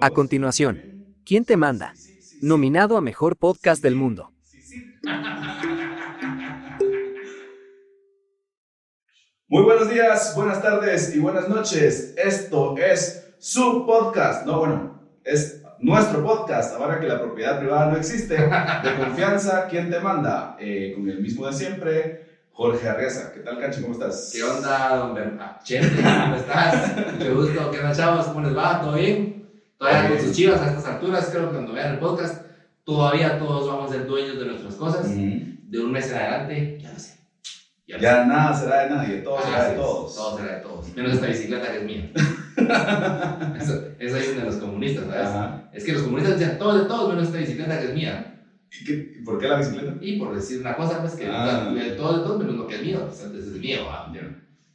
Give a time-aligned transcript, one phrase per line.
[0.00, 1.94] A continuación, ¿Quién te manda?
[2.42, 4.30] Nominado a Mejor Podcast del Mundo.
[9.48, 12.14] Muy buenos días, buenas tardes y buenas noches.
[12.16, 14.44] Esto es su podcast.
[14.44, 16.74] No, bueno, es nuestro podcast.
[16.74, 20.56] Ahora que la propiedad privada no existe, de confianza, ¿quién te manda?
[20.60, 23.32] Eh, con el mismo de siempre, Jorge Arriaza.
[23.32, 23.80] ¿Qué tal, Canchi?
[23.80, 24.30] ¿Cómo estás?
[24.34, 25.62] ¿Qué onda, don Bernard?
[25.62, 26.96] Chente, ¿cómo estás?
[27.14, 27.70] Mucho gusto.
[27.70, 28.26] ¿Qué onda, chavos?
[28.26, 28.80] ¿Cómo les va?
[28.82, 29.35] ¿Todo bien?
[29.78, 32.46] Todavía con sus chivas a estas alturas, creo que cuando vean el podcast,
[32.84, 35.14] todavía todos vamos a ser dueños de nuestras cosas.
[35.14, 37.16] De un mes en adelante, ya no sé.
[37.88, 40.14] Ya, ya nada será de nadie, todo Ah, será de todos.
[40.14, 40.96] Todo será de todos.
[40.96, 42.10] Menos esta bicicleta que es mía.
[43.60, 45.26] eso, eso es de los comunistas, ¿sabes?
[45.26, 45.68] Ajá.
[45.72, 48.32] Es que los comunistas decían todo de todos, menos esta bicicleta que es mía.
[48.80, 49.94] ¿Y, qué- por qué la bicicleta?
[50.00, 51.70] Y por decir una cosa, pues que Ah.
[51.72, 53.04] de todo de todos, menos lo que es mío.
[53.06, 54.12] Pues antes es mío, ¿va?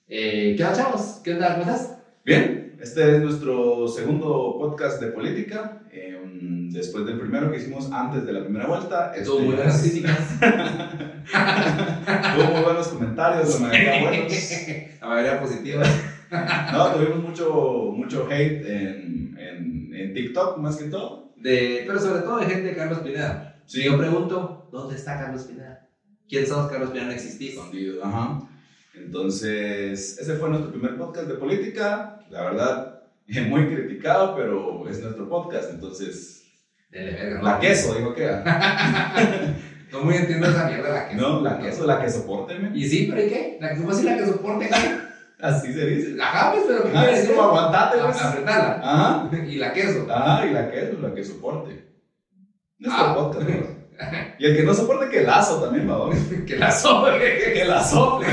[0.08, 1.22] Eh, ¿Qué onda, chavos?
[1.24, 1.58] ¿Qué onda?
[1.58, 1.98] ¿Cómo estás?
[2.24, 5.84] Bien, este es nuestro segundo podcast de política.
[5.92, 6.12] eh,
[6.72, 9.14] después del primero que hicimos antes de la primera vuelta.
[9.14, 10.20] Estuvo este, muy buenas críticas.
[12.36, 14.52] Tuvo muy buenos comentarios, la mayoría buenos.
[15.02, 15.84] La mayoría positiva.
[16.72, 21.34] No, tuvimos mucho, mucho hate en, en, en TikTok, más que todo.
[21.36, 23.62] De, pero sobre todo de gente de Carlos Pineda.
[23.66, 23.82] Sí.
[23.82, 25.90] Si yo pregunto, ¿dónde está Carlos Pineda?
[26.30, 27.08] ¿Quién somos Carlos Pineda?
[27.08, 27.56] No existís.
[27.56, 28.48] Escondido, ajá.
[28.94, 32.20] Entonces, ese fue nuestro primer podcast de política.
[32.30, 33.02] La verdad,
[33.48, 35.70] muy criticado, pero es nuestro podcast.
[35.72, 36.44] Entonces,
[36.90, 37.44] Dele verga, ¿no?
[37.44, 38.30] la queso, digo que.
[39.92, 41.22] No muy entiendo esa mierda, la queso.
[41.22, 42.72] No, la queso, la que soporteme.
[42.74, 43.58] Y sí, pero ¿y qué?
[43.60, 44.70] La, ¿Cómo así la que soporte?
[45.42, 46.22] Así se dice.
[46.22, 48.22] Ajá, pues, pero ¿qué Ah, es como aguantate, pues.
[48.22, 48.80] Apretarla.
[48.82, 49.30] Ajá.
[49.46, 50.06] Y la queso.
[50.10, 51.84] Ah, y la queso, la que soporte.
[52.78, 53.16] Nuestro Ah.
[53.16, 53.81] podcast, ¿no?
[54.40, 56.12] Y el que no soporte, que lazo también, babón.
[56.46, 57.54] Que la sobre.
[57.54, 58.28] que la sople.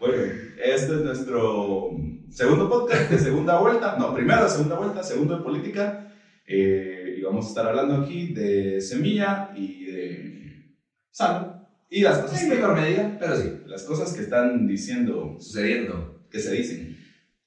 [0.00, 0.22] bueno,
[0.62, 1.90] este es nuestro
[2.30, 3.96] segundo podcast de segunda vuelta.
[3.98, 6.08] No, primero de segunda vuelta, segundo de política.
[6.46, 10.74] Eh, y vamos a estar hablando aquí de semilla y de
[11.10, 11.66] sal.
[11.88, 13.52] Y las cosas, En que, menor medida, pero sí.
[13.66, 16.24] las cosas que están diciendo, Sucediendo.
[16.30, 16.93] que se dicen.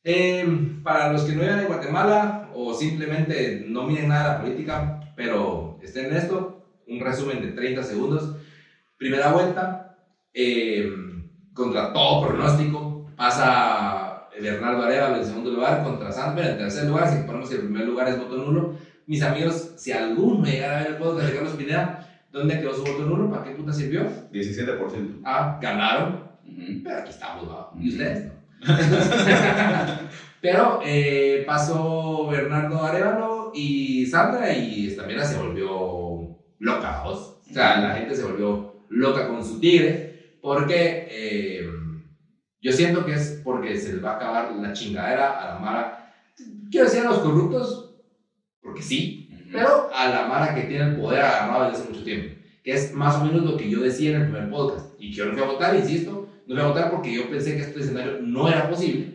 [0.10, 4.42] Eh, para los que no viven en Guatemala o simplemente no miren nada de la
[4.42, 8.34] política, pero estén en esto, un resumen de 30 segundos.
[8.96, 9.98] Primera vuelta,
[10.34, 10.90] eh,
[11.54, 17.10] contra todo pronóstico, pasa Bernardo Arevalo en segundo lugar contra Sandberg en tercer lugar.
[17.10, 18.76] Si ponemos que el primer lugar es voto nulo,
[19.08, 22.86] mis amigos, si alguno llegara a ver el podcast de Carlos Pineda, ¿dónde quedó su
[22.86, 23.30] voto nulo?
[23.30, 24.04] ¿Para qué puta sirvió?
[24.32, 25.20] 17%.
[25.26, 26.82] Ah, ganaron, Ujú.
[26.82, 27.72] pero aquí estamos, ¿va?
[27.78, 28.37] Y ustedes no.
[30.42, 37.04] Pero eh, pasó Bernardo Arevalo y Sandra y también se volvió loca.
[37.06, 41.68] O sea, la gente se volvió loca con su tigre porque eh,
[42.62, 46.14] yo siento que es porque se les va a acabar la chingadera a la Mara.
[46.70, 47.96] Quiero decir a los corruptos,
[48.62, 52.36] porque sí, pero a la Mara que tiene el poder agarrado desde hace mucho tiempo.
[52.64, 54.88] Que es más o menos lo que yo decía en el primer podcast.
[55.00, 57.56] Y que yo no fui a votar, insisto, no fui a votar porque yo pensé
[57.56, 59.14] que este escenario no era posible.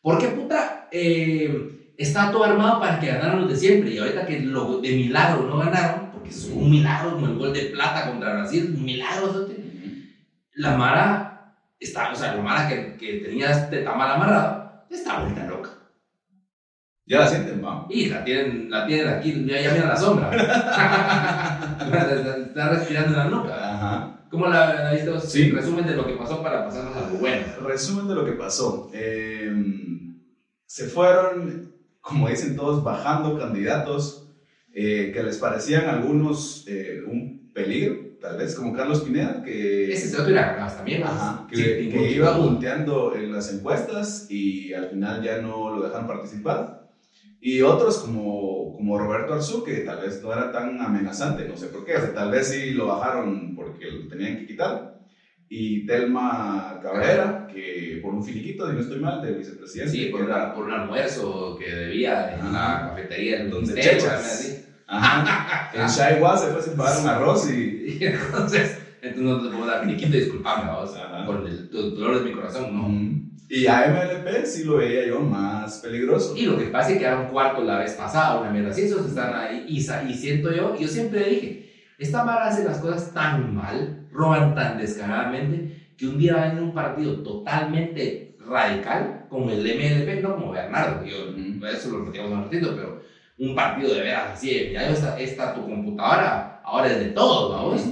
[0.00, 3.90] Porque puta, eh, está todo armado para que ganaran los de siempre.
[3.90, 7.52] Y ahorita que lo, de milagro no ganaron, porque es un milagro como el gol
[7.52, 9.32] de plata contra Brasil, un milagro.
[9.32, 9.56] ¿sabes?
[10.54, 15.46] La Mara está, o sea, la Mara que, que tenía este tamal amarrado, está vuelta
[15.46, 15.70] loca.
[17.04, 17.86] Ya la sienten, va.
[17.88, 20.30] Y la tienen, la tienen aquí, ya, ya mira la sombra.
[20.30, 21.78] está,
[22.48, 23.74] está respirando en la nuca.
[23.74, 24.17] Ajá.
[24.30, 25.30] ¿Cómo la, la vos?
[25.30, 25.50] Sí.
[25.50, 27.44] Resumen de lo que pasó para pasarnos a lo bueno.
[27.62, 28.88] Resumen de lo que pasó.
[28.92, 29.50] Eh,
[30.66, 34.26] se fueron, como dicen todos, bajando candidatos
[34.72, 40.08] eh, que les parecían algunos eh, un peligro, tal vez, como Carlos Pineda, que, Ese
[40.08, 41.02] se hubiera ganado también.
[41.02, 45.70] Ajá, que, Sí, que ningún iba punteando en las encuestas y al final ya no
[45.70, 46.87] lo dejaron participar.
[47.40, 51.68] Y otros como, como Roberto Arzú, que tal vez no era tan amenazante, no sé
[51.68, 54.96] por qué, o sea, tal vez sí lo bajaron porque lo tenían que quitar.
[55.48, 59.92] Y Telma Cabrera, que por un filiquito, si no estoy mal, del vicepresidente.
[59.92, 62.88] Sí, por, era- por un almuerzo que debía en la Ajá.
[62.90, 64.64] cafetería del Donde chechas.
[64.86, 65.70] Ajá.
[65.72, 67.96] En Shaiwa se fue sin pagar un arroz y...
[68.00, 70.94] Y entonces, entonces no te puedo dar finiquito y disculpame, vos,
[71.24, 72.82] por el do- dolor de mi corazón, no.
[72.86, 73.27] Ujú.
[73.50, 76.36] Y a MLP sí lo veía yo más peligroso.
[76.36, 79.06] Y lo que pasa es que quedaron cuarto la vez pasada, una mierda así, esos
[79.06, 79.64] están ahí.
[79.66, 84.54] Y, y siento yo, yo siempre dije, esta Mara hace las cosas tan mal, roban
[84.54, 90.22] tan descaradamente, que un día va a venir un partido totalmente radical, como el MLP,
[90.22, 91.16] no como Bernardo, yo,
[91.68, 93.00] eso lo metíamos un ratito, pero
[93.38, 97.52] un partido de veras así, de, mira, esta, esta tu computadora, ahora es de todos,
[97.52, 97.82] vamos.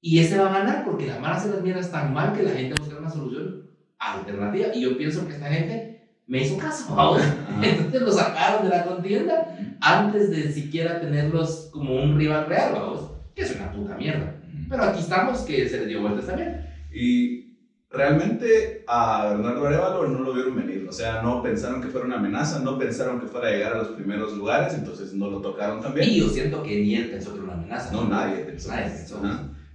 [0.00, 2.52] Y ese va a ganar porque la Mara hace las mierdas tan mal que la
[2.52, 3.69] gente va a buscar una solución
[4.00, 4.74] alternativa.
[4.74, 7.22] Y yo pienso que esta gente me hizo caso, vamos.
[7.62, 13.10] Entonces lo sacaron de la contienda antes de siquiera tenerlos como un rival real, vamos.
[13.34, 14.34] Que es una puta mierda.
[14.68, 16.66] Pero aquí estamos, que se le dio vueltas también.
[16.92, 17.50] Y
[17.90, 20.86] realmente a Bernardo Arevalo no lo vieron venir.
[20.88, 23.78] O sea, no pensaron que fuera una amenaza, no pensaron que fuera a llegar a
[23.78, 26.08] los primeros lugares, entonces no lo tocaron también.
[26.08, 27.92] Y yo siento que ni él pensó que era una amenaza.
[27.92, 28.70] No, nadie pensó.
[28.70, 29.20] Nadie pensó.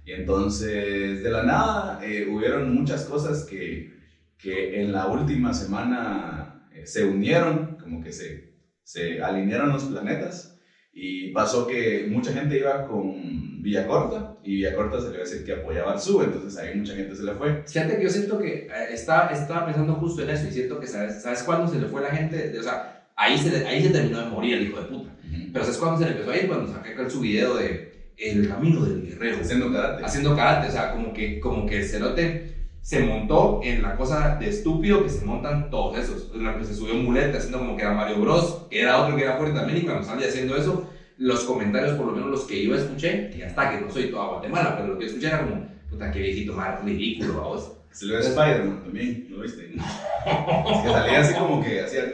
[0.04, 3.95] Y entonces, de la nada, eh, hubieron muchas cosas que,
[4.38, 8.52] que en la última semana eh, se unieron, como que se,
[8.82, 10.52] se alinearon los planetas.
[10.98, 15.44] Y pasó que mucha gente iba con Villacorta y Villacorta se le iba a decir
[15.44, 17.62] que apoyaba al SUB, entonces ahí mucha gente se le fue.
[17.66, 20.86] Fíjate que yo siento que eh, estaba, estaba pensando justo en eso y siento que,
[20.86, 22.58] ¿sabes, ¿sabes cuándo se le fue la gente?
[22.58, 25.14] O sea, ahí se, le- ahí se terminó de morir el hijo de puta.
[25.52, 26.46] Pero ¿sabes cuándo se le empezó a ir?
[26.46, 29.40] Cuando saqué su video de El camino del guerrero.
[29.40, 30.02] Haciendo karate.
[30.02, 32.55] Haciendo karate, o sea, como que, como que el cerote
[32.86, 36.30] se montó en la cosa de estúpido que se montan todos esos.
[36.36, 39.16] La que se subió un mulete haciendo como que era Mario Bros, que era otro
[39.16, 42.44] que era fuerte también, y cuando salía haciendo eso, los comentarios, por lo menos los
[42.44, 45.42] que yo escuché, y hasta que no soy toda Guatemala, pero lo que escuché era
[45.42, 47.72] como, puta, qué viejito más ridículo, vos.
[47.90, 49.72] Se le ve Spider-Man también, ¿lo viste?
[49.74, 52.04] Es que salía así como que hacía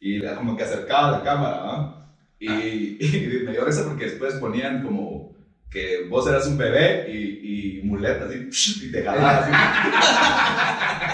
[0.00, 2.08] y como que acercaba la cámara, ¿no?
[2.38, 5.27] Y, y me dio risa porque después ponían como
[5.70, 9.50] que vos eras un bebé y, y muleta así, y te jalaba así.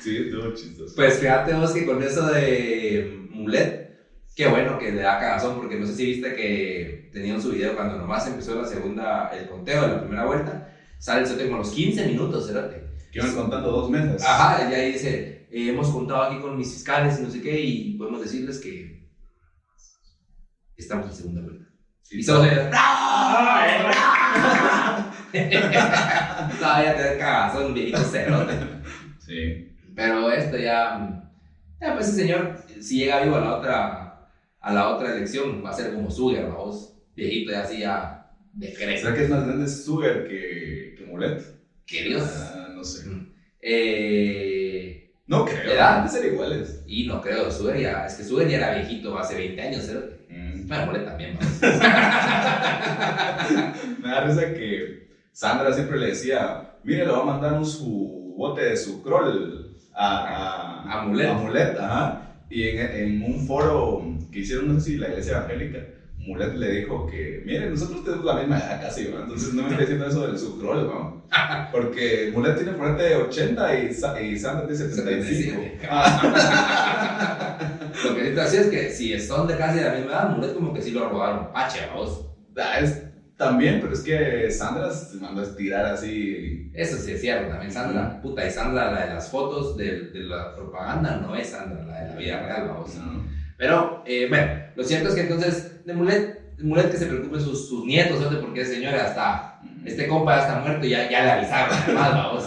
[0.00, 0.94] Sí, estuvo chistoso.
[0.94, 3.98] Pues fíjate vos que con eso de Mulet,
[4.34, 7.74] qué bueno que le da cagazón, porque no sé si viste que tenían su video
[7.74, 11.56] cuando nomás empezó la segunda, el conteo de la primera vuelta, sale el cerote como
[11.56, 12.84] a los 15 minutos, cerote.
[13.10, 14.22] Que iban contando dos meses.
[14.24, 17.60] Ajá, y ahí dice, eh, hemos contado aquí con mis fiscales y no sé qué,
[17.60, 19.08] y podemos decirles que
[20.76, 21.57] estamos en segunda vuelta.
[22.10, 23.90] Y todos ellos, ¡Bravo!
[26.58, 28.54] Todavía te da cagazón, viejito cerote.
[29.18, 29.76] Sí.
[29.94, 31.30] Pero esto ya,
[31.80, 34.28] ya pues ese señor, si llega vivo a la otra,
[34.60, 38.74] a la otra elección, va a ser como Sugar, vamos, viejito ya así ya de.
[38.74, 41.42] ¿Será que es más grande Sugar que, que Mulet?
[41.84, 42.22] Que Dios.
[42.54, 43.06] Ah, no sé.
[43.60, 45.66] Eh, No creo.
[47.06, 50.17] No creo, Sugar ya, es que Sugar ya era viejito hace 20 años, ¿cierto?
[50.68, 51.38] Bueno, Molet también.
[54.00, 58.34] Me da risa que Sandra siempre le decía, mire, le va a mandar un su
[58.36, 61.28] bote de su crawl a, a, A Mulet.
[61.28, 62.24] a Mulet, ajá.
[62.50, 65.78] Y en, en un foro que hicieron, no sé si la iglesia evangélica,
[66.16, 69.20] Mulet le dijo que, mire, nosotros tenemos la misma edad casi, ¿no?
[69.20, 71.22] entonces no me estoy diciendo eso del su crawl, ¿no?
[71.72, 73.90] Porque Mulet tiene por de 80 y,
[74.22, 75.60] y Sandra tiene 75.
[75.60, 75.88] 75.
[78.08, 80.54] Ah, Lo que necesito decir es que si son de casi la misma edad, Molet
[80.54, 81.52] como que sí lo robaron.
[81.52, 82.26] Pache, vamos.
[82.56, 83.02] ah, es,
[83.36, 86.70] también, pero es que Sandra se mandó a estirar así.
[86.74, 88.20] Eso sí es cierto también, Sandra.
[88.20, 92.00] Puta, y Sandra, la de las fotos de, de la propaganda, no es Sandra, la
[92.00, 92.94] de la vida real, vamos.
[92.96, 93.22] ¿no?
[93.56, 97.68] Pero, eh, bueno, lo cierto es que entonces, de Mulet, Mulet que se preocupen sus,
[97.68, 98.40] sus nietos, ¿no?
[98.40, 101.76] porque ese señor ya está, este compa ya está muerto y ya, ya le avisaron,
[101.84, 102.44] además, vamos.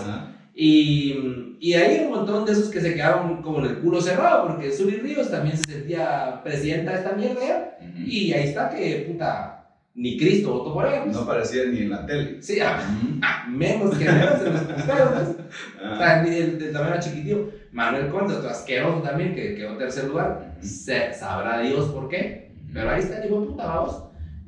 [0.64, 4.46] Y, y hay un montón de esos que se quedaron como en el culo cerrado,
[4.48, 7.78] porque Suri Ríos también se sentía presidenta de esta mierda.
[7.98, 9.66] Y ahí está que, puta,
[9.96, 11.04] ni Cristo votó por ella.
[11.04, 11.16] pues.
[11.16, 12.44] No aparecía ni en la tele.
[12.44, 13.58] Sí, ah, Ujú.
[13.58, 15.28] menos que menos en los punteros, pues.
[15.30, 15.34] O
[15.84, 15.98] Ah.
[15.98, 17.50] sea, el, el, el también era chiquitío.
[17.72, 20.58] Manuel Conde, otro asqueroso también, que quedó en tercer lugar.
[20.62, 22.52] Se, sabrá Dios por qué.
[22.72, 24.04] Pero ahí está de puta, vamos.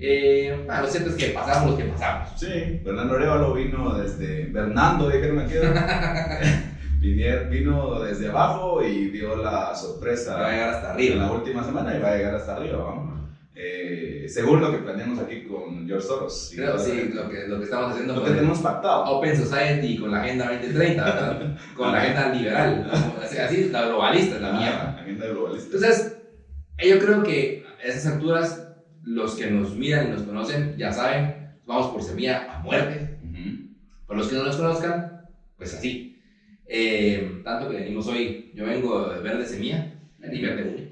[0.05, 2.29] Eh, ah, lo cierto es que pasamos los que pasamos.
[2.35, 4.47] Sí, Fernando Arevalo vino desde.
[4.47, 5.53] Bernardo, dijeron aquí.
[7.03, 11.31] Vino desde abajo y dio la sorpresa Va a llegar hasta en la arriba.
[11.37, 12.77] última semana y va a llegar hasta arriba.
[12.77, 13.29] ¿no?
[13.55, 16.53] Eh, según lo que planeamos aquí con George Soros.
[16.55, 19.03] Creo, sí, lo que, lo que estamos haciendo Lo que tenemos pactado.
[19.05, 21.57] Open Society con la Agenda 2030, ¿verdad?
[21.75, 22.91] Con la agenda liberal.
[23.21, 24.97] Así, la globalista es la mierda.
[24.99, 25.75] Agenda globalista.
[25.75, 26.17] Entonces,
[26.79, 28.62] yo creo que a esas alturas,
[29.03, 31.29] los que nos miran y nos conocen ya saben,
[31.65, 33.05] vamos por semilla a muerte.
[33.21, 33.55] Ujú.
[34.05, 35.05] Por los que no nos conozcan,
[35.55, 36.09] pues así.
[36.65, 39.83] Eh, tanto que venimos hoy, yo vengo de verde semilla
[40.31, 40.83] y verde uña.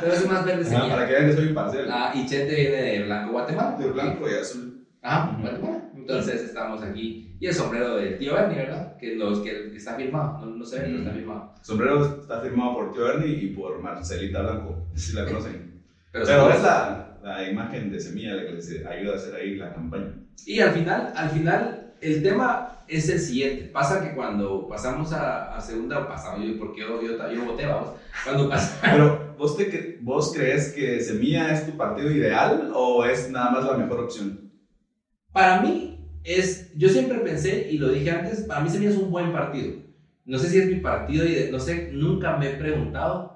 [0.00, 0.88] Pero es más verde Ah, semilla.
[0.90, 1.86] para que vean que soy imparcial.
[1.90, 3.74] Ah, y Chete viene de blanco Guatemala.
[3.76, 4.78] De blanco y azul.
[5.00, 5.40] Ajá, Ujú.
[5.40, 5.88] Guatemala.
[5.94, 7.34] Entonces estamos aquí.
[7.40, 8.96] Y el sombrero del tío Bernie, ¿verdad?
[8.98, 10.38] Que, los, que, está firmado.
[10.38, 11.54] No, no se ve, pero está firmado.
[11.60, 14.86] Sombrero está firmado por Tío Ernie y por Marcelita Blanco.
[14.94, 15.71] Si la conocen.
[16.12, 19.54] Pero, Pero es la, la imagen de semilla la que les ayuda a hacer ahí
[19.56, 20.12] la campaña.
[20.44, 23.64] Y al final, al final, el tema es el siguiente.
[23.64, 27.90] Pasa que cuando pasamos a, a segunda, pasamos, yo, porque yo, yo, yo voté, vamos.
[28.22, 28.78] Cuando pasamos.
[28.90, 29.66] Pero, ¿vos, te,
[29.98, 34.36] ¿vos crees que Semilla es tu partido ideal o es nada más la mejor opción?
[35.32, 35.88] Para mí,
[36.22, 39.74] es, yo siempre pensé, y lo dije antes, para mí Semilla es un buen partido.
[40.24, 43.28] no sé si es mi partido no sé, nunca me he preguntado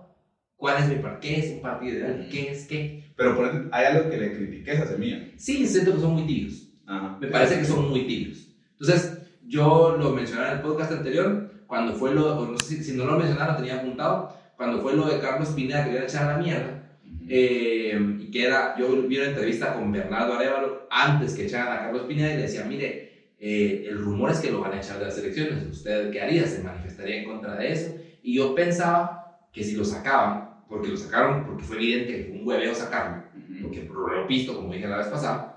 [0.57, 3.05] cuál es mi partido, qué es un partido ideal, qué es qué.
[3.17, 5.29] Pero por ejemplo, hay algo que le critiques a Semilla.
[5.37, 6.69] Sí, siento que son muy tibios.
[6.87, 7.19] Ajá.
[7.21, 8.49] Me parece que son muy tibios.
[8.79, 12.85] Entonces, yo lo mencioné en el podcast anterior, cuando fue lo, o no sé si,
[12.85, 15.97] si no lo mencionaba, lo tenía apuntado, cuando fue lo de Carlos Pineda que le
[15.97, 16.83] iba a echar a la mierda,
[17.29, 21.81] eh, y que era, yo vi una entrevista con Bernardo Arevalo antes que echaran a
[21.81, 24.99] Carlos Pineda y le decía, mire, eh, el rumor es que lo van a echar
[24.99, 26.47] de las elecciones, ¿usted qué haría?
[26.47, 27.95] ¿Se manifestaría en contra de eso?
[28.23, 32.39] Y yo pensaba que si lo sacaban, porque lo sacaron, porque fue evidente que fue
[32.39, 33.25] un hueveo sacarlo,
[33.63, 35.57] porque lo visto, como dije la vez pasada,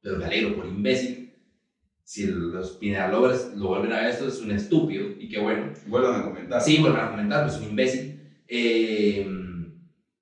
[0.00, 1.32] pero me alegro por imbécil.
[2.04, 5.72] Si los Pineda Lovers lo vuelven a ver, esto es un estúpido, y qué bueno.
[5.86, 6.60] Vuelvan a comentar.
[6.60, 8.20] Sí, vuelven a comentar, pues un imbécil.
[8.48, 9.26] Eh,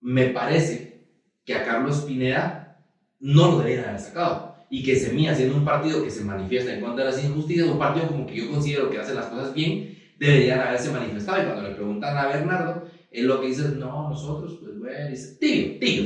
[0.01, 1.07] me parece
[1.45, 2.85] que a Carlos Pineda
[3.19, 4.57] no lo deberían haber sacado.
[4.69, 7.79] Y que Semilla, siendo un partido que se manifiesta en contra de las injusticias, un
[7.79, 11.43] partido como que yo considero que hace las cosas bien, deberían haberse manifestado.
[11.43, 12.80] Y cuando le preguntan a Bernardo,
[13.11, 16.03] él lo que dice es, no, nosotros, pues bueno, dice, tibio, tibio.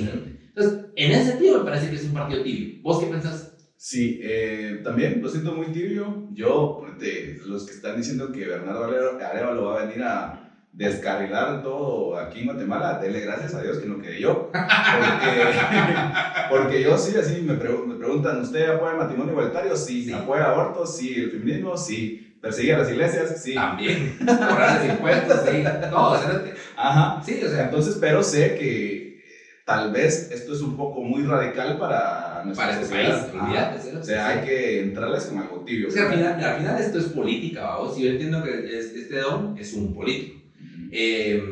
[0.48, 2.80] Entonces, en ese sentido me parece que es un partido tibio.
[2.82, 3.50] ¿Vos qué pensás?
[3.76, 6.24] Sí, eh, también lo siento muy tibio.
[6.32, 12.16] Yo, de los que están diciendo que Bernardo Arevalo va a venir a descarrilar todo
[12.16, 14.50] aquí en Guatemala, dele gracias a Dios que no quedé yo.
[14.52, 15.54] Porque,
[16.48, 19.76] porque yo sí, así me, pre- me preguntan, ¿usted apoya el matrimonio igualitario?
[19.76, 20.02] Sí.
[20.04, 20.12] Sí.
[20.12, 20.96] ¿Apoya abortos?
[20.96, 21.14] Sí.
[21.16, 21.76] ¿El feminismo?
[21.76, 22.33] Sí.
[22.44, 23.42] ¿Persigue a las iglesias?
[23.42, 23.54] Sí.
[23.54, 24.16] También.
[24.18, 25.64] Cobrar los impuestos, sí.
[25.90, 26.20] Todo.
[26.76, 27.22] Ajá.
[27.24, 29.14] Sí, o sea, Entonces, pero sé que
[29.64, 33.98] tal vez esto es un poco muy radical para nuestra para este país, cero.
[33.98, 35.88] O sea, hay que entrarles con algo tibio.
[35.88, 37.96] Es que al final, al final esto es política, vamos.
[37.96, 40.40] Yo entiendo que es- este don es un político.
[40.92, 41.42] Eh,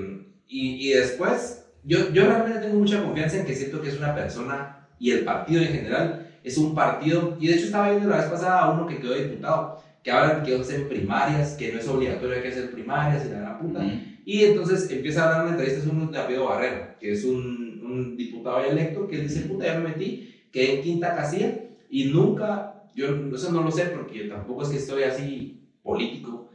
[0.47, 4.15] y, y después, yo, yo realmente tengo mucha confianza en que siento que es una
[4.15, 7.37] persona y el partido en general es un partido.
[7.41, 10.43] Y de hecho, estaba viendo la vez pasada a uno que quedó diputado, que hablan
[10.43, 13.81] que hacer primarias, que no es obligatorio que hacer primarias y la gran puta.
[13.81, 13.89] Ujú.
[14.25, 18.17] Y entonces empieza a dar una entrevista a de apellido Barrero, que es un, un
[18.17, 21.57] diputado electo, que dice, puta, ya me metí, que en quinta casilla,
[21.89, 26.47] y nunca, yo eso no lo sé porque tampoco es que estoy así político,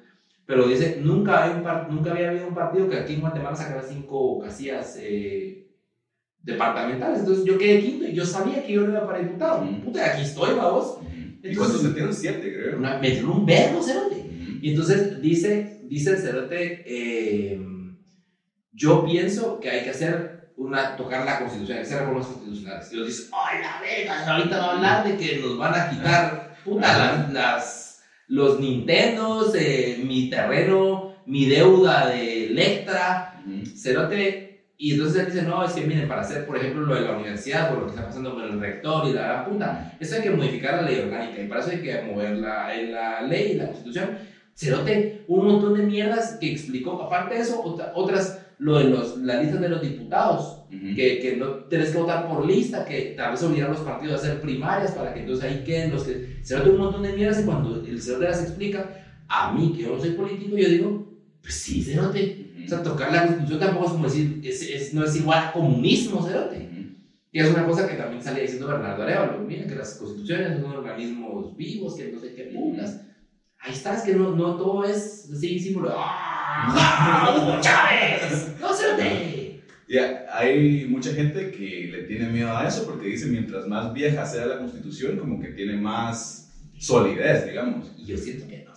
[0.45, 3.55] pero dice, nunca, hay un par- nunca había habido un partido que aquí en Guatemala
[3.55, 5.59] sacara cinco casillas eh,
[6.41, 9.61] departamentales, entonces yo quedé quinto y yo sabía que yo no iba para diputado.
[9.83, 10.95] Puta, aquí estoy, vamos.
[11.51, 11.55] ¿Y
[12.53, 12.77] creo.
[12.77, 14.25] Una, me un verbo, cerote.
[14.61, 17.59] Y entonces dice, dice el cerote, eh,
[18.73, 22.91] yo pienso que hay que hacer una, tocar la constitución, hay que hacer reformas constitucionales.
[22.91, 24.33] Y ellos dicen, ¡ay, la verga!
[24.35, 27.83] Ahorita va a hablar de que nos van a quitar, puta, las, las-
[28.29, 33.41] los Nintendos, eh, mi terreno, mi deuda de Electra,
[33.75, 34.46] cerote.
[34.79, 37.11] Y entonces él dice, no, es que miren, para hacer, por ejemplo, lo de la
[37.11, 40.21] universidad, por lo que está pasando con el rector y la gran puta, eso hay
[40.21, 43.51] que modificar la ley orgánica y para eso hay que mover la, en la ley
[43.51, 44.13] y la constitución.
[44.53, 46.99] Cerote, un montón de mierdas que explicó.
[47.01, 50.93] Aparte de eso, otra- otras, lo de los, la lista de los diputados, Ujú.
[50.95, 54.13] que, que no tenés que votar por lista, que tal vez obligar a los partidos
[54.13, 56.19] a hacer primarias para que entonces ahí queden los que.
[56.43, 58.87] Cerote, un montón de mierdas y cuando el cerote las explica,
[59.27, 60.99] a mí que yo no soy político, yo digo,
[61.41, 62.36] pues sí, cerote.
[62.67, 65.51] O sea, tocar la constitución tampoco es como decir, es, es- no es igual a
[65.51, 66.67] comunismo, cerote.
[67.31, 69.39] Y es una cosa que también salía diciendo Bernardo Arevalo.
[69.39, 72.99] Mira que las constituciones son organismos vivos, que no sé qué putas.
[73.59, 75.93] Ahí está, es que no, no todo es así, símbolo.
[75.95, 77.37] ¡Ah!
[77.41, 78.53] ¡Hugo Chávez!
[78.59, 83.65] ¡No se Ya, hay mucha gente que le tiene miedo a eso porque dice mientras
[83.67, 87.93] más vieja sea la constitución, como que tiene más solidez, digamos.
[87.97, 88.73] Y yo siento que no.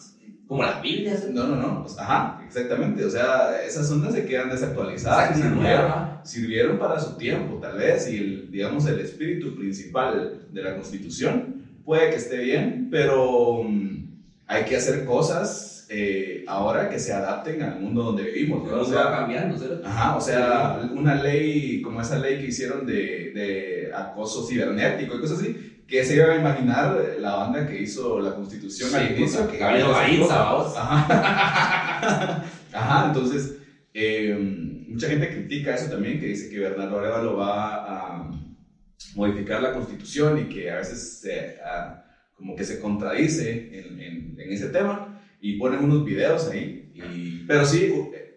[0.51, 1.29] Como las Biblias.
[1.31, 1.83] No, no, no.
[1.85, 3.05] pues, ajá, exactamente.
[3.05, 5.37] O sea, esas ondas se quedan desactualizadas.
[5.37, 5.93] Sirvieron,
[6.25, 11.55] sirvieron para su tiempo, tal vez, y el, digamos el espíritu principal de la constitución
[11.85, 14.09] puede que esté bien, pero mm,
[14.49, 18.65] hay que hacer cosas eh, ahora que se adapten al mundo donde vivimos.
[18.65, 18.81] ¿no?
[18.81, 19.87] O se sea, va cambiando, cerote.
[19.87, 25.21] Ajá, o sea, una ley como esa ley que hicieron de, de acoso cibernético y
[25.21, 29.05] cosas así, que se iban a imaginar la banda que hizo la constitución Sí, al
[29.07, 29.41] inicio.
[29.41, 29.87] puta, que Gabriel.
[30.75, 32.41] Ajá.
[32.73, 33.51] Ajá, entonces,
[33.93, 34.33] eh,
[34.87, 37.75] mucha gente critica eso también, que dice que Bernardo Arevalo va
[38.19, 38.31] a
[39.15, 41.97] modificar la constitución y que a veces se, ah,
[42.35, 45.03] como que se contradice en, en- en ese tema
[45.41, 47.89] y ponen unos videos ahí, y- pero sí,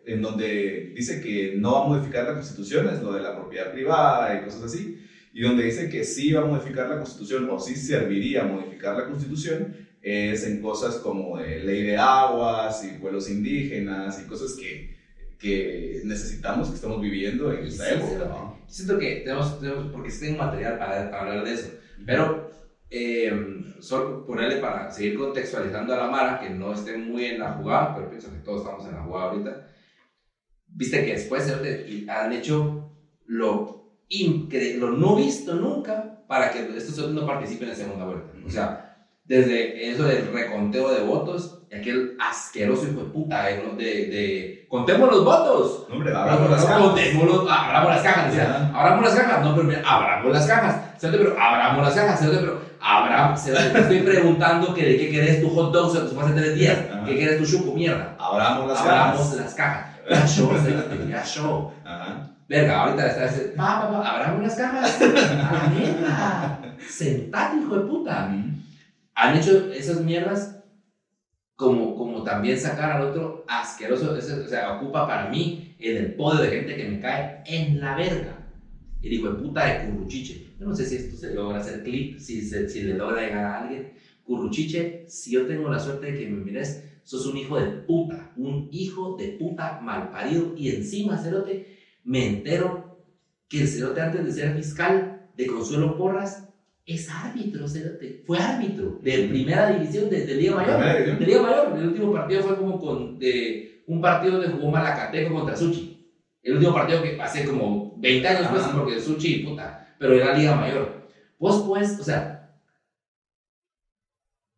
[0.06, 3.70] en donde dice que no va a modificar la constitución, es lo de la propiedad
[3.70, 4.94] privada y cosas así,
[5.34, 8.96] y donde dice que sí va a modificar la constitución o sí serviría a modificar
[8.96, 14.54] la constitución, es en cosas como eh, ley de aguas y pueblos indígenas y cosas
[14.54, 14.94] que,
[15.40, 18.26] que necesitamos, que estamos viviendo en esta Sí, época.
[18.26, 18.56] ¿no?
[18.68, 21.70] Siento que tenemos, tenemos porque sí tengo material para, para hablar de eso.
[22.06, 22.50] Pero
[22.90, 23.32] eh,
[23.80, 27.96] solo ponerle para seguir contextualizando a la Mara, que no esté muy en la jugada,
[27.96, 29.68] pero pienso que todos estamos en la jugada ahorita.
[30.68, 31.52] Viste que después
[32.08, 32.92] han hecho
[33.26, 33.83] lo,
[34.22, 38.32] incre- lo no visto nunca para que estos no participen en segunda vuelta.
[38.46, 43.64] O sea, desde eso del reconteo de votos, y aquel asqueroso hijo de puta, eh,
[43.66, 43.76] ¿no?
[43.76, 45.86] de, de contemos los votos.
[45.90, 46.82] No, hombre, abramos las cajas.
[46.84, 48.72] contémoslo, abramos las cajas, decía, Ya.
[48.80, 52.38] abramos las cajas, no, pero mira, abramos las cajas, cerote, pero abramos las cajas, cerote,
[52.40, 56.34] pero abramos, cerote, te estoy preguntando que de qué querés tu hot dog, cerote, hace
[56.34, 57.06] tres días, Ajá.
[57.06, 58.16] ¿qué querés tu chuco, mierda?
[58.20, 59.36] Abramos las abramos cajas.
[59.38, 61.72] las cajas, ya show, cerote, ya show.
[61.86, 62.30] Ajá.
[62.54, 64.90] Verga, ahorita está ese, pa, pa, pa, abramos las cajas,
[65.54, 68.14] a mierda, sentate, hijo de puta.
[69.16, 70.40] Han hecho esas mierdas
[71.56, 76.16] como, como también sacar al otro asqueroso, ese, o sea, ocupa para mí en el
[76.16, 78.40] podio de gente que me cae en la verga.
[79.02, 80.42] El hijo de puta de Curruchiche.
[80.58, 83.44] Yo no sé si esto se logra hacer clip, si, se- si le logra llegar
[83.44, 83.92] a alguien.
[84.24, 88.32] Curruchiche, si yo tengo la suerte de que me mires, sos un hijo de puta,
[88.36, 90.54] un hijo de puta mal parido.
[90.56, 91.66] Y encima, Cerote,
[92.04, 92.84] me entero
[93.48, 95.06] que el Cerote antes de ser fiscal
[95.36, 96.44] de Consuelo Porras
[96.86, 98.22] es árbitro, Cerote.
[98.26, 100.80] Fue árbitro de primera división de, de Liga Mayor.
[101.18, 101.78] De Liga Mayor.
[101.78, 105.98] El último partido fue como con, de, un partido donde jugó Malacateco contra Suchi.
[106.42, 108.74] El último partido que pasé como 20 años después, Ajá.
[108.74, 111.02] porque Suchi, puta, pero era Liga Mayor.
[111.40, 112.34] Vos pues, o sea,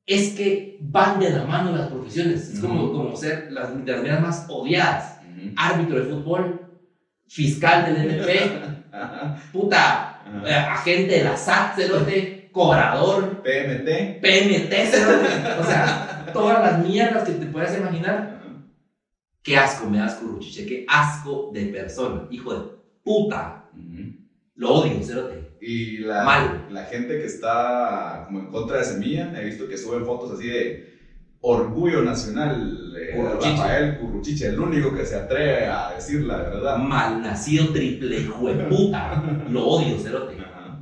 [0.08, 2.50] es que van de la mano las profesiones.
[2.50, 2.92] Es como, Ujú.
[2.92, 5.18] como ser las, de las más odiadas.
[5.22, 5.52] Ujú.
[5.56, 6.65] Árbitro de fútbol,
[7.28, 8.22] fiscal del
[8.92, 9.38] Ajá.
[9.52, 14.22] puta, eh, agente de la SAT, cerote, cobrador, PMT.
[14.22, 15.28] PMT, cerote.
[15.60, 18.36] O sea, todas las mierdas que te puedas imaginar.
[19.44, 22.72] Qué asco me das, Curruchiche, qué asco de persona, hijo de
[23.04, 23.70] puta.
[24.56, 25.58] Lo odio, cerote.
[25.62, 26.68] Y la, Mal.
[26.72, 30.48] la gente que está como en contra de Semilla, he visto que suben fotos así
[30.48, 30.95] de
[31.48, 32.94] orgullo nacional.
[32.98, 33.14] eh.
[33.42, 36.78] Rafael Curruchiche, el único que se atreve a decir la verdad.
[36.78, 39.24] Malnacido triple hijo de puta.
[39.50, 40.38] Lo odio, cerote.
[40.40, 40.80] Ajá.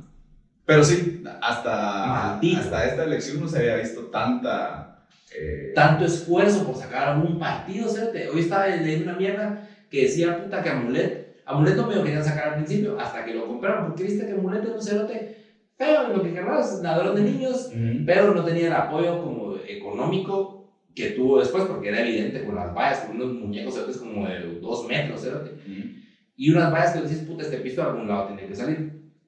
[0.64, 2.60] Pero sí, hasta, Maldito.
[2.60, 5.04] hasta esta elección no se había visto tanta.
[5.38, 8.28] eh, Tanto esfuerzo por sacar a un partido, cerote.
[8.28, 12.24] Hoy estaba leyendo una mierda que decía, puta, que Amulet, Amulet no me lo querían
[12.24, 15.36] sacar al principio, hasta que lo compraron, porque viste que Amulet es un cerote
[15.76, 17.68] feo, lo que querrás, ladrón de niños,
[18.06, 20.54] pero no tenía el apoyo como económico
[20.94, 24.38] que tuvo después, porque era evidente con las vallas, con unos muñecos cerotes como de
[24.60, 25.22] dos metros.
[25.24, 25.88] Ujú.
[26.36, 28.84] y unas vallas que decís, puta, este pisto de algún lado tiene que salir.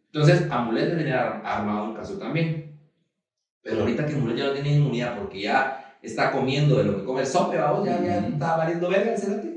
[0.06, 2.62] Entonces, Amulet tenía ar- armado un caso también.
[3.62, 5.68] Pero ahorita que Amulet ya no tiene inmunidad porque ya
[6.00, 8.32] está comiendo de lo que come el sope, vamos, ya, ya Ujú.
[8.32, 9.56] está valiendo verga el cerote.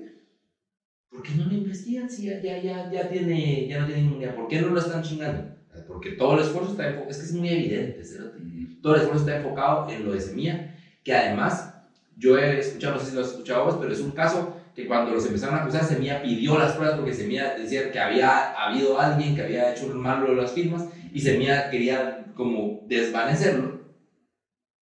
[1.10, 4.34] ¿Por qué no lo investigan si ya, ya, ya, ya, tiene, ya no tiene inmunidad?
[4.34, 5.44] ¿Por qué no lo están chingando?
[5.86, 8.69] Porque todo el esfuerzo está enfocado, es que es muy evidente, cerote Ujú.
[8.82, 11.74] Todo el esfuerzo está enfocado en lo de Semilla, que además
[12.18, 14.86] yo he escuchado, no sé si lo has escuchado vos, pero es un caso que
[14.86, 19.00] cuando los empezaron a acusar, Semilla pidió las pruebas porque Semilla decía que había habido
[19.00, 23.80] alguien que había hecho un malo de las firmas y Semilla quería como desvanecerlo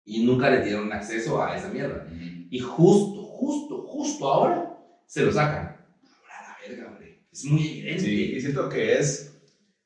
[0.04, 2.06] y nunca le dieron acceso a esa mierda.
[2.50, 5.76] Y justo, justo, justo ahora se lo sacan.
[6.02, 7.20] Ahora la verga, hombre.
[7.30, 8.00] Es muy evidente.
[8.00, 9.38] Sí, y siento que es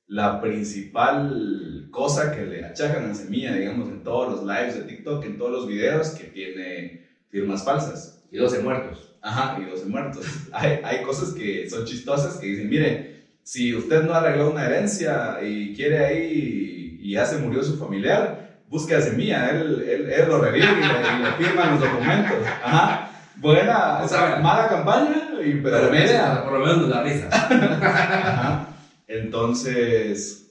[0.06, 5.24] la principal cosa que le achacan a Semilla, digamos, en todos los lives de TikTok,
[5.24, 8.24] en todos los videos, que tiene firmas falsas.
[8.32, 9.14] Y 12 muertos.
[9.20, 10.26] Ajá, y 12 muertos.
[10.52, 15.38] Hay, hay cosas que son chistosas que dicen, mire, si usted no arregló una herencia
[15.42, 20.28] y quiere ahí y ya se murió su familiar, busque a Semilla, él, él, él
[20.28, 22.36] lo revive y le, firman los documentos.
[22.64, 23.10] Ajá.
[23.36, 26.42] Buena, o sea, mala campaña, y, pero, Pero media.
[26.44, 27.28] por lo menos nos da risa.
[27.32, 28.68] Ajá.
[29.08, 30.41] Entonces,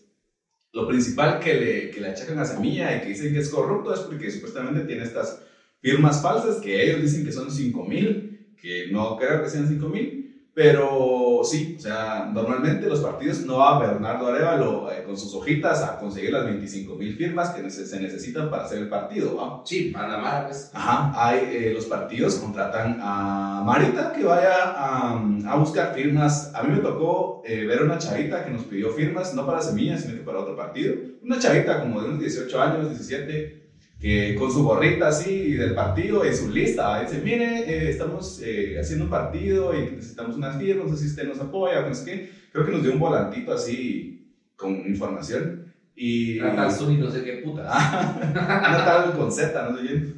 [0.74, 3.94] lo principal que le, que le achacan a Semilla y que dicen que es corrupto
[3.94, 5.42] es porque supuestamente tiene estas
[5.80, 9.90] firmas falsas que ellos dicen que son 5 mil, que no creo que sean 5
[9.90, 10.21] mil,
[10.54, 15.82] pero sí, o sea, normalmente los partidos no va Bernardo Arevalo eh, con sus hojitas
[15.82, 19.62] a conseguir las 25 mil firmas que se necesitan para hacer el partido, ¿va?
[19.66, 20.70] Sí, mala, pues.
[20.74, 26.52] Ajá, hay, eh, los partidos contratan a Marita que vaya a, a buscar firmas.
[26.54, 30.02] A mí me tocó eh, ver una chavita que nos pidió firmas, no para semillas,
[30.02, 30.96] sino que para otro partido.
[31.22, 33.61] Una chavita como de unos 18 años, 17,
[34.02, 38.78] que con su gorrita así del partido y su lista, dice, mire, eh, estamos eh,
[38.80, 42.06] haciendo un partido y necesitamos unas firmas, no sé si usted nos apoya, no sé
[42.06, 42.32] qué.
[42.52, 45.72] Creo que nos dio un volantito así con información.
[45.96, 46.40] Y...
[46.40, 47.68] Natal y no sé qué putas.
[48.34, 50.16] Una tal con Z, no sé bien.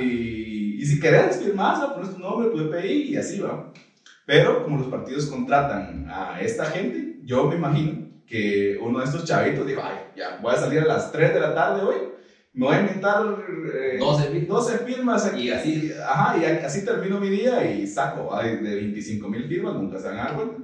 [0.00, 3.70] Y, y si querés firmar, o pones tu nombre, tu EPI y así va.
[4.24, 9.26] Pero como los partidos contratan a esta gente, yo me imagino que uno de estos
[9.26, 11.96] chavitos dijo, ay, ya voy a salir a las 3 de la tarde hoy
[12.58, 13.36] me voy a inventar
[13.72, 14.48] eh, 12 firmas.
[14.48, 15.42] 12 firmas aquí.
[15.44, 19.74] Y así- Ajá, y así termino mi día y saco ay, de 25 mil firmas,
[19.74, 20.56] nunca se van a dar cuenta.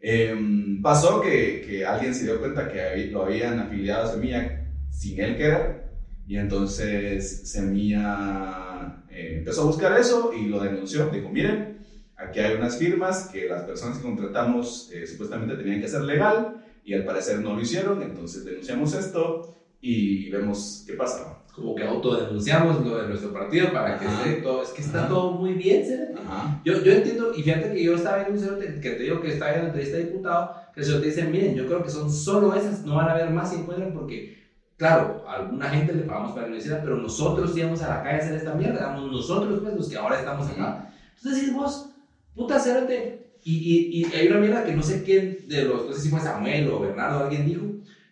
[0.00, 5.20] Em, pasó que, que alguien se dio cuenta que lo habían afiliado a Semilla sin
[5.20, 5.84] él querer,
[6.26, 11.06] y entonces Semilla eh, empezó a buscar eso y lo denunció.
[11.10, 11.78] Dijo: Miren,
[12.16, 16.56] aquí hay unas firmas que las personas que contratamos eh, supuestamente tenían que hacer legal,
[16.84, 19.54] y al parecer no lo hicieron, entonces denunciamos esto
[19.86, 21.38] y vemos qué pasa.
[21.54, 24.62] Como que autodenunciamos lo de nuestro partido para que esté todo.
[24.62, 25.08] Es que está Ajá.
[25.08, 25.92] todo muy bien, ¿sí?
[26.16, 26.60] Ajá.
[26.64, 29.28] Yo, yo entiendo, y fíjate que yo estaba viendo un cerote que te digo que
[29.28, 32.54] estaba viendo entrevista de diputado, que el cerote dice, miren, yo creo que son solo
[32.54, 34.36] esas, no van a haber más si encuentran porque,
[34.76, 38.16] claro, a alguna gente le pagamos para la universidad, pero nosotros íbamos a la calle
[38.16, 40.90] a hacer esta mierda, éramos nosotros pues los que ahora estamos acá.
[41.16, 41.90] Entonces decís vos,
[42.34, 45.92] puta cerote, y, y, y hay una mierda que no sé quién de los, no
[45.92, 47.62] sé si fue Samuel o Bernardo, alguien dijo,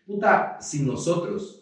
[0.06, 1.61] puta, si nosotros,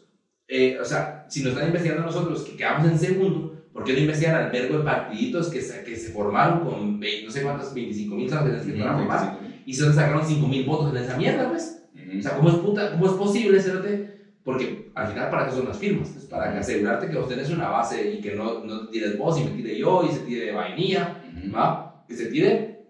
[0.51, 3.93] eh, o sea, si nos están investigando a nosotros que quedamos en segundo, ¿por qué
[3.93, 7.43] no investigan al vergo de partiditos que se, que se formaron con 20, no sé
[7.43, 9.39] cuántas, 25 mil sabes que para formar?
[9.65, 11.85] Y se sacaron 5 mil votos en esa mierda, pues.
[11.95, 14.35] O sea, ¿cómo es, puta, cómo es posible, cerote?
[14.43, 16.17] Porque al final, ¿para qué son las firmas?
[16.17, 19.39] Es para asegurarte que vos tenés una base y que no, no te tires vos
[19.39, 21.23] y me tire yo y se tire vainilla,
[21.55, 22.05] ¿va?
[22.09, 22.87] Que se tire.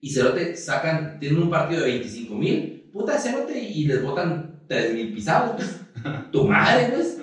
[0.00, 4.94] Y cerote sacan, tienen un partido de 25 mil, puta cerote, y les votan 3
[4.94, 5.83] mil pisados, pues.
[6.32, 7.20] Tu madre, pues.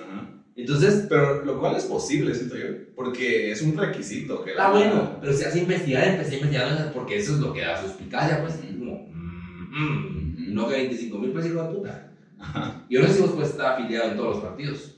[0.54, 4.44] Entonces, Pero lo cual es posible, siento yo, porque es un requisito.
[4.44, 7.52] Que está la- bueno, pero si hace investigar, empecé a investigar porque eso es lo
[7.52, 8.60] que da suspicacia, pues.
[8.78, 12.12] Como, mm, mm, no que 25 mil pesos, hijo de puta.
[12.38, 12.84] Ajá.
[12.90, 14.96] No sé si vos puedes estar afiliado en todos los partidos.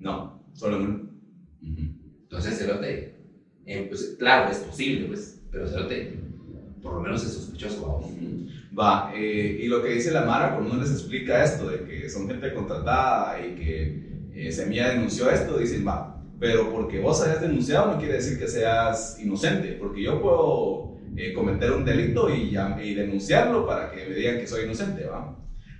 [0.00, 1.10] No, solo en uno.
[2.22, 3.14] Entonces, Cerote,
[3.66, 6.18] eh, pues, claro, es posible, pues, pero Cerote,
[6.82, 8.10] por lo menos es sospechoso, vamos.
[8.78, 12.08] Va, eh, y lo que dice la Mara, cuando uno les explica esto, de que
[12.08, 13.90] son gente contratada y que
[14.32, 18.46] eh, Semilla denunció esto, dicen, va, pero porque vos hayas denunciado no quiere decir que
[18.46, 24.14] seas inocente, porque yo puedo eh, cometer un delito y, y denunciarlo para que me
[24.14, 25.26] digan que soy inocente, va.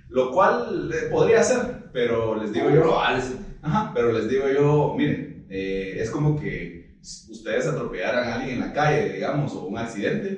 [0.09, 3.21] Lo cual eh, podría ser, pero les digo yo, Probable,
[3.61, 6.81] Ajá, pero les digo yo, miren, eh, es como que
[7.27, 10.37] ustedes atropellaran a alguien en la calle, digamos, o un accidente.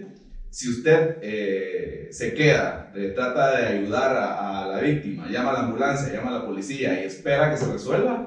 [0.54, 5.54] Si usted eh, se queda, eh, trata de ayudar a, a la víctima, llama a
[5.54, 8.24] la ambulancia, llama a la policía y espera que se resuelva,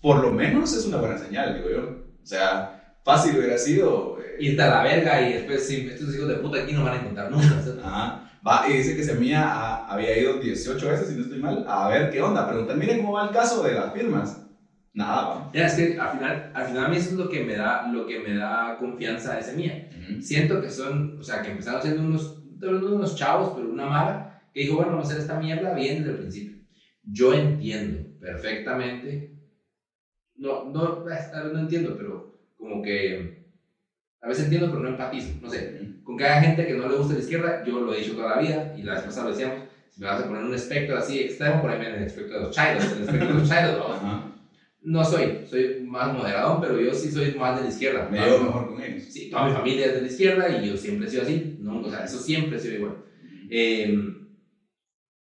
[0.00, 1.80] por lo menos es una buena señal, digo yo.
[2.22, 2.66] O sea,
[3.02, 4.18] fácil hubiera sido.
[4.18, 6.94] eh, irte a la verga y después, sí, estos hijos de puta aquí no van
[6.94, 7.60] a encontrar nunca.
[7.80, 8.14] Ajá.
[8.46, 11.86] Va, y dice que Semilla ha- había ido 18 veces, si no estoy mal, a
[11.86, 12.46] ver qué onda.
[12.46, 14.38] Preguntar, miren cómo va el caso de las firmas.
[14.94, 15.50] Nada.
[15.52, 17.88] Mira, es que al final, al final a mí eso es lo que me da,
[17.88, 19.88] lo que me da confianza de ese mía.
[20.20, 24.60] Siento que son, o sea, que empezaron siendo unos, unos chavos, pero una mala, que
[24.60, 26.56] dijo, bueno, vamos a hacer esta mierda bien desde el principio.
[27.02, 29.28] Yo entiendo perfectamente,
[30.36, 33.34] no, no, vez no entiendo, pero como que
[34.20, 35.90] a veces entiendo, pero no empatizo, no sé.
[36.04, 38.28] Con que haya gente que no le gusta la izquierda, yo lo he dicho toda
[38.28, 40.96] la vida, y la vez pasada lo decíamos, si me vas a poner un espectro
[40.96, 43.76] así extremo, poneme en el espectro de los chairos, en el espectro de los chairos,
[43.76, 43.92] ¿no?
[43.92, 44.33] Ajá.
[44.84, 48.06] No soy, soy más moderadón, pero yo sí soy más de la izquierda.
[48.08, 49.02] Me Más- llevo mejor con ellos.
[49.08, 51.80] Sí, toda mi familia es de la izquierda y yo siempre he sido así, ¿no?
[51.80, 52.94] O sea, eso siempre ha sido igual.
[53.48, 53.86] Eh,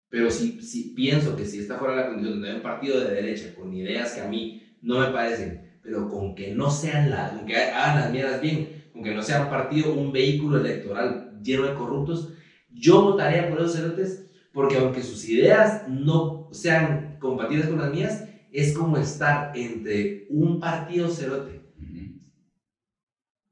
[0.08, 3.52] pero sí, sí pienso que si esta fuera la condición hay un partido de derecha
[3.52, 7.44] con ideas que a mí no me parecen, pero con que no sean las, con
[7.46, 11.62] que hagan las mierdas bien, con que no sea un partido, un vehículo electoral lleno
[11.64, 12.26] de corruptos,
[12.68, 14.20] yo votaría por esos cerotes
[14.52, 18.20] porque aunque sus ideas no sean compatibles con las mías,
[18.52, 21.60] es como estar entre un partido cerote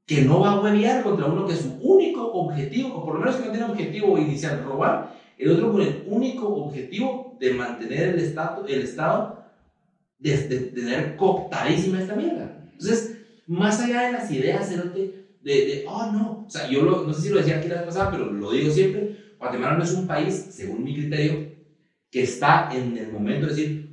[0.09, 3.35] que no va a huevear contra uno que su único objetivo, o por lo menos
[3.35, 8.19] que no tiene objetivo inicial, robar, el otro con el único objetivo de mantener el,
[8.19, 9.45] estado, el Estado,
[10.17, 12.59] de, tener cooptadísima esta mierda.
[12.71, 17.21] Entonces, más allá de las ideas, cerote, de, oh no, o sea, yo no sé
[17.21, 20.07] si lo decía aquí la vez pasada, pero lo digo siempre, Guatemala no es un
[20.07, 21.49] país, según mi criterio,
[22.09, 23.88] que está en el momento de decir,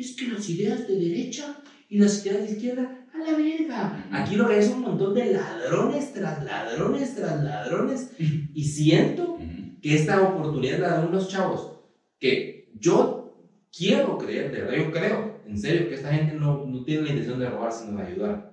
[0.00, 4.08] es que las ideas de derecha y las ideas de izquierda, a la verga.
[4.12, 8.12] Aquí lo que hay es un montón de ladrones tras ladrones tras ladrones.
[8.54, 9.38] Y siento
[9.82, 11.80] que esta oportunidad la de unos chavos
[12.18, 13.34] que yo
[13.76, 17.08] quiero creer, de verdad yo creo, en serio, que esta gente no, no tiene la
[17.10, 18.52] intención de robar, sino de ayudar.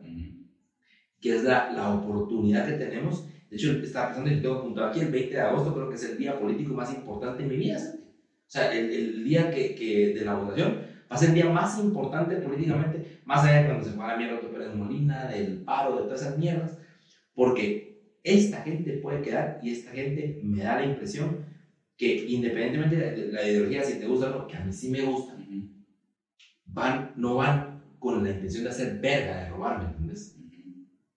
[1.20, 3.28] Que es la, la oportunidad que tenemos.
[3.50, 6.04] De hecho, estaba pensando y tengo apuntado aquí el 20 de agosto, creo que es
[6.04, 7.80] el día político más importante de mi vida.
[7.80, 8.00] ¿sabes?
[8.48, 11.50] O sea, el, el día que, que de la votación va a ser el día
[11.50, 15.28] más importante políticamente, más allá de cuando se fue a la mierda Otto Pérez Molina,
[15.28, 16.78] del paro, de todas esas mierdas,
[17.34, 21.46] porque esta gente puede quedar y esta gente me da la impresión
[21.98, 25.02] que independientemente de la ideología, si te gusta o no, que a mí sí me
[25.02, 25.38] gusta,
[26.66, 30.36] van, no van con la intención de hacer verga, de robar, ¿me entiendes?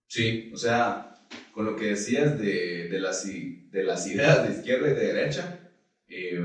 [0.07, 1.15] Sí, o sea,
[1.53, 5.61] con lo que decías de, de, las, de las ideas de izquierda y de derecha,
[6.09, 6.41] eh,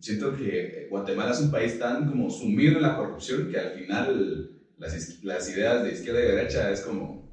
[0.00, 4.50] siento que Guatemala es un país tan como sumido en la corrupción que al final
[4.78, 7.26] las, las ideas de izquierda y derecha es como...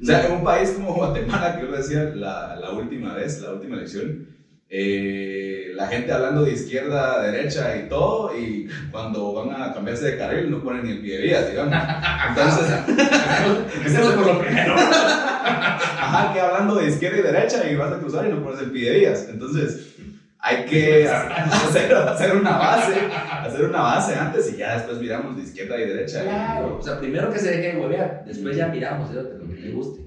[0.00, 3.40] O sea, en un país como Guatemala, que yo lo decía la, la última vez,
[3.40, 4.28] la última elección,
[4.68, 10.16] eh, la gente hablando de izquierda, derecha y todo, y cuando van a cambiarse de
[10.18, 11.74] carril no ponen ni el pie de vías, digamos.
[12.28, 12.66] Entonces,
[13.76, 14.74] Empecemos por lo primero.
[14.78, 18.70] Ajá, que hablando de izquierda y derecha y vas a cruzar y no pones el
[18.70, 19.28] pie de vías.
[19.30, 19.95] Entonces,
[20.46, 25.42] hay que hacer, hacer una base, hacer una base antes y ya después miramos de
[25.42, 26.22] izquierda y derecha.
[26.22, 29.14] Claro, o sea, primero que se deje de huevear, después ya miramos, ¿eh?
[29.14, 30.02] lo que te guste.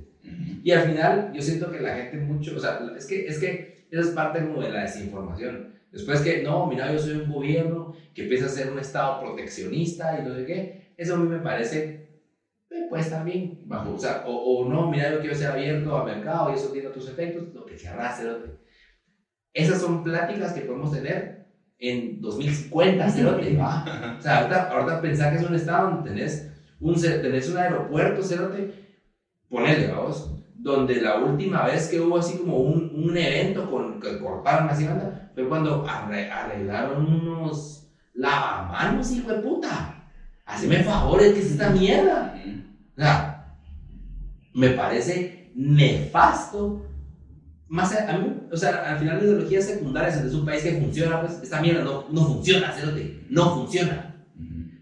[0.63, 3.85] Y al final, yo siento que la gente mucho, o sea, es que, es que
[3.91, 5.73] esa es parte como de la desinformación.
[5.91, 10.19] Después que, no, mira, yo soy un gobierno que empieza a ser un estado proteccionista
[10.19, 12.07] y no sé qué, eso a mí me parece,
[12.69, 15.97] eh, pues estar bien, bajo, o sea, o, o no, mira, yo quiero ser abierto
[15.97, 18.68] a mercado y eso tiene otros efectos, lo que querrás, cerote.
[19.59, 21.45] Esas son pláticas que podemos tener
[21.77, 24.15] en 2050, cerote, ¿va?
[24.17, 26.45] O sea, ahorita, ahorita pensar que es un estado donde tenés
[26.79, 28.67] un, tenés un aeropuerto, cerote,
[29.49, 34.17] ponele, vamos, donde la última vez que hubo así como un, un evento con, que
[34.19, 39.95] cortaron así banda, fue cuando arre- arreglaron unos lavamanos, hijo de puta.
[40.45, 42.33] Haceme favores, que es esta mierda?
[42.97, 43.45] O sea,
[44.53, 46.81] me parece nefasto.
[47.69, 50.73] Más a, a mí, o sea, al final la ideología secundaria es un país que
[50.73, 54.25] funciona, pues esta mierda no, no funciona, cerote, no funciona.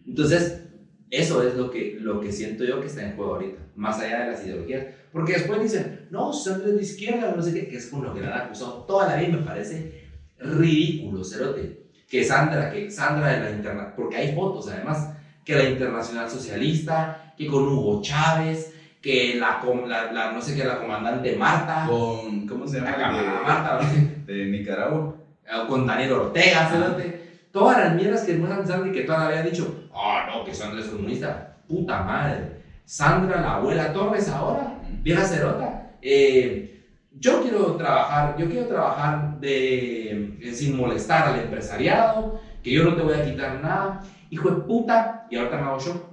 [0.06, 0.62] Entonces,
[1.10, 4.22] eso es lo que, lo que siento yo que está en juego ahorita, más allá
[4.22, 4.86] de las ideologías.
[5.12, 8.14] Porque después dicen, no, Sandra es de izquierda, no sé qué, que es con lo
[8.14, 10.06] que la han acusado toda la vida me parece
[10.40, 11.88] ridículo, cerote.
[12.10, 17.34] Que Sandra, que Sandra de la Internacional, porque hay fotos además, que la Internacional Socialista,
[17.38, 18.74] que con Hugo Chávez,
[19.08, 23.04] que la, la, la no sé qué, la comandante Marta, Con, ¿cómo se la llama?
[23.04, 25.16] camarada Marta, no sé, De, Nicaragua.
[25.64, 27.22] o con Daniel Ortega, cerote.
[27.54, 30.54] Todas las mierdas que muestran Sandra y que toda la han dicho, oh no, que
[30.54, 31.56] Sandra es comunista.
[31.70, 32.58] Puta madre.
[32.84, 35.90] Sandra, la abuela Torres ahora, vieja cerota.
[36.02, 36.84] Eh,
[37.18, 42.94] yo quiero trabajar, yo quiero trabajar de, eh, sin molestar al empresariado, que yo no
[42.96, 44.02] te voy a quitar nada.
[44.30, 46.10] Hijo de puta, y ahorita me hago yo.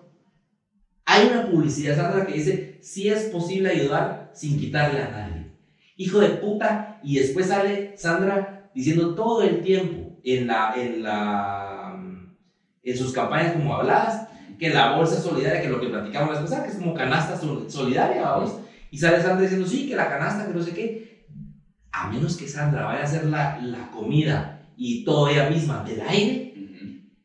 [1.07, 5.51] Hay una publicidad, Sandra, que dice, si es posible ayudar sin quitarle a nadie.
[5.97, 11.97] Hijo de puta, y después sale Sandra diciendo todo el tiempo en, la, en, la,
[12.83, 16.51] en sus campañas como habladas, que la bolsa solidaria, que lo que platicamos la vez
[16.51, 18.57] que es como canasta sol- solidaria, vamos.
[18.91, 21.27] Y sale Sandra diciendo, sí, que la canasta, que no sé qué.
[21.91, 26.03] A menos que Sandra vaya a hacer la, la comida y todo ella misma del
[26.03, 26.55] aire,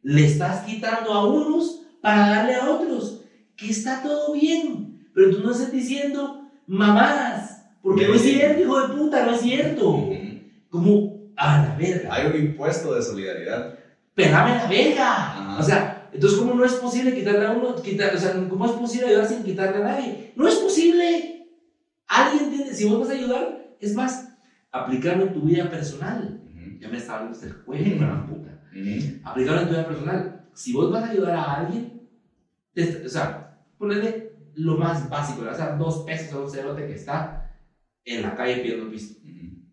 [0.04, 3.26] le estás quitando a unos para darle a otros.
[3.58, 4.89] Que está todo bien.
[5.14, 7.66] Pero tú no estás diciendo mamadas.
[7.82, 10.10] Porque no es cierto, hijo de puta, no es cierto.
[10.70, 12.14] Como, a la verga.
[12.14, 13.80] Hay un impuesto de solidaridad.
[14.14, 15.58] Pelame la verga.
[15.60, 17.76] O sea, entonces, ¿cómo no es posible quitarle a uno?
[17.76, 20.34] Quitar, o sea, ¿cómo es posible ayudar sin quitarle a nadie?
[20.36, 21.48] No es posible.
[22.08, 24.34] Alguien tiene, si vos vas a ayudar, es más,
[24.72, 26.42] aplicarlo en tu vida personal.
[26.80, 28.62] Ya me estaba hablando el cuello, la puta.
[29.24, 30.46] Aplicarlo en tu vida personal.
[30.54, 32.02] Si vos vas a ayudar a alguien,
[33.06, 34.29] o sea, ponerle
[34.60, 37.50] lo más básico, le vas a dar dos pesos a un cerote que está
[38.06, 39.20] en la calle pidiendo pisto.
[39.26, 39.64] Ujú.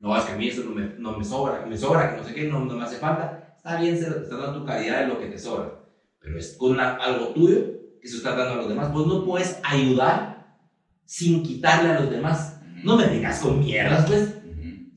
[0.00, 2.24] No, es que a mí eso no me, no me sobra, me sobra, que no
[2.24, 3.54] sé qué, no, no me hace falta.
[3.56, 5.80] Está bien, cerote, estás dando tu calidad de lo que te sobra.
[6.20, 7.58] Pero es con una- algo tuyo
[8.00, 8.92] que se está dando a los demás.
[8.92, 10.56] Vos no puedes ayudar
[11.04, 12.60] sin quitarle a los demás.
[12.84, 14.34] No me digas con mierdas, pues.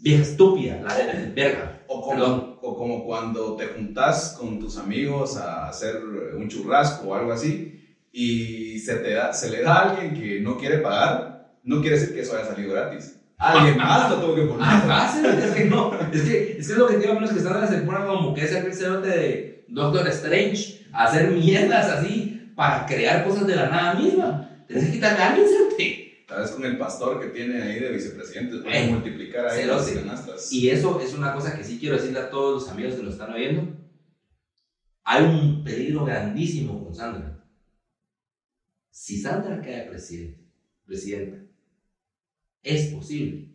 [0.03, 1.83] Vieja estúpida, la de verga.
[1.87, 2.39] O Perdón.
[2.39, 5.97] como, o como cuando te juntas con tus amigos a hacer
[6.35, 7.80] un churrasco o algo así
[8.11, 11.97] y se, te da, se le da a alguien que no quiere pagar, no quiere
[11.97, 13.17] decir que eso haya salido gratis.
[13.37, 14.67] Alguien más lo tuvo que poner.
[15.11, 17.81] Sí, es que no, es que, es que lo digo, a menos que Sandra se
[17.81, 23.23] pone como que es el cerote de Doctor Strange, a hacer mierdas así para crear
[23.25, 24.65] cosas de la nada misma.
[24.67, 26.25] Tienes que quitarle a alguien, cerote.
[26.27, 29.89] Tal vez con el pastor que tiene ahí de vicepresidente, puede Eh, multiplicar ahí las
[29.89, 30.51] canastas.
[30.53, 33.13] Y eso es una cosa que sí quiero decirle a todos los amigos que nos
[33.13, 33.67] están oyendo.
[35.03, 37.40] Hay un peligro grandísimo con Sandra.
[38.91, 40.43] Si Sandra queda presidente,
[40.85, 41.37] presidenta,
[42.61, 43.49] es posible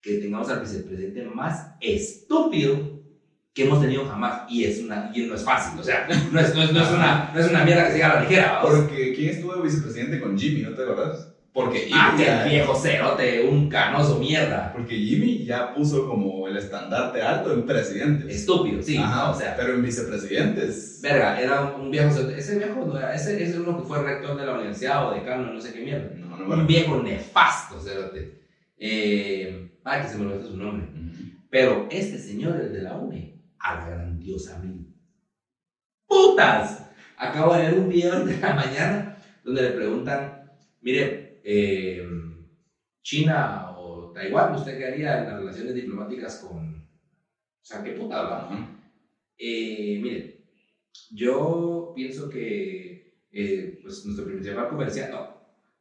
[0.00, 3.00] que tengamos al vicepresidente más estúpido
[3.54, 4.50] que hemos tenido jamás.
[4.50, 6.90] Y, es una, y no es fácil, o sea, no es, no es, no es
[6.90, 8.60] una, no es una mierda que se a la ligera.
[8.60, 10.62] Porque ¿quién estuvo de vicepresidente con Jimmy?
[10.62, 11.32] ¿No te acuerdas?
[11.52, 14.72] Porque Jimmy, Ah, que ya, el viejo cerote, un canoso mierda.
[14.72, 18.32] porque Jimmy ya puso como el estandarte alto en presidentes.
[18.36, 19.30] Estúpido, sí, Ajá, ¿no?
[19.32, 19.56] o sea.
[19.56, 21.00] pero en vicepresidentes.
[21.02, 22.38] Verga, era un, un viejo cerote.
[22.38, 25.14] Ese viejo no era, ese, ese es uno que fue rector de la universidad o
[25.14, 26.10] decano, no sé qué mierda.
[26.16, 28.40] No, no, Un viejo nefasto, cerote.
[28.78, 30.86] Eh, ay, que se me olvidó su nombre.
[31.50, 34.86] Pero este señor, el de la UNE, a la grandiosa mil.
[36.06, 36.86] ¡Putas!
[37.16, 40.44] Acabo de ver un video de la mañana donde le preguntan,
[40.80, 42.02] mire, eh,
[43.02, 46.80] China o Taiwán, ¿usted qué haría en las relaciones diplomáticas con...
[46.80, 48.68] O sea, ¿qué puta hablamos?
[49.38, 50.44] Eh, mire,
[51.10, 55.22] yo pienso que eh, pues nuestro principal comercial, no,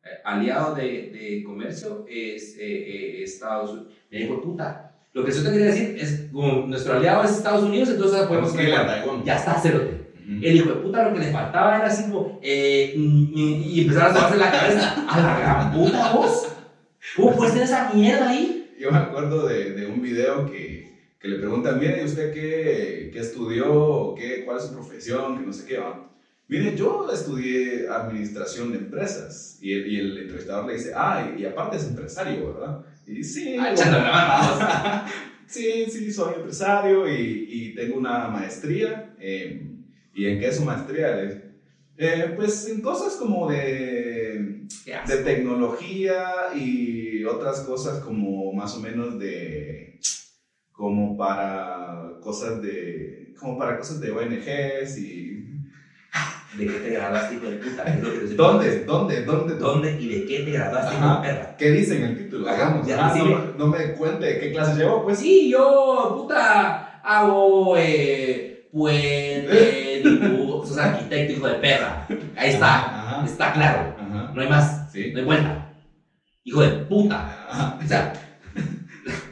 [0.04, 3.93] eh, aliado de, de comercio es Estados Unidos.
[4.10, 7.63] Me dijo, puta, lo que yo te quería decir es, como nuestro aliado es Estados
[7.63, 8.88] Unidos, entonces podemos a Taiwán.
[8.88, 9.24] Taiwán.
[9.26, 9.99] Ya está, cerote.
[10.36, 10.46] Ujú.
[10.46, 14.12] El hijo de puta lo que le faltaba era así como, eh, mm, y empezaron
[14.12, 16.48] a tomarse la cabeza, a la gran puta vos.
[17.15, 18.76] ¿Cómo puedes tener esa mierda ahí?
[18.78, 20.86] Yo me acuerdo de, de un video que,
[21.20, 24.13] que le preguntan, mire, ¿y usted qué, qué estudió?
[24.15, 25.36] ¿Qué, ¿Cuál es su profesión?
[25.36, 26.06] Que no sé qué va.
[26.48, 29.56] Mire, yo estudié administración de empresas.
[29.60, 32.78] Y el, y el entrevistador le dice, ah, y, y aparte es empresario, ¿verdad?
[33.06, 33.98] Y sí, Ah, bueno,
[35.46, 39.04] sí, sí, soy empresario y, y tengo una maestría.
[39.18, 39.48] eh,
[40.19, 41.17] ¿Y en qué es su maestría?
[41.95, 44.65] "Eh, pues en cosas como de
[45.08, 49.97] de tecnología y otras cosas como más o menos de
[50.73, 55.38] como para cosas de como para cosas de ONGs y
[56.58, 57.86] ¿De qué te graduaste, hijo de puta?
[58.36, 58.84] ¿dónde?
[58.86, 59.21] ¿dónde?
[59.21, 59.53] ¿dónde?
[59.53, 61.55] ¿Dónde y de qué te graduaste, hijo de perra?
[61.58, 62.49] ¿Qué dice en el título?
[62.49, 62.88] Hagamos.
[62.88, 65.19] ya Ah, no, no me cuente qué clase llevo, pues.
[65.19, 72.05] Sí, yo, puta, hago eh, puente, dibujo, sos arquitecto, hijo de perra.
[72.36, 73.25] Ahí está, Ajá.
[73.25, 73.95] está claro.
[73.97, 74.32] Ajá.
[74.34, 75.12] No hay más, Sí.
[75.12, 75.73] no hay vuelta.
[76.43, 77.45] Hijo de puta.
[77.49, 77.79] Ajá.
[77.84, 78.13] O sea,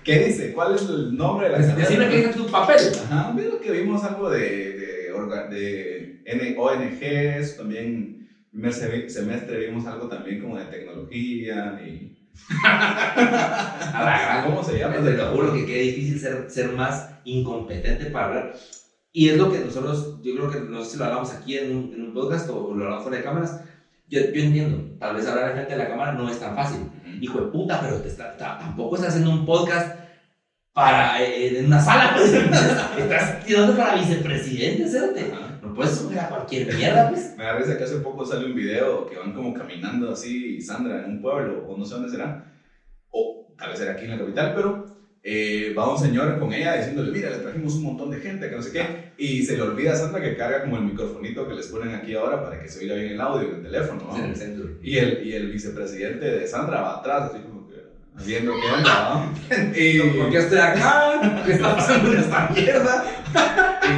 [0.04, 0.54] ¿Qué dice?
[0.54, 1.76] ¿Cuál es el nombre de la carrera?
[1.76, 2.80] decime que dice tu papel.
[3.04, 4.39] Ajá, que vimos algo de,
[4.73, 6.21] de, orga- de
[6.58, 12.13] ONGs, también primer se- semestre vimos algo también como de tecnología y...
[14.45, 15.04] ¿Cómo se llama?
[15.04, 18.54] Te lo juro que qué difícil ser, ser más incompetente para hablar.
[19.18, 21.76] Y es lo que nosotros, yo creo que no sé si lo hablamos aquí en
[21.76, 23.62] un, en un podcast o lo hablamos fuera de cámaras.
[24.08, 26.82] Yo, yo entiendo, tal vez hablar frente de la cámara no es tan fácil.
[27.20, 29.98] Hijo de puta, pero te está, ta- tampoco estás haciendo un podcast
[30.72, 32.32] para, eh, en una sala, pues.
[32.32, 34.86] estás tirando para vicepresidente.
[35.34, 35.58] Ajá.
[35.64, 37.34] No puedes subir a cualquier mierda, pues.
[37.36, 41.04] Me da risa que hace poco sale un video que van como caminando así, Sandra,
[41.06, 42.46] en un pueblo, o no sé dónde será,
[43.10, 44.97] o tal vez era aquí en la capital, pero
[45.30, 48.56] eh, va un señor con ella diciéndole, mira, le trajimos un montón de gente, que
[48.56, 51.54] no sé qué, y se le olvida a Sandra que carga como el microfonito que
[51.54, 54.10] les ponen aquí ahora para que se oiga bien el audio en el teléfono.
[54.82, 57.57] Y el, y el vicepresidente de Sandra va atrás, así como
[58.26, 59.34] viendo qué onda, ¿no?
[59.76, 61.44] Y, ¿Por qué estoy acá?
[61.46, 63.06] ¿Qué está pasando en esta mierda?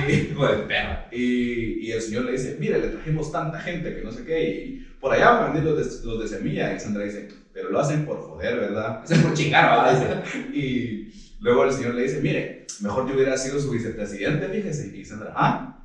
[0.08, 1.08] y, de perra.
[1.12, 4.50] y, y el señor le dice, mire, le trajimos tanta gente que no sé qué,
[4.50, 7.70] y por allá van a venir los de, los de semilla, y Sandra dice, pero
[7.70, 9.02] lo hacen por joder, ¿verdad?
[9.04, 10.24] Hacen por chingar, ¿verdad?
[10.54, 15.06] Y luego el señor le dice, mire, mejor yo hubiera sido su vicepresidente, fíjese, y
[15.06, 15.76] Sandra, ah,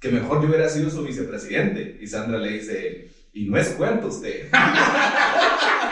[0.00, 4.08] que mejor yo hubiera sido su vicepresidente, y Sandra le dice, y no es cuento
[4.08, 4.48] usted.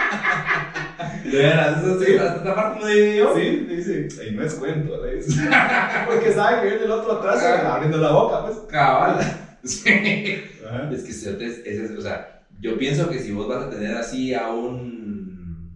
[1.33, 3.35] De veras, eso sí, esta parte no digo yo.
[3.35, 5.41] Sí, dice, y no es cuento, le dice.
[6.07, 8.57] Porque sabe que viene el otro atrás abriendo la boca, pues.
[8.69, 9.19] Cabal.
[9.65, 9.89] Sí.
[10.67, 10.89] Ajá.
[10.91, 12.21] Es que cerote es, es- es- o sea,
[12.59, 15.73] yo pienso que si vos vas a tener así a un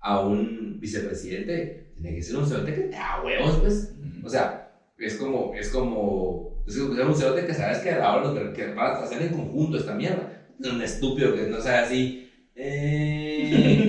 [0.00, 3.86] a un vicepresidente, tiene que ser un cerote que te da huevos, pues.
[4.22, 4.52] O sea,
[4.98, 8.28] es como, es como, es como ser un cerote que sabes que a la hora
[8.30, 10.26] de- que vas a hacer en conjunto esta mierda.
[10.58, 12.12] Es un estúpido que no sea así.
[12.54, 13.23] Eh,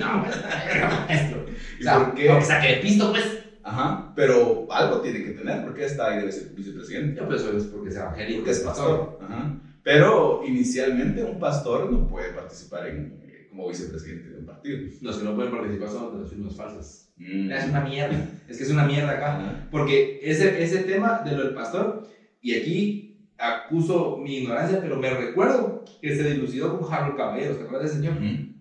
[0.06, 0.36] no, pues,
[1.08, 1.40] maestro.
[1.46, 2.30] O ¿Y sea, por qué?
[2.30, 3.24] aunque saque de pisto, pues.
[3.62, 7.20] Ajá, pero algo tiene que tener, porque está ahí de vice- vicepresidente.
[7.20, 9.18] Yo pienso que es porque es evangélico, Porque es pastor.
[9.22, 9.54] Ajá.
[9.82, 14.78] Pero inicialmente un pastor no puede participar en, eh, como vicepresidente de un partido.
[15.02, 17.12] Los que no pueden participar son de las firmas falsas.
[17.16, 17.50] Mm.
[17.50, 18.28] Es una mierda.
[18.48, 19.36] Es que es una mierda acá.
[19.38, 19.68] Ajá.
[19.70, 22.06] Porque ese, ese tema de lo del pastor,
[22.40, 27.64] y aquí acuso mi ignorancia, pero me recuerdo que se dilucidó con Harold Caballeros, ¿te
[27.64, 28.22] acuerdas de ese señor?
[28.22, 28.55] Ujú.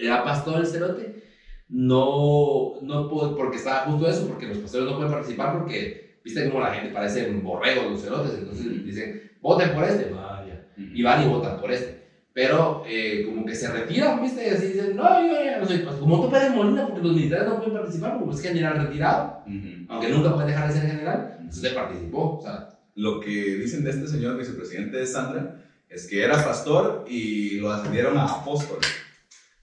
[0.00, 1.22] Era pastor el cerote,
[1.68, 6.48] no, no pudo- porque estaba justo eso, porque los pastores no pueden participar porque, viste
[6.50, 11.22] como la gente parece borregos los cerotes, entonces dicen, voten por este, vaya, y van
[11.22, 12.00] y votan por este.
[12.32, 14.46] Pero eh, como que se retiran, ¿viste?
[14.46, 16.00] Y así dicen, no, yo ya no soy pastor.
[16.00, 19.68] Como Tope de Molina, porque los militares no pueden participar porque es general retirado, Ujú.
[19.88, 22.38] aunque nunca puede dejar de ser general, entonces participó.
[22.38, 25.56] O sea, Lo que dicen de este señor vicepresidente de Sandra
[25.88, 28.78] es que era pastor y lo ascendieron a apóstol.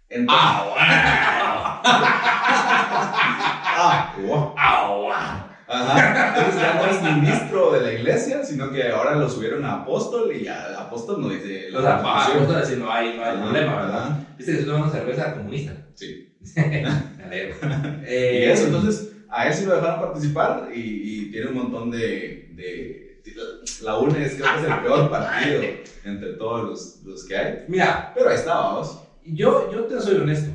[0.09, 1.81] Entonces, ¡Ah,
[3.75, 4.53] ah, wow.
[4.55, 5.47] ¡Ah, wow!
[5.69, 6.27] Ajá.
[6.29, 10.31] Entonces ya no es ministro de la iglesia, sino que ahora lo subieron a apóstol
[10.33, 12.37] y a apóstol no dice O sea, para constitución.
[12.45, 13.97] justo decir, no hay, no hay Ajá, problema, ¿verdad?
[14.05, 14.17] ajá.
[14.37, 15.83] Viste que estoy tomando cerveza comunista.
[15.93, 16.25] Sí.
[16.55, 17.55] Me alegro.
[17.61, 21.91] Y Eh, eso, entonces a él sí lo dejaron participar y, y tiene un montón
[21.91, 23.19] de, de-
[23.81, 25.61] La UNE es creo que es el peor partido
[26.05, 27.57] entre todos los, los que hay.
[27.67, 28.97] Mira, Pero ahí está, vamos.
[29.33, 30.51] Yo, yo te soy honesto.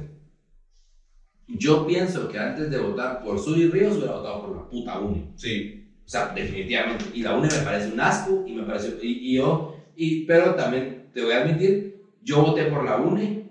[1.46, 5.24] Yo pienso que antes de votar por Suri Ríos hubiera votado por la puta UNE.
[5.34, 5.68] Sí.
[6.04, 7.06] O sea, definitivamente.
[7.12, 8.92] Y la UNE me parece un asco y me pareció.
[9.00, 9.74] Y, y yo.
[9.94, 13.44] Y, pero también te voy a admitir, yo voté por la UNE.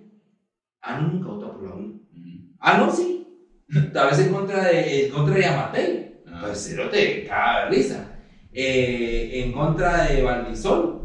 [0.81, 1.93] Ah, no, nunca voté por la UNE.
[2.59, 3.27] Ah, no, sí.
[3.93, 6.11] Tal vez en contra de, en contra de Yamatei.
[6.27, 8.07] Ah, Pues cero te caga risa.
[8.51, 11.00] Eh, en contra de Valdisol.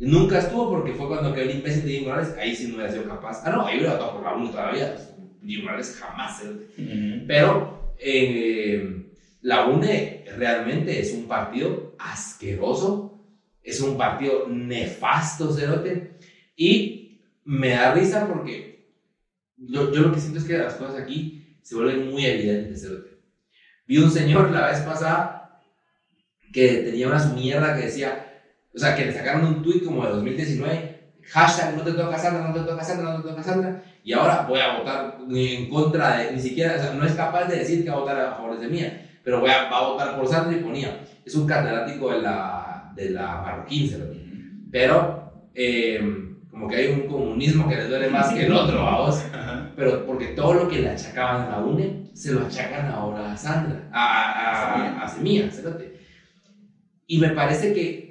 [0.00, 2.34] Nunca estuvo porque fue cuando quedó el imbécil de Diego Morales.
[2.38, 3.42] Ahí sí no hubiera sido capaz.
[3.44, 4.94] Ah, no, ahí hubiera votado por la UNE todavía.
[5.40, 6.40] Diego Morales jamás.
[6.40, 6.46] ¿eh?
[6.48, 7.26] Ujú.
[7.26, 9.08] Pero eh,
[9.40, 13.20] la UNE realmente es un partido asqueroso,
[13.62, 16.18] es un partido nefasto, Cerote,
[16.56, 18.84] y me da risa porque
[19.56, 23.16] yo, yo lo que siento es que las cosas aquí se vuelven muy evidentes, Cerote.
[23.86, 25.60] Vi un señor la vez pasada
[26.52, 28.27] que tenía una su mierda que decía,
[28.78, 31.00] o sea, que le sacaron un tweet como de 2019,
[31.32, 34.46] hashtag no te toca Sandra, no te toca Sandra, no te toca Sandra, y ahora
[34.48, 37.82] voy a votar en contra de, ni siquiera, o sea, no es capaz de decir
[37.82, 40.28] que va a votar a favor de mía, pero voy a, va a votar por
[40.28, 44.16] Sandra y ponía, es un catedrático de la, de la Marroquín, Cerote.
[44.16, 44.70] Ujú.
[44.70, 46.00] pero eh,
[46.48, 49.72] como que hay un comunismo que le duele más que el otro, vamos, Ajá.
[49.74, 53.36] pero porque todo lo que le achacaban a la UNE, se lo achacan ahora a
[53.36, 55.50] Sandra, a, a, a, a Semilla.
[57.08, 58.07] Y me parece que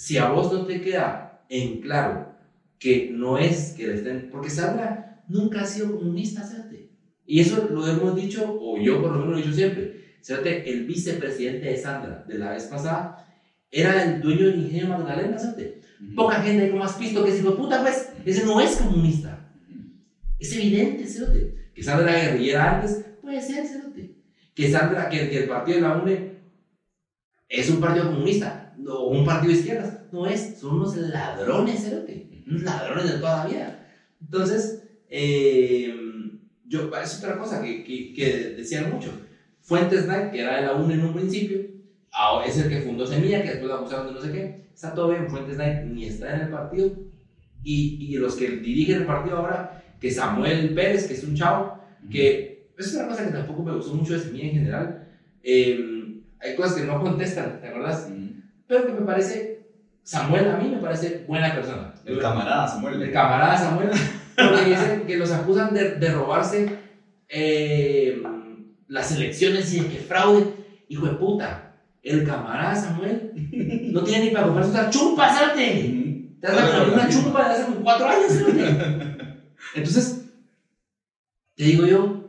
[0.00, 2.34] si a vos no te queda en claro
[2.78, 6.88] que no es que le estén, porque Sandra nunca ha sido comunista, cerote.
[7.26, 10.70] Y eso lo hemos dicho, o yo por lo menos lo he dicho siempre, cerote,
[10.70, 13.28] el vicepresidente de Sandra de la vez pasada
[13.70, 15.82] era el dueño del ingenio Magdalena, cerote.
[16.16, 19.52] Poca gente como has visto que ese puta, pues, ese no es comunista.
[20.38, 21.72] Es evidente, Cerote.
[21.74, 24.14] Que Sandra era guerrillera antes, puede ser, Cerote.
[24.54, 26.40] Que Sandra, que, que el partido de la UNE
[27.50, 29.98] es un partido comunista, o un partido de izquierdas.
[30.12, 32.44] No es, son unos ladrones, Cerote.
[32.46, 33.88] Unos ladrones de toda la vida.
[34.20, 35.94] Entonces, eh,
[36.66, 39.12] yo, es otra cosa que, que, que decían mucho.
[39.60, 41.58] Fuentes Knight, que era de la UNE en un principio,
[42.46, 44.70] es el que fundó Semilla, que después la acusaron de no sé qué.
[44.74, 46.90] Está todo bien, Fuentes Knight ni está en el partido.
[47.62, 51.78] Y, y los que dirigen el partido ahora, que Samuel Pérez, que es un chavo,
[52.10, 55.08] que es una cosa que tampoco me gustó mucho de Semilla en general.
[55.42, 55.96] eh,
[56.42, 58.08] hay cosas que no contestan, ¿te acuerdas?
[58.70, 59.64] Pero que me parece,
[60.04, 61.92] Samuel a mí me parece buena persona.
[62.04, 63.02] El camarada Samuel.
[63.02, 63.90] El camarada Samuel,
[64.36, 66.66] porque dicen que los acusan de, de robarse
[67.28, 68.22] eh,
[68.86, 70.46] las elecciones y de que fraude.
[70.86, 73.32] Hijo de puta, el camarada Samuel
[73.92, 75.84] no tiene ni para comprarse una chumpa, ¿sabes?
[75.84, 76.36] Ujú.
[76.40, 78.32] Te has dado una chumpa de hace cuatro años.
[79.74, 80.20] Entonces,
[81.56, 82.24] te digo yo,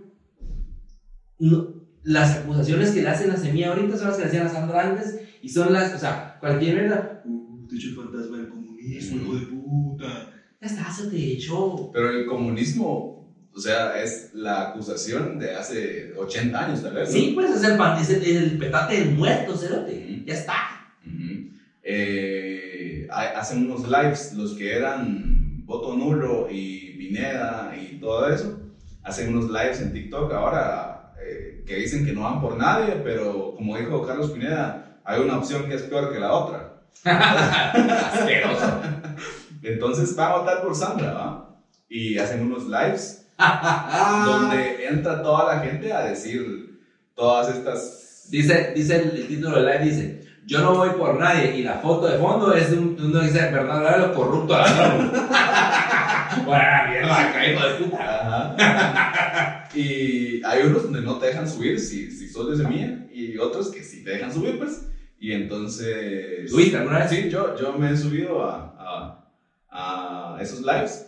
[1.38, 4.50] no- las acusaciones que le hacen a Semilla ahorita son las que le hacían a
[4.50, 7.22] Sandra antes y son las, o sea, cualquier mierda.
[7.26, 10.30] Uh, te echo el fantasma del comunismo, hijo de puta.
[10.60, 11.90] Ya está, se te echó.
[11.94, 17.10] Pero el comunismo, o sea, es la acusación de hace 80 años, tal vez.
[17.10, 17.14] ¿no?
[17.16, 20.06] Sí, pues es el, es el, es el petate del muerto, cerote.
[20.16, 20.26] Ujú.
[20.26, 20.54] Ya está.
[21.06, 21.46] Ujú.
[21.84, 28.60] Eh, ha- hacen unos lives, los que eran voto nulo y Pineda y todo eso,
[29.04, 31.01] hacen unos lives en TikTok ahora
[31.32, 35.38] eh, que dicen que no van por nadie, pero como dijo Carlos Pineda, hay una
[35.38, 36.82] opción que es peor que la otra.
[38.14, 38.82] Asqueroso.
[39.64, 41.56] Entonces van a votar por Sandra, ¿va?
[41.90, 43.28] Y hacen unos lives
[44.26, 46.80] donde entra toda la gente a decir
[47.16, 48.28] todas estas...
[48.30, 51.76] Dice, dice el, el título del live, dice, yo no voy por nadie y la
[51.76, 55.12] foto de fondo es de un, uno que dice, Bernardo Arevalo corrupto ladrón.
[56.46, 58.11] bueno, mierda, hijo de puta.
[58.32, 59.70] Ajá.
[59.76, 63.70] y hay unos donde no te dejan subir si, si sos de semilla y otros
[63.70, 64.88] que sí te dejan subir, pues.
[65.20, 66.50] Y entonces...
[66.50, 67.10] ¿Subiste alguna vez?
[67.10, 68.76] Sí, yo, yo me he subido a,
[69.70, 71.06] a, a esos lives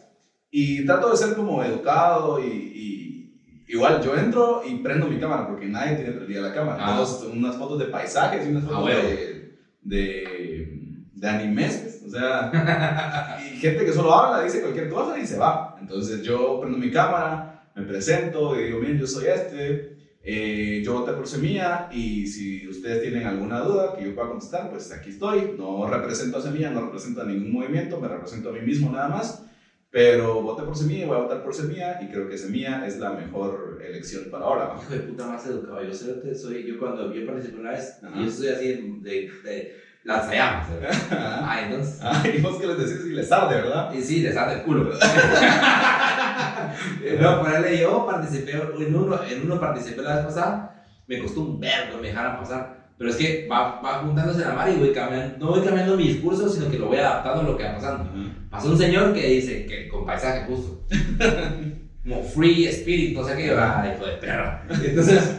[0.52, 5.48] y trato de ser como educado y, y igual yo entro y prendo mi cámara
[5.48, 6.78] porque nadie tiene prendida la cámara.
[6.80, 6.96] Ah.
[6.96, 9.02] Todos unas fotos de paisajes y unas fotos huevo.
[9.10, 10.68] de, de,
[11.12, 15.76] de animes, pues, sea, y gente que solo habla, dice cualquier cosa y se va.
[15.80, 19.94] Entonces yo prendo mi cámara, me presento y digo, miren, yo soy este,
[20.26, 24.70] eh, yo voté por Semilla y si ustedes tienen alguna duda que yo pueda contestar,
[24.70, 25.54] pues aquí estoy.
[25.58, 29.10] No represento a Semilla, no represento a ningún movimiento, me represento a mí mismo nada
[29.10, 29.44] más.
[29.90, 32.98] Pero voté por Semilla y voy a votar por Semilla y creo que Semilla es
[32.98, 34.76] la mejor elección para ahora.
[34.82, 35.84] Hijo de puta más educado.
[35.84, 38.20] Yo soy, yo cuando yo participé una vez, Ajá.
[38.20, 39.74] yo soy así de, de
[40.04, 40.70] lanzallamas.
[40.70, 40.94] ¿verdad?
[41.12, 42.00] Ah, Ah, entonces.
[42.36, 43.94] y vos que les decís y les arde, ¿verdad?
[43.94, 44.90] Y sí, les sale el culo.
[47.22, 51.60] no, ponerle yo participé, en uno, en uno participé la vez pasada, me costó un
[51.60, 52.84] verbo me dejaran pasar.
[52.98, 56.08] Pero es que va, va juntándose la mar y voy cambiando, no voy cambiando mi
[56.08, 58.10] discurso, sino que lo voy adaptando a lo que va pasando.
[58.50, 60.86] Pasó un señor que dice que con paisaje justo.
[62.04, 64.64] Como free spirit, no sé qué, va, hijo de perra.
[64.70, 65.36] Entonces,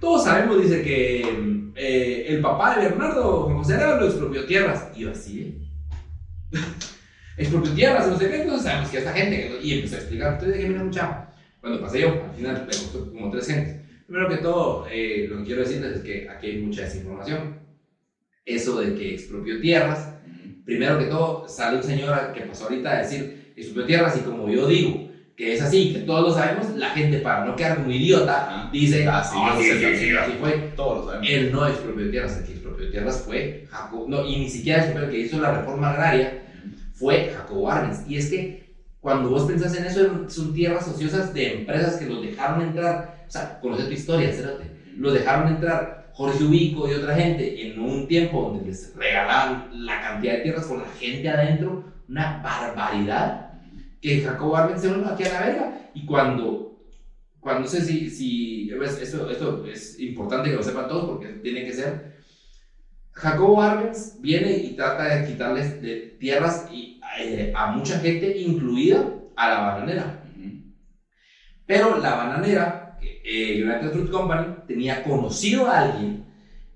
[0.00, 4.88] todos sabemos, dice que eh, el papá de Bernardo, José Arevalo, expropió tierras.
[4.94, 6.58] Y yo así, ¿eh?
[7.36, 10.56] expropió tierras, no sé qué, entonces sabemos que esta gente, y empezó a explicar, entonces
[10.56, 13.80] dije, mira mucha, cuando pasé yo, al final me costó como tres gentes.
[14.06, 17.58] Primero que todo, eh, lo que quiero decirles es que aquí hay mucha desinformación.
[18.44, 20.14] Eso de que expropió tierras,
[20.64, 24.48] primero que todo, sale un señor que pasó ahorita a decir, expropió tierras y como
[24.48, 25.05] yo digo,
[25.36, 29.06] que es así, que todos lo sabemos, la gente para no quedar como idiota, dice,
[29.06, 30.54] Ah, sí, "Ah, sí, sí, sí, sí, así fue.
[30.74, 31.28] Todos lo sabemos.
[31.28, 35.08] Él no expropió tierras, el que expropió tierras fue Jacob, no, y ni siquiera el
[35.08, 36.38] que hizo la reforma agraria
[36.92, 38.00] fue Jacobo Arbenz.
[38.06, 38.66] Y es que
[39.00, 43.30] cuando vos pensás en eso, son tierras ociosas de empresas que los dejaron entrar, o
[43.30, 48.06] sea, conoce tu historia, cérate, los dejaron entrar Jorge Ubico y otra gente en un
[48.06, 53.45] tiempo donde les regalaban la cantidad de tierras con la gente adentro, una barbaridad,
[54.00, 55.90] que Jacobo Arbenz se aquí a la verga.
[55.94, 56.78] Y cuando,
[57.40, 58.70] cuando no sé si, si
[59.00, 62.16] esto, esto es importante que lo sepan todos porque tiene que ser,
[63.12, 69.14] Jacobo Arbenz viene y trata de quitarles de tierras y, eh, a mucha gente, incluida
[69.34, 70.22] a la bananera.
[71.66, 76.26] Pero la bananera, eh, United Fruit Company, tenía conocido a alguien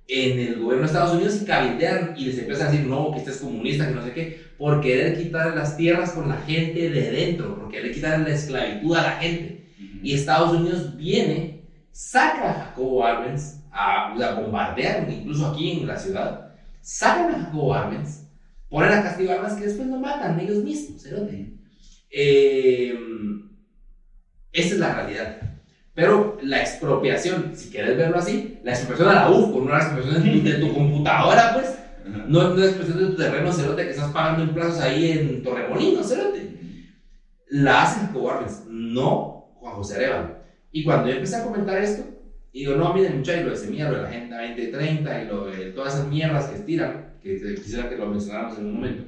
[0.09, 3.18] en el gobierno de Estados Unidos y cabildean y les empiezan a decir, no, que
[3.18, 6.91] este es comunista, que no sé qué, por querer quitar las tierras con la gente
[6.91, 9.65] de dentro, por querer quitar la esclavitud a la gente.
[10.03, 15.87] Y Estados Unidos viene, saca a Jacobo Arbenz, a, o sea, bombardean incluso aquí en
[15.87, 16.53] la ciudad,
[16.83, 18.27] sacan a Jacobo Arbenz,
[18.69, 21.55] ponen a castigo armas que después lo matan ellos mismos, cerote.
[22.11, 22.99] Eh,
[24.53, 25.37] esa es la realidad.
[25.95, 30.45] Pero la expropiación, si quieres verlo así, la expropiación a la UFCO, no la expropiación
[30.45, 31.80] de tu computadora, pues,
[32.11, 32.25] Ajá.
[32.27, 35.43] no, no la expropiación de tu terreno, cerote, que estás pagando en plazos ahí en
[35.43, 36.51] Torremolinos, cerote
[37.49, 40.37] la hace Jacobo Arbenz, no Juan José Arevalo.
[40.73, 42.07] Y cuando yo empecé a comentar esto,
[42.53, 45.47] y digo, no, miren, muchachos, lo de Semilla, lo de la Agenda 2030 y lo
[45.47, 49.05] de todas esas mierdas que estiran, que quisiera que lo mencionáramos en un momento.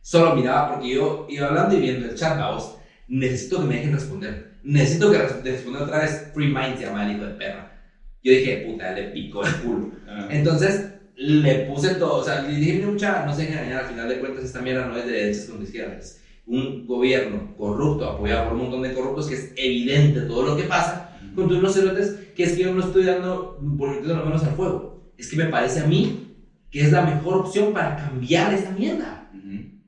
[0.00, 2.76] Solo miraba, porque yo iba hablando y viendo el chat, vos,
[3.08, 4.42] necesito que me dejen responder.
[4.62, 7.68] Necesito que res- responda otra vez Free Mind, se llama el hijo de perra.
[8.22, 9.88] Yo dije, puta, le picó el culo.
[10.28, 10.82] Entonces
[11.22, 14.08] le puse todo, o sea, le dije, "Mira, mucha, no sé qué engañar, al final
[14.08, 16.16] de cuentas esta mierda no es de derechas con de izquierdas,
[16.46, 20.64] un gobierno corrupto, apoyado por un montón de corruptos, que es evidente todo lo que
[20.64, 24.52] pasa, contra unos cerotes que es que yo no estoy dando, poniendo las manos al
[24.52, 26.12] fuego, es que me parece a mí
[26.70, 29.28] que es la mejor opción para cambiar esta mierda.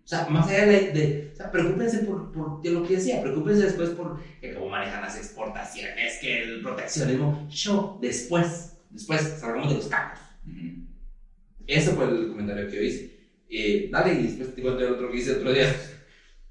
[0.05, 3.19] O sea, más allá de, de o sea, preocúpense por, por de lo que decía,
[3.21, 9.69] preocúpense después por que cómo manejan las exportaciones, que el proteccionismo, yo, después, después salgamos
[9.69, 10.19] de los cacos.
[10.47, 10.84] Ujú.
[11.67, 13.15] Ese fue el comentario que yo hice.
[13.49, 15.75] Eh, dale y después te cuento el otro que hice otro día.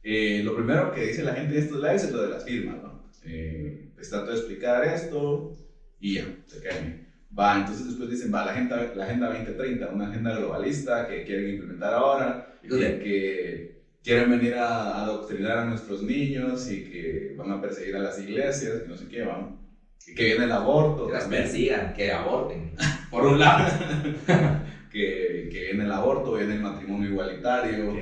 [0.03, 2.75] Eh, lo primero que dice la gente de estos lives es lo de las firmas,
[2.83, 3.09] ¿no?
[3.25, 5.55] Eh, les trato de explicar esto
[5.99, 7.07] y ya, se caen.
[7.37, 11.51] Va, entonces después dicen, va, la agenda, la agenda 2030, una agenda globalista que quieren
[11.51, 17.61] implementar ahora, y que quieren venir a adoctrinar a nuestros niños y que van a
[17.61, 19.25] perseguir a las iglesias, que no sé qué.
[20.05, 21.07] Y que viene el aborto.
[21.07, 22.75] Que las persigan, que aborten.
[23.09, 23.71] Por un lado.
[24.93, 27.99] que, que viene el aborto, viene el matrimonio igualitario.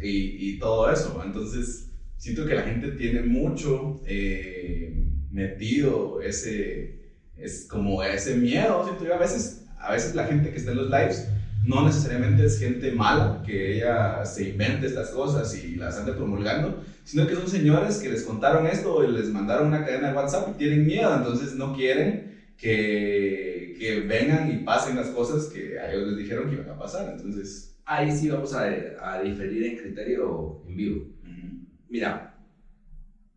[0.00, 1.22] y, y todo eso.
[1.22, 1.84] Entonces,
[2.16, 4.90] siento que la gente tiene mucho eh,
[5.28, 6.90] metido ese,
[7.34, 8.82] es como ese miedo.
[8.84, 11.24] Siento yo a veces, a veces la gente que está en los lives
[11.60, 16.74] no necesariamente es gente mala, que ella se invente estas cosas y las ande promulgando,
[17.04, 20.46] sino que son señores que les contaron esto y les mandaron una cadena de WhatsApp
[20.48, 22.20] y tienen miedo, entonces no quieren
[22.56, 26.76] que, que vengan y pasen las cosas que a ellos les dijeron que iban a
[26.76, 27.06] pasar.
[27.08, 28.62] Entonces, Ahí sí vamos a,
[28.98, 31.06] a diferir en criterio en vivo.
[31.22, 31.56] ujú.
[31.88, 32.32] Mira,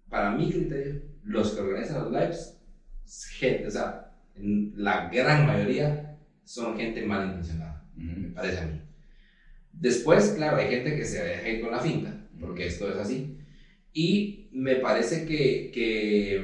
[0.09, 2.55] para mi criterio, los que organizan los lives,
[3.03, 4.03] es gente, o sea,
[4.35, 6.05] en la gran mayoría
[6.43, 7.81] son gente malintencionada,
[8.19, 8.29] me Ujú.
[8.29, 8.81] parece a mí.
[9.71, 13.35] Después, claro, hay gente que se deja ir con la finta, porque esto es así.
[13.93, 16.39] Y me parece que, que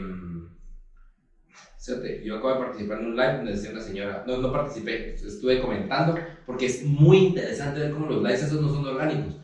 [2.23, 5.59] yo acabo de participar en un live donde decía una señora, no, no participé, estuve
[5.59, 6.15] comentando,
[6.45, 9.35] porque es muy interesante ver cómo los lives esos no son orgánicos.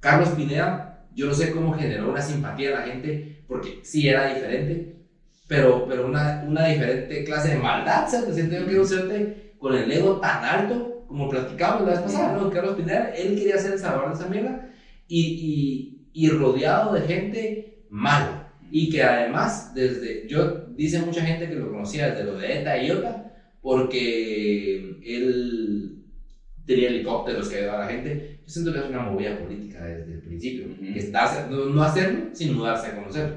[0.00, 4.24] Carlos Pineda yo no sé cómo generó una simpatía a la gente, porque sí era
[4.24, 4.88] diferente,
[5.46, 8.34] pero, pero una, una diferente clase de maldad, ¿sabes?
[8.34, 8.86] Siento yo que un
[9.58, 12.50] con el ego tan alto, como platicábamos la vez pasada, ¿no?
[12.50, 14.58] Carlos Pineda, él quería ser el salvador de esa mierda,
[15.06, 15.34] y,
[16.14, 18.43] y, y rodeado de gente mala.
[18.76, 22.76] Y que además, desde, yo, dice mucha gente que lo conocía desde lo de ETA
[22.76, 23.22] y IOTA,
[23.60, 25.92] porque él
[26.64, 28.38] tenía helicópteros que ayudaba a la gente.
[28.44, 31.82] Yo siento que es una movida política desde el principio, que es darse- no, no
[31.82, 33.36] hacerlo, sino darse a conocer.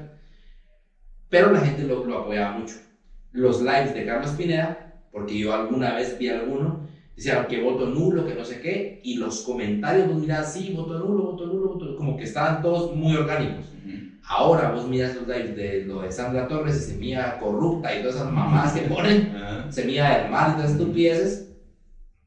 [1.28, 2.76] Pero la gente lo, lo apoyaba mucho.
[3.30, 4.80] Los lives de Carlos Pineda,
[5.10, 6.80] porque yo alguna vez vi alguno,
[7.14, 10.96] decían que voto nulo, que no sé qué, y los comentarios, vos mirás, sí, voto
[10.98, 13.74] nulo, voto nulo, voto como que estaban todos muy orgánicos.
[14.28, 18.16] Ahora vos miras los lives de lo de Sandra Torres y Semilla Corrupta y todas
[18.16, 19.72] esas mamás que ponen, Ajá.
[19.72, 21.48] Semilla del Mal y todas estupideces,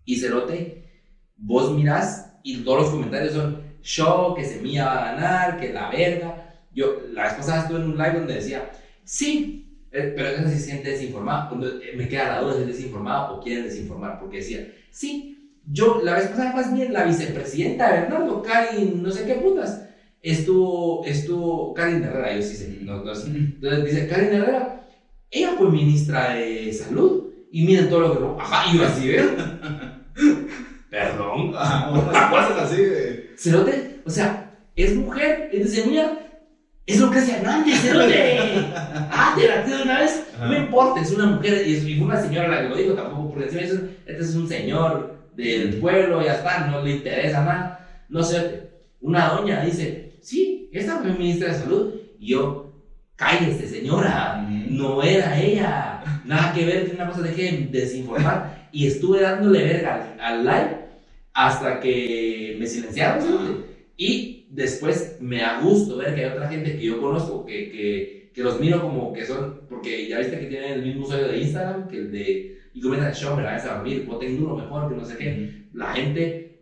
[0.04, 0.89] y Cerote,
[1.38, 5.89] vos mirás y todos los comentarios son show, que Semilla va a ganar, que la
[5.89, 6.56] verga.
[6.74, 8.72] Yo la vez pasada estuve en un live donde decía,
[9.04, 11.49] sí, eh, pero eso se siente desinformado.
[11.49, 15.54] Cuando eh, me queda la duda si es desinformado o quieren desinformar, porque decía, sí,
[15.66, 19.84] yo la vez pasada más bien la vicepresidenta de Bernardo, Karin, no sé qué putas,
[20.22, 23.12] estuvo, estuvo, Karin Herrera, yo sí sé, no, no.
[23.12, 24.88] Entonces dice, Karin Herrera,
[25.30, 28.38] ella fue ministra de salud y miren todo lo que no.
[28.40, 29.26] Ajá, y yo así, ¿ves?
[30.90, 31.54] Perdón.
[31.56, 33.30] Ajá, unas cosas así de.
[33.38, 36.18] Cerote, o sea, es mujer, es de semilla,
[36.86, 38.66] es lo que hace Hernández, Cerote.
[39.14, 40.26] Ah, te la de una vez.
[40.36, 40.48] Ajá.
[40.48, 42.94] No importa, es una mujer y es y fue una señora la que lo dijo,
[42.94, 43.62] tampoco por encima.
[43.62, 48.04] es un- Este es un señor del pueblo, ya está, no le interesa nada.
[48.10, 48.70] No sé,
[49.00, 51.94] una doña dice, sí, esta fue ministra de salud.
[52.20, 52.74] Y yo,
[53.16, 56.02] cállese, señora, no era ella.
[56.24, 58.70] Nada que ver, una cosa, deje de desinformar.
[58.72, 60.78] Y estuve dándole verga al, al live
[61.34, 63.22] hasta que me silenciaron.
[63.22, 63.40] ¿sí?
[63.98, 68.32] Y después me da gusto ver que hay otra gente que yo conozco que, que,
[68.34, 71.38] que los miro como que son, porque ya viste que tienen el mismo usuario de
[71.40, 74.90] Instagram que el de, y comienzan show, me la vas a dormir, voten duro mejor,
[74.90, 75.36] que no sé qué.
[75.72, 76.56] La gente,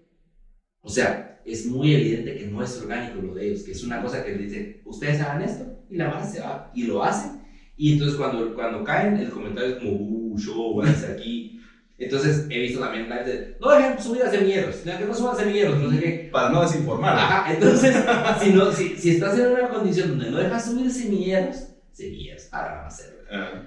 [0.82, 4.02] o sea, es muy evidente que no es orgánico lo de ellos, que es una
[4.02, 7.42] cosa que dicen, ustedes hagan esto, y la mara se va, y lo hacen.
[7.78, 11.62] Y entonces cuando, cuando caen, el comentario es como, uh, show, váyanse aquí.
[11.98, 15.80] Entonces he visto también lives de, no dejen subir a semilleros, que no suban semilleros,
[15.80, 16.30] no sé qué.
[16.32, 17.18] Para no desinformar.
[17.18, 17.96] Ajá, entonces,
[18.42, 22.76] si, no, si, si estás en una condición donde no dejas subir semilleros, semilleros, ahora
[22.76, 23.26] van a hacer.
[23.30, 23.64] Ah,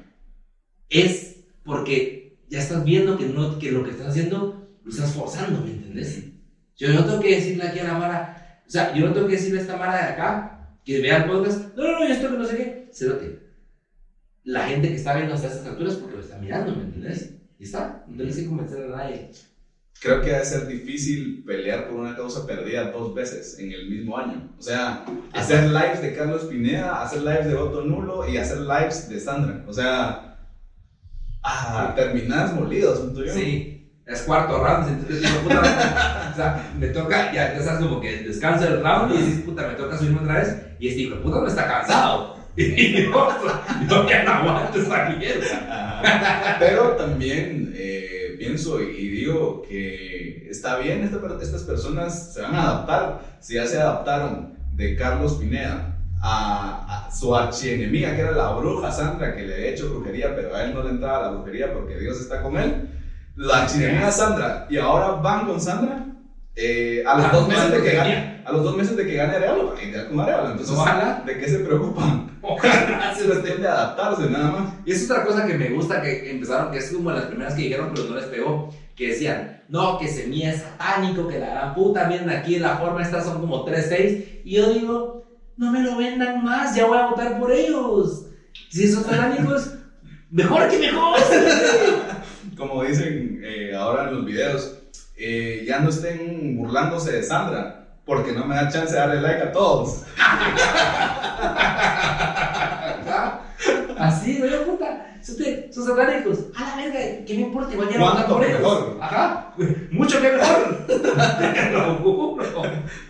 [0.88, 5.60] Es porque ya estás viendo que, no, que lo que estás haciendo lo estás forzando,
[5.60, 6.31] ¿me entendés?
[6.82, 9.34] Yo no tengo que decirle aquí a la Mara, o sea, yo no tengo que
[9.34, 12.36] decirle a esta Mara de acá que vea el podcast, no, no, no, esto que
[12.36, 13.38] no sé qué, cerote.
[14.42, 17.36] La gente que está viendo hasta estas alturas porque lo está mirando, ¿me entendés?
[17.56, 19.30] Y está, no tienes que convencer a nadie.
[20.00, 24.18] Creo que debe ser difícil pelear por una causa perdida dos veces en el mismo
[24.18, 24.52] año.
[24.58, 29.08] O sea, hacer lives de Carlos Pineda, hacer lives de Voto Nulo y hacer lives
[29.08, 29.62] de Sandra.
[29.68, 30.48] O sea,
[31.44, 33.32] ah, terminás molido, siento yo.
[33.32, 33.81] Sí,
[34.12, 35.60] es cuarto round, entonces digo, puta,
[36.32, 39.74] o sea, me toca, ya, ya como que descansa el round y dices, puta, me
[39.74, 42.42] toca subirme otra vez, y este hijo puta no está cansado.
[42.56, 43.28] Y yo,
[43.88, 46.56] yo ya no aguanto esta mierda.
[46.58, 52.62] Pero también eh, pienso y digo que está bien, esta estas personas se van a
[52.62, 53.20] adaptar.
[53.40, 58.92] Si ya se adaptaron de Carlos Pineda a, a su archienemiga, que era la bruja
[58.92, 61.98] Sandra, que le había hecho brujería, pero a él no le entraba la brujería porque
[61.98, 62.88] Dios está con él.
[63.34, 66.06] La archienemiga Sandra, y ahora van con Sandra.
[66.54, 69.36] eh, a los dos meses de que gane, a los dos meses de que gane
[69.36, 70.50] Arevalo, van a con Arevalo.
[70.50, 71.22] Entonces, Ojalá.
[71.24, 72.38] ¿de qué se preocupan?
[72.42, 74.74] Ojalá Se les a adaptarse nada más.
[74.84, 77.62] Y es otra cosa que me gusta que empezaron, que es como las primeras que
[77.62, 81.74] dijeron, pero no les pegó, que decían, no, que semilla es satánico, que la gran
[81.74, 84.42] puta, miren aquí la forma, estas son como 3-6.
[84.44, 85.24] Y yo digo,
[85.56, 88.26] no me lo vendan más, ya voy a votar por ellos.
[88.68, 89.70] Si son satánicos,
[90.30, 91.18] mejor que mejor.
[92.68, 94.78] como dicen eh, ahora en los videos,
[95.16, 99.42] eh, ya no estén burlándose de Sandra, porque no me da chance de darle like
[99.42, 100.02] a todos.
[103.98, 105.06] Así, güey, puta.
[105.22, 105.36] Son,
[105.86, 106.46] satánicos.
[106.56, 107.72] A la verga, ¿qué me importa?
[107.72, 108.60] Igual ya a votar ¿Cuánto por ellos.
[108.60, 108.98] mejor?
[109.00, 109.54] Ajá.
[109.92, 110.86] Mucho que mejor.
[110.86, 112.62] Te lo juro.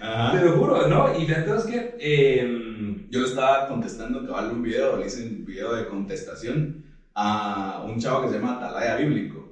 [0.03, 0.32] Ajá.
[0.32, 1.18] Te lo juro, ¿no?
[1.18, 1.96] Y entonces que.
[1.98, 6.84] Eh, Yo le estaba contestando cabal un video, le hice un video de contestación
[7.14, 9.48] a un chavo que se llama Atalaya Bíblico,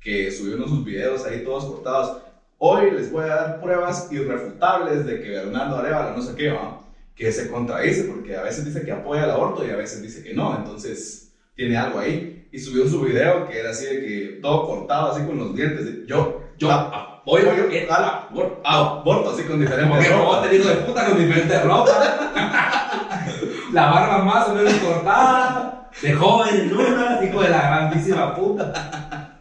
[0.00, 2.12] que subió unos sus videos ahí todos cortados.
[2.58, 6.78] Hoy les voy a dar pruebas irrefutables de que Bernardo Arevalo no sé qué va,
[7.14, 10.22] que se contradice, porque a veces dice que apoya el aborto y a veces dice
[10.22, 12.36] que no, entonces tiene algo ahí.
[12.52, 15.84] Y subió su video que era así de que todo cortado, así con los dientes.
[15.84, 20.08] de- Yo, yo, yo, ah, Pollo, Pollo, eh, ah, Bor- Ah, Borto, así con diferentes
[20.08, 20.40] ropas.
[20.42, 21.90] robot, hijo de puta, con diferente ropa.
[23.72, 25.79] La barba más o menos cortada.
[26.02, 29.40] De joven en una, hijo de la grandísima puta.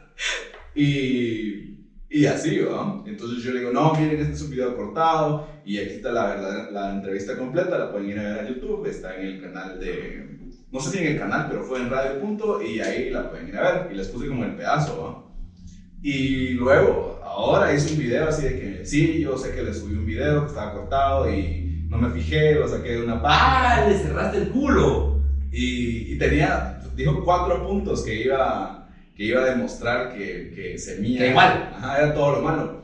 [0.75, 1.77] Y,
[2.09, 3.03] y así, ¿va?
[3.05, 6.35] Entonces yo le digo, no, miren, este es un video cortado y aquí está la,
[6.37, 9.79] la, la entrevista completa, la pueden ir a ver a YouTube, está en el canal
[9.79, 10.39] de,
[10.71, 13.47] no sé si en el canal, pero fue en Radio Punto y ahí la pueden
[13.47, 15.29] ir a ver y les puse como el pedazo, ¿va?
[16.01, 19.95] Y luego, ahora hice un video así de que, sí, yo sé que le subí
[19.95, 23.83] un video que estaba cortado y no me fijé, lo saqué de una página.
[23.83, 23.87] ¡Ah!
[23.89, 25.18] Le cerraste el culo.
[25.51, 31.19] Y, y tenía, dijo cuatro puntos que iba, que iba a demostrar que, que Semilla
[31.19, 31.69] Que igual.
[31.73, 32.83] Ajá, era todo lo malo.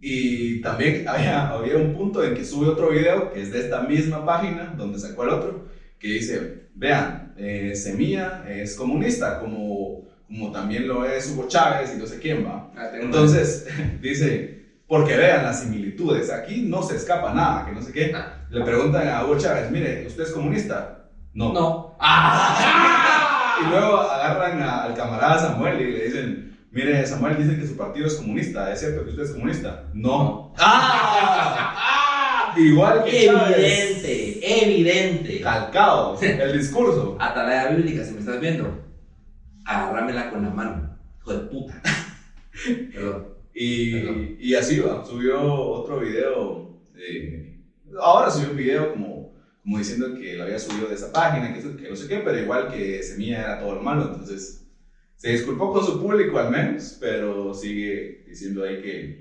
[0.00, 3.80] Y también había, había un punto en que sube otro video, que es de esta
[3.80, 5.64] misma página, donde sacó el otro,
[5.98, 11.96] que dice, vean, eh, Semilla es comunista, como, como también lo es Hugo Chávez y
[11.96, 12.70] no sé quién va.
[12.76, 13.64] Ah, Entonces,
[14.00, 14.50] dice,
[14.86, 18.12] porque vean las similitudes, aquí no se escapa nada, que no sé qué.
[18.14, 18.44] Ah.
[18.50, 21.08] Le preguntan a Hugo Chávez, mire, ¿usted es comunista?
[21.32, 21.52] No.
[21.52, 21.83] No.
[21.98, 23.56] ¡Ah!
[23.64, 27.76] Y luego agarran a- al camarada Samuel y le dicen, mire, Samuel dice que su
[27.76, 29.84] partido es comunista, ¿es cierto que usted es comunista?
[29.92, 30.52] No.
[30.58, 32.52] ¡Ah!
[32.56, 34.04] Igual que Chávez.
[34.04, 35.40] Evidente, evidente.
[35.40, 37.16] Calcado, el discurso.
[37.20, 38.84] Atalaya bíblica, si me estás viendo,
[39.64, 41.80] agárramela con la mano, hijo de puta.
[42.92, 43.26] Perdón.
[43.54, 47.56] Y, y así va, subió otro video, eh,
[48.00, 49.13] ahora subió un video como,
[49.64, 52.38] como diciendo que lo había subido de esa página, que, que no sé qué, pero
[52.38, 54.60] igual que Semilla era todo lo malo, entonces
[55.16, 59.16] se disculpó con su público al menos, pero sigue diciendo ahí que,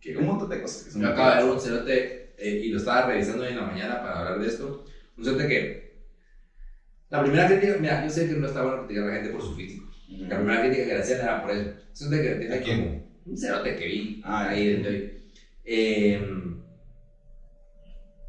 [0.00, 2.68] que un montón de cosas que son Yo acabo de ver un cerote eh, y
[2.70, 4.84] lo estaba revisando hoy en la mañana para hablar de esto.
[5.16, 5.84] Un cerote que.
[7.10, 9.42] La primera crítica, mira, yo sé que no está bueno criticar a la gente por
[9.42, 9.84] su físico.
[10.28, 11.64] La primera crítica que le hacían era por eso.
[12.00, 13.00] Un cerote que.
[13.24, 15.10] Un cerote que vi Ah, ahí desde hoy.
[15.64, 16.18] Eh,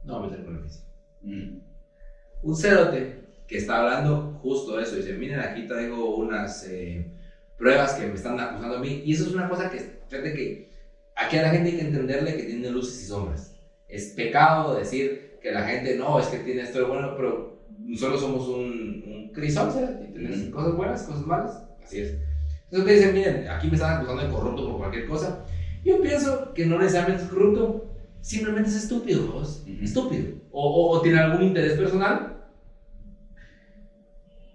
[0.04, 0.85] no voy a meter con el físico.
[1.26, 1.50] Ujú.
[2.42, 3.16] Un cerote
[3.48, 4.96] que está hablando justo de eso.
[4.96, 7.04] Dice: Miren, aquí traigo unas eh,
[7.58, 9.00] pruebas que me están acusando a mí.
[9.04, 10.64] Y eso es una cosa que, fíjate que
[11.16, 13.54] aquí a la gente hay que entenderle que tiene luces y sombras.
[13.88, 17.54] Es pecado decir que la gente no, es que tiene esto bueno, pero
[17.96, 19.70] solo somos un, un crisol.
[20.00, 20.52] Y tienes Ujú.
[20.52, 21.62] cosas buenas, cosas malas.
[21.82, 22.14] Así es.
[22.64, 25.40] Entonces te dicen, miren, aquí me están acusando de corrupto por cualquier cosa.
[25.84, 27.86] Yo pienso que no necesariamente es corrupto,
[28.26, 29.62] simplemente es estúpido, ¿vos?
[29.68, 29.84] Ujú.
[29.84, 30.26] Estúpido.
[30.52, 32.38] O, o- o tiene algún interés personal.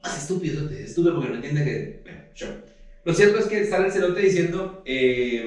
[0.04, 2.00] Es estúpido, es estúpido porque no entiende que.
[2.04, 2.20] Bueno.
[3.04, 4.82] Lo cierto es que sale el cerote diciendo.
[4.84, 5.44] eh,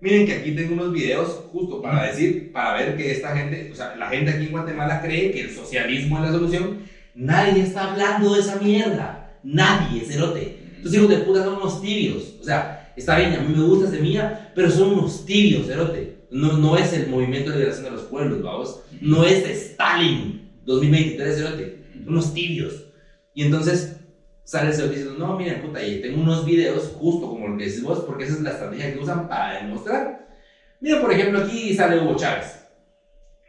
[0.00, 3.74] miren que aquí tengo unos videos justo para decir, para ver que esta gente, o
[3.74, 6.78] sea, la gente aquí en Guatemala cree que el socialismo es la solución.
[7.14, 9.38] Nadie está hablando de esa mierda.
[9.42, 10.56] Nadie, cerote.
[10.76, 12.36] Estos hijos de puta son unos tibios.
[12.40, 16.09] O sea, está bien, a mí me gusta Semilla, pero son unos tibios, cerote.
[16.30, 18.80] No, no es el movimiento de liberación de los pueblos, vamos.
[19.00, 21.84] No es Stalin 2023, cerote.
[22.04, 22.86] Son unos tibios.
[23.34, 23.96] Y entonces
[24.44, 27.64] sale el cerote diciendo, no, miren, puta, y tengo unos videos justo como lo que
[27.64, 30.28] decís vos, porque esa es la estrategia que usan para demostrar.
[30.80, 32.64] Mira, por ejemplo, aquí sale Hugo Chávez.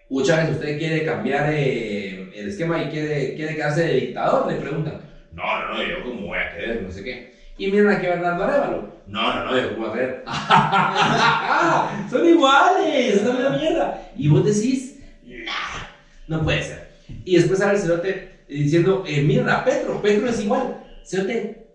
[0.09, 4.51] Hugo Chávez, ¿usted quiere cambiar eh, el esquema y quiere, quiere quedarse de dictador?
[4.51, 5.01] Le preguntan.
[5.31, 7.31] No, no, no, yo cómo voy a querer, no sé qué.
[7.61, 8.89] Y miren aquí a Bernardo Arevalo.
[9.05, 10.23] No, no, no, yo cómo querer.
[12.09, 14.11] Son iguales, es la mierda.
[14.17, 15.85] Y vos decís, nah,
[16.27, 16.89] no puede ser.
[17.23, 20.83] Y después sale el cerote diciendo, eh, miren a Petro, Petro es igual.
[21.05, 21.67] Cerote,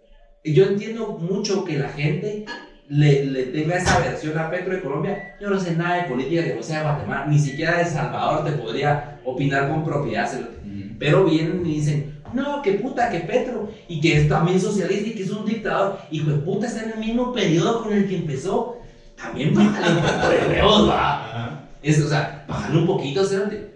[0.43, 2.47] yo entiendo mucho que la gente
[2.89, 5.37] le, le tenga esa versión a Petro de Colombia.
[5.41, 8.45] Yo no sé nada de política que no sea de Guatemala, ni siquiera de Salvador
[8.45, 10.29] te podría opinar con propiedad.
[10.35, 10.97] Ujú.
[10.99, 15.15] Pero vienen y dicen, no, que puta, que Petro, y que es también socialista y
[15.15, 15.99] que es un dictador.
[16.11, 18.79] Hijo de puta, está en el mismo periodo con el que empezó.
[19.17, 21.69] También bájale un poco de huevos, va.
[21.83, 23.71] Es, o sea, bájale un poquito, cerote.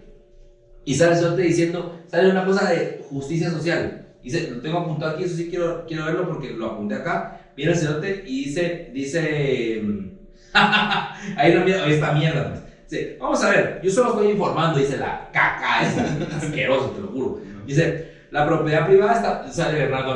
[0.85, 4.07] Y sale cerote diciendo, sale una cosa de justicia social.
[4.23, 7.39] Dice, lo tengo apuntado aquí, eso sí quiero, quiero verlo porque lo apunté acá.
[7.55, 9.81] Viene el cerote y dice, dice,
[10.53, 12.49] ahí, no, ahí está mierda.
[12.49, 12.61] pues.
[12.89, 15.97] Dice, vamos a ver, yo solo estoy informando, dice la caca, es
[16.43, 17.41] asqueroso, te lo juro.
[17.65, 20.13] Dice, la propiedad privada está, sale Bernardo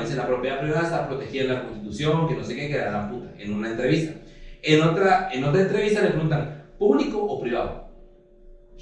[0.00, 3.08] dice, la propiedad privada está protegida en la Constitución, que no sé qué, que la
[3.10, 4.14] puta, en una entrevista.
[4.62, 7.88] En otra, en otra entrevista le preguntan, ¿público o privado?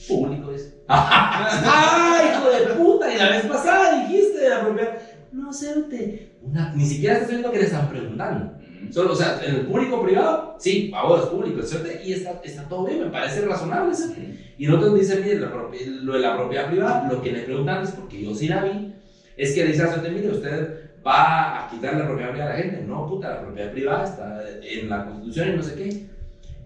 [0.06, 0.74] Público es.
[0.88, 3.12] ¡Ay, hijo de puta!
[3.14, 4.98] Y la vez pasada dijiste de la propiedad.
[5.32, 8.55] No sé, te- una, ni siquiera estás viendo que le están preguntando.
[8.90, 11.88] Solo, o sea, en el público privado, sí, ahora es público, ¿cierto?
[12.04, 14.20] Y está, está todo bien, me parece razonable, ¿cierto?
[14.58, 17.90] Y el otro dice, mire, lo de la propiedad privada, lo que le preguntan es,
[17.90, 18.94] porque yo sí la vi,
[19.36, 22.62] es que le dice a mire, usted va a quitar la propiedad privada a la
[22.62, 22.84] gente.
[22.86, 26.06] No, puta, la propiedad privada está en la Constitución y no sé qué.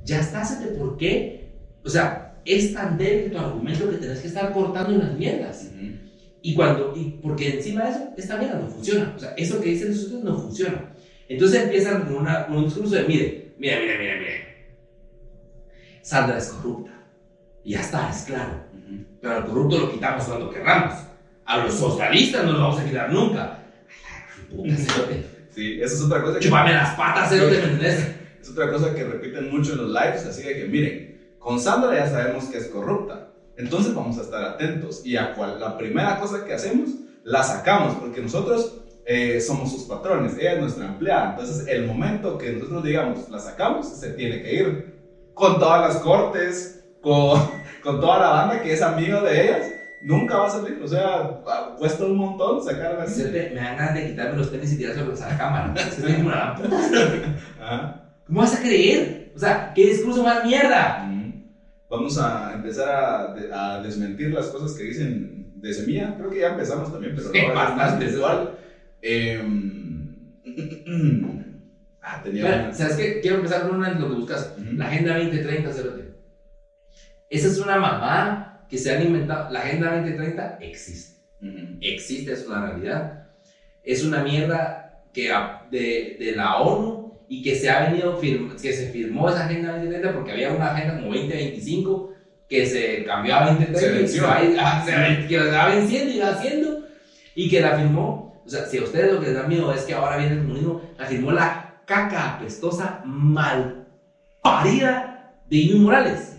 [0.04, 1.50] Ya está, ¿sabes por qué?
[1.84, 5.70] O sea, es tan débil tu argumento que tenés que estar cortando unas mierdas.
[5.74, 5.92] Ujú.
[6.42, 9.12] Y cuando, y porque encima de eso, esta mierda no funciona.
[9.14, 10.90] O sea, eso que dicen ustedes no funciona.
[11.30, 14.50] Entonces empiezan con, una, con un discurso de, mire, mire, mire, mire, mire.
[16.02, 16.90] Sandra es corrupta.
[17.62, 18.64] Y ya está, es claro.
[19.20, 20.94] Pero al corrupto lo quitamos cuando querramos.
[21.44, 23.62] A los socialistas no los vamos a quitar nunca.
[23.88, 24.74] Ay, puta.
[25.54, 26.46] Sí, esa es otra cosa que...
[26.46, 28.16] Chúpame las patas, cerote, ¿me entendés?
[28.40, 31.94] Es otra cosa que repiten mucho en los lives, así de que miren, con Sandra
[31.94, 36.18] ya sabemos que es corrupta, entonces vamos a estar atentos y a cual, la primera
[36.18, 36.90] cosa que hacemos
[37.22, 38.80] la sacamos porque nosotros
[39.12, 43.40] eh, somos sus patrones, ella es nuestra empleada, entonces el momento que nosotros digamos la
[43.40, 45.00] sacamos se tiene que ir
[45.34, 47.40] con todas las cortes, con,
[47.82, 51.40] con toda la banda que es amigo de ellas, nunca va a salir, o sea,
[51.76, 53.24] cuesta un montón sacarla así.
[53.24, 55.74] Me dan ganas de quitarme los tenis y tirárselos a la cámara.
[56.00, 58.12] Como una puta.
[58.28, 59.32] ¿Cómo vas a creer?
[59.34, 61.10] O sea, ¿qué discurso más mierda?
[61.90, 66.14] Vamos a empezar a, a desmentir las cosas que dicen de semilla.
[66.16, 68.56] Creo que ya empezamos también, pero ahora es más visual.
[69.02, 70.14] Em,
[72.02, 73.20] ah, tenía Mira, una- ¿Sabes qué?
[73.20, 74.52] Quiero empezar con una de lo que buscas.
[74.56, 74.72] Ujú.
[74.76, 76.10] La Agenda 2030, cerote.
[77.28, 79.50] Esa es una mamá que se han inventado.
[79.50, 81.14] La Agenda 2030 existe.
[81.40, 81.78] Ujú.
[81.80, 83.16] Existe, es una realidad.
[83.82, 88.60] Es una mierda que, a- de, de la ONU y que se ha venido firm-
[88.60, 92.08] que se firmó esa Agenda 2030 porque había una agenda como 2025
[92.48, 94.22] que se cambió a 2030 Se y venció.
[94.22, 96.82] se va, ah, se va- que se va venciendo y va haciendo
[97.34, 98.29] y que la firmó.
[98.50, 100.40] O sea, si a ustedes lo que les da miedo es que ahora viene el
[100.40, 103.86] comunismo, la firmó la caca apestosa mal
[104.42, 106.36] parida de Inu Morales.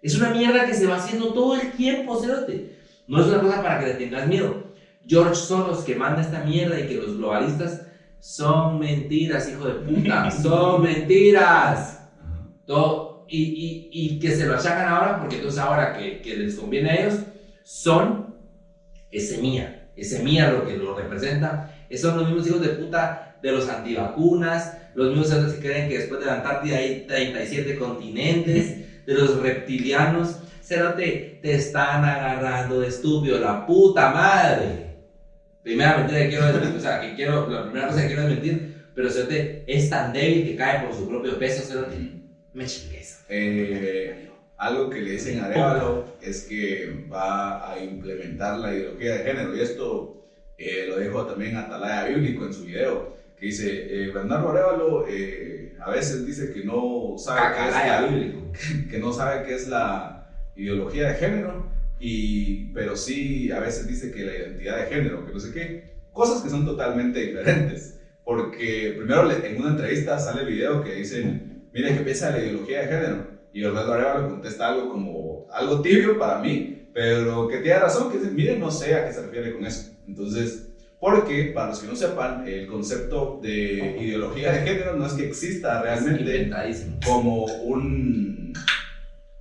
[0.00, 2.78] Es una mierda que se va haciendo todo el tiempo, cerote.
[3.06, 4.72] No es una cosa para que le tengas miedo.
[5.06, 7.82] George Soros que manda esta mierda y que los globalistas
[8.18, 10.30] son mentiras, hijo de puta.
[10.42, 12.00] son mentiras.
[12.64, 16.54] Todo, y, y, y que se lo achacan ahora porque entonces ahora que, que les
[16.54, 17.20] conviene a ellos
[17.62, 18.34] son
[19.10, 19.85] es semilla.
[19.96, 21.72] Es semilla lo que lo representa.
[21.96, 26.20] Son los mismos hijos de puta de los antivacunas, los mismos que creen que después
[26.20, 30.38] de la Antártida hay 37 continentes, de los reptilianos.
[30.62, 34.96] Cerote, te están agarrando de estúpido, la puta madre.
[35.62, 38.84] Primera mentira que quiero desmentir, o sea, que quiero, la primera cosa que quiero desmentir,
[38.94, 41.96] pero Cerote es tan débil que cae por su propio peso, Cerote.
[42.52, 43.20] Me chingues.
[43.28, 44.25] Eh,
[44.58, 49.54] algo que le dicen a Arevalo es que va a implementar la ideología de género
[49.54, 50.16] y esto
[50.58, 55.74] eh, lo dijo también Atalaya Bíblico en su video que dice eh, Bernardo Arevalo eh,
[55.84, 58.52] a veces dice que no sabe qué es la- bíblico.
[58.90, 61.66] que no sabe qué es la ideología de género,
[61.98, 65.82] y, pero sí a veces dice que la identidad de género, que no sé qué,
[66.12, 67.94] cosas que son totalmente diferentes.
[68.24, 72.80] Porque primero en una entrevista sale el video que dicen, mire qué piensa la ideología
[72.80, 73.26] de género,
[73.56, 78.18] y Orlando Arevalo contesta algo como, algo tibio para mí, pero que tiene razón, que
[78.18, 79.92] dice, mire, no sé a qué se refiere con eso.
[80.06, 80.66] Entonces,
[81.00, 85.24] porque, para los que no sepan, el concepto de ideología de género no es que
[85.24, 86.50] exista realmente
[87.02, 88.52] como un,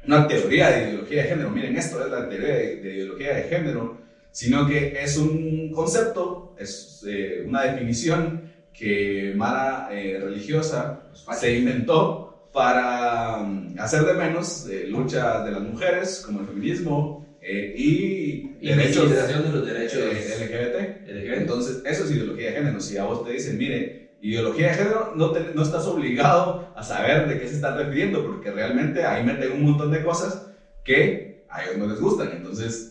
[0.05, 1.49] una teoría de ideología de género.
[1.49, 3.97] Miren, esto es la teoría de, de ideología de género,
[4.31, 11.03] sino que es un concepto, es eh, una definición que Mara eh, religiosa
[11.37, 17.19] se inventó para mm, hacer de menos eh, luchas de las mujeres, como el feminismo
[17.41, 20.75] eh, y derechos Invisibilización de los derechos eh, LGBT.
[21.05, 21.37] LGBT.
[21.37, 22.79] Entonces, eso es ideología de género.
[22.79, 26.83] Si a vos te dicen, mire, ideología de género, no, te- no estás obligado a
[26.83, 30.41] saber de qué se están refiriendo, porque realmente ahí meten un montón de cosas
[30.83, 32.31] que a ellos no les gustan.
[32.31, 32.89] Entonces,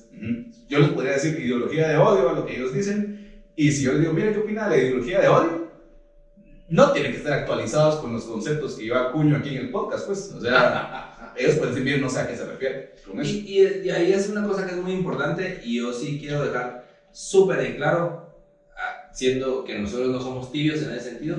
[0.69, 3.13] yo les podría decir ideología de odio a lo que ellos dicen,
[3.57, 5.64] y si yo les digo, mire, ¿qué opina de la ideología de odio?
[6.75, 10.07] No tienen que estar actualizados con los conceptos que yo acuño aquí en el podcast,
[10.07, 10.29] pues.
[10.31, 13.31] O sea, ellos pueden decir, mire, no sé a qué se refiere con eso.
[13.31, 16.43] Y, y- y ahí es una cosa que es muy importante y yo sí quiero
[16.43, 18.29] dejar súper en claro,
[18.77, 21.37] ah, siendo que nosotros no somos tibios en ese sentido,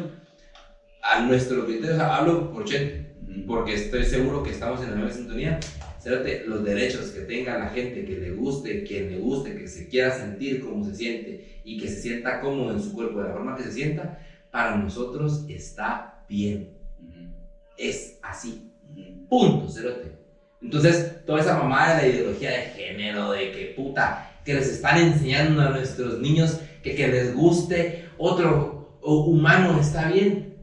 [1.02, 3.46] a nuestro criterio, o sea, hablo por Ujú.
[3.46, 5.60] porque estoy seguro que estamos en la misma sintonía.
[6.46, 10.12] Los derechos que tenga la gente, que le guste, quien le guste, que se quiera
[10.12, 13.56] sentir como se siente y que se sienta cómodo en su cuerpo de la forma
[13.56, 14.16] que se sienta,
[14.56, 16.70] para nosotros está bien.
[17.78, 18.72] Es así.
[19.28, 20.14] Punto, cerote.
[20.62, 24.98] Entonces, toda esa mamada de la ideología de género, de que puta, que les están
[24.98, 30.56] enseñando a nuestros niños que, que les guste otro humano está bien.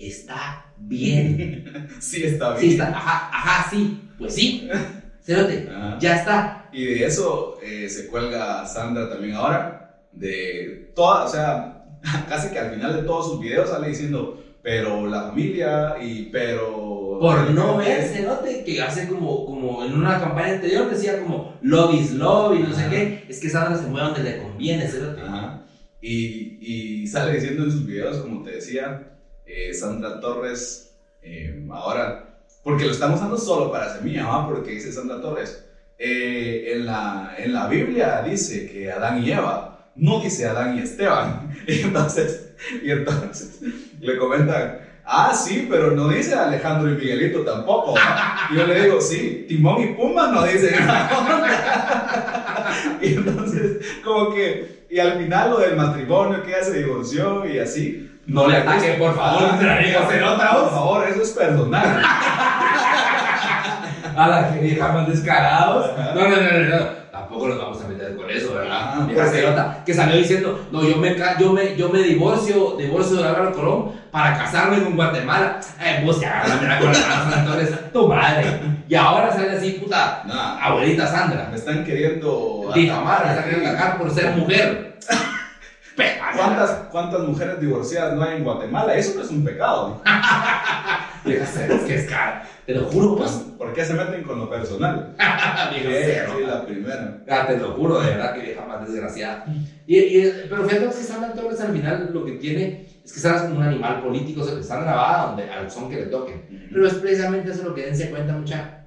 [0.00, 1.88] Está bien.
[2.00, 2.60] Sí, está bien.
[2.60, 4.00] Sí, está, ajá, ajá, sí.
[4.18, 4.68] Pues sí.
[5.20, 5.96] Cerote, Ajá.
[6.00, 6.68] ya está.
[6.72, 11.77] Y de eso eh, se cuelga Sandra también ahora, de toda, o sea,
[12.28, 17.18] casi que al final de todos sus videos sale diciendo, pero la familia y pero
[17.20, 21.94] por no ver cerote que hace como, como en una campaña anterior decía como love
[21.94, 23.24] is love y no sé qué.
[23.28, 25.20] Es que Sandra se mueve donde le conviene, cerote.
[25.22, 25.62] Ajá.
[26.00, 32.40] Y, y sale diciendo en sus videos, como te decía, eh, Sandra Torres, eh, ahora,
[32.62, 34.48] porque lo estamos usando solo para semilla, ¿va?
[34.48, 35.64] porque dice Sandra Torres,
[35.98, 40.82] eh, en, la, en la Biblia dice que Adán y Eva, no dice Adán y
[40.82, 41.54] Esteban.
[41.66, 43.60] Y entonces, y entonces
[44.00, 47.94] le comentan, ah, sí, pero no dice Alejandro y Miguelito tampoco.
[47.94, 48.48] ¿va?".
[48.50, 50.74] Y yo le digo, sí, Timón y Pumba no dicen
[53.02, 57.58] Y entonces, como que, y al final lo del matrimonio, que ella se divorció y
[57.58, 58.04] así.
[58.26, 60.70] No le ataque, por favor, por otra voz.
[60.70, 62.02] favor, eso es personal.
[64.16, 65.90] A la que vieja más descarados.
[66.14, 66.97] No, no, no, no.
[67.28, 69.06] Tampoco nos vamos a meter con eso, ¿verdad?
[69.06, 73.28] Porque- cerota que salió diciendo, no, yo me, yo me, yo me divorcio, divorcio de
[73.28, 75.60] Álvaro Colón para casarme con Guatemala.
[75.78, 78.60] Eh, vos te agarras la mira con manos, entonces, tu madre.
[78.88, 81.48] Y ahora sale así, puta, Nah, abuelita Sandra.
[81.50, 82.70] me están queriendo.
[82.74, 84.98] Difamar, me atacar está queriendo atacar por ser mujer.
[86.34, 88.94] ¿Cuántas, ¿Cuántas mujeres divorciadas no hay en Guatemala?
[88.94, 90.00] Eso no es un pecado.
[91.24, 92.48] Vieja cerota, que es cara.
[92.66, 93.30] Te lo juro, pues.
[93.58, 95.14] ¿Por qué se meten con lo personal?
[95.72, 97.22] Vieja sí, la primera.
[97.28, 99.44] Ah, te lo juro, de verdad que vieja más desgraciada.
[99.86, 103.40] Y, y- pero fíjate que Sandra Torres al final lo que tiene es que Sandra
[103.42, 106.68] es como un animal político, o sea, está grabada donde, al son que le toquen.
[106.70, 108.84] Pero es precisamente eso lo que dense cuenta, mucha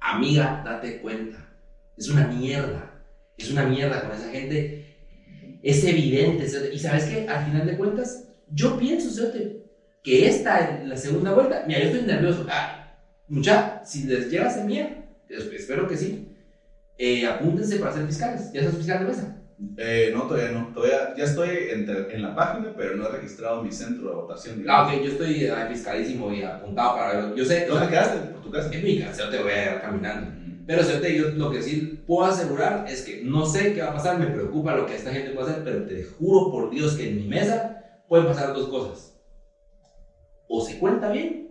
[0.00, 1.48] amiga, date cuenta.
[1.96, 2.94] Es una mierda.
[3.36, 4.96] Es una mierda con esa gente.
[5.62, 6.46] Es evidente.
[6.72, 9.67] Y sabes que al final de cuentas, yo pienso, cerote,
[10.08, 12.46] que esta, la segunda vuelta, mira, yo estoy nervioso.
[12.48, 12.94] Ah,
[13.26, 16.26] mucha, si les llega semilla, es- espero que sí,
[16.98, 18.50] eh, apúntense para ser fiscales.
[18.52, 19.34] ¿Ya sos fiscal de mesa?
[19.76, 20.72] Eh, no, todavía no.
[20.72, 24.64] Todavía, ya estoy entre- en la página, pero no he registrado mi centro de votación.
[24.68, 27.34] Ah, ok, yo estoy eh, fiscalísimo y apuntado para verlo.
[27.36, 28.18] Yo sé, ¿Dónde quedaste?
[28.18, 28.70] ¿Por tu casa?
[28.72, 30.28] en mi casa, te voy a ir caminando.
[30.28, 30.62] Ujú.
[30.66, 33.94] Pero Cerote, yo lo que sí puedo asegurar es que no sé qué va a
[33.94, 37.08] pasar, me preocupa lo que esta gente puede hacer, pero te juro por Dios que
[37.08, 39.17] en mi mesa pueden pasar dos cosas.
[40.48, 41.48] O se cuenta bien,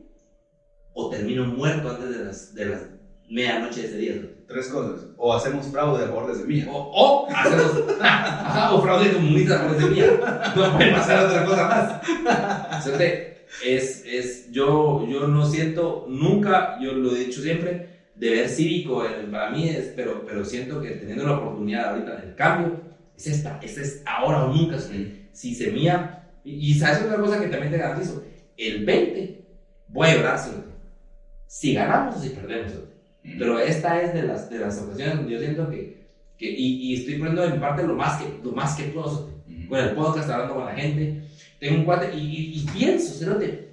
[0.94, 2.86] o termino muerto antes de las, de las
[3.30, 4.14] medianoche de ese día.
[4.48, 5.06] Tres cosas.
[5.18, 6.72] O hacemos fraude a favor de semilla.
[6.72, 10.54] O, o hacemos ajá, o fraude comunista por ese día.
[10.56, 12.88] No puede pasar otra cosa más.
[13.64, 19.28] Es, es, yo, yo no siento nunca, yo lo he dicho siempre, deber cívico eh,
[19.32, 22.82] para mí es, pero, pero siento que teniendo la oportunidad ahorita del cambio,
[23.16, 24.78] es esta, esta es ahora o nunca.
[24.78, 25.28] cerote.
[25.32, 28.24] Si semilla, y, y sabes otra cosa que también te garantizo,
[28.58, 29.42] el 20
[29.90, 30.40] voy a llorar,
[31.46, 32.72] si ganamos o si perdemos.
[32.72, 32.98] cerote.
[33.38, 36.96] Pero esta es de las, de las ocasiones donde yo siento que, que y, y
[36.96, 39.32] estoy poniendo en parte lo más que, lo más que puedo,
[39.68, 41.24] con el podcast, hablando con la gente.
[41.60, 43.68] Tengo un cuate y, y, y pienso, cerote,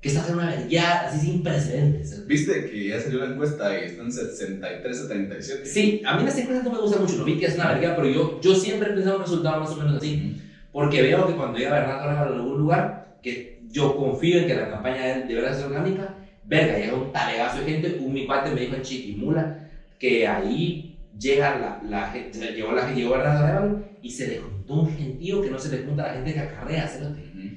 [0.00, 2.26] que está haciendo una vergüenza así sin precedentes.
[2.26, 5.66] ¿Viste que ya salió la encuesta y están 63 a 37?
[5.66, 7.96] Sí, a mí las encuestas no me gustan mucho, lo vi que es una vergüenza,
[7.96, 10.40] pero yo, yo siempre he pensado un resultado más o menos así.
[10.72, 14.68] Porque veo que cuando llega Bernardo en algún lugar, que yo confío en que la
[14.68, 17.98] campaña de deberá ser orgánica, verga, llega un talegazo de gente.
[18.00, 19.68] Un mi cuate me dijo en Chiquimula
[19.98, 24.74] que ahí llega la, la gente, se llegó la llegó Arevalo y se le juntó
[24.74, 27.20] un gentío que no se le junta a la gente que acarrea, cerote.
[27.20, 27.48] Ujú.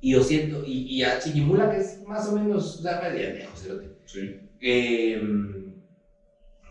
[0.00, 3.60] Y yo siento, y, y a Chiquimula, que es más o menos, sea, media lejos,
[3.60, 3.90] cerote.
[4.04, 4.34] Sí.
[4.60, 5.20] Eh,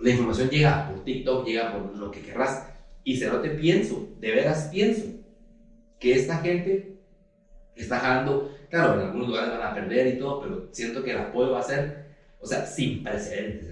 [0.01, 2.65] la información llega por TikTok, llega por lo que querrás.
[3.03, 5.05] Y cerote pienso, de veras pienso,
[5.99, 6.97] que esta gente
[7.81, 11.17] está jalando, claro, en algunos lugares van a perder y todo, pero siento que el
[11.17, 12.05] apoyo va a ser,
[12.39, 13.69] o sea, sin precedentes.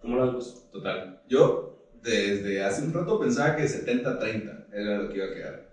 [0.00, 0.68] ¿Cómo lo ves?
[0.70, 1.20] Total.
[1.28, 5.64] Yo desde hace un rato pensaba que 70-30 era lo que iba a quedar.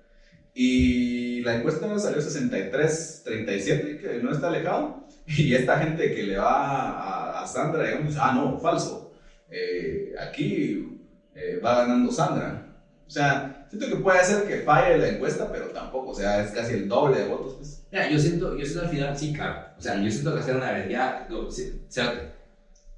[0.54, 5.02] Y la encuesta salió 63-37, que no está alejado.
[5.28, 9.14] Y esta gente que le va a, a Sandra, digamos, ah, no, falso.
[9.50, 11.00] Eh, aquí
[11.36, 12.76] eh, va ganando Sandra.
[13.08, 16.52] O sea, siento que puede ser que falle la encuesta, pero tampoco, o sea, es
[16.52, 17.54] casi el doble de votos.
[17.56, 17.82] Pues.
[17.90, 19.66] Mira, yo siento, yo siento al final, sí, claro.
[19.78, 21.26] O sea, yo siento que hacer una verdad,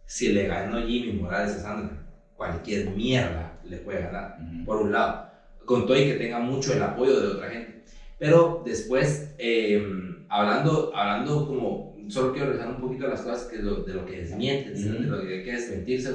[0.05, 2.03] si le ganó Jimmy Morales a Sandra,
[2.36, 4.36] cualquier mierda le puede ganar.
[4.65, 5.21] por un lado,
[5.65, 7.84] con todo y que tenga mucho el apoyo de otra gente.
[8.17, 9.80] Pero después, eh,
[10.28, 14.05] hablando, hablando como, solo quiero regresar un poquito a las cosas que lo- de lo
[14.05, 14.89] que desmienten, ¿sí?
[14.89, 15.01] Ujú.
[15.01, 16.11] de lo que hay que desmentirse.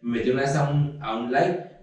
[0.00, 1.77] Me metí una vez a un, a un live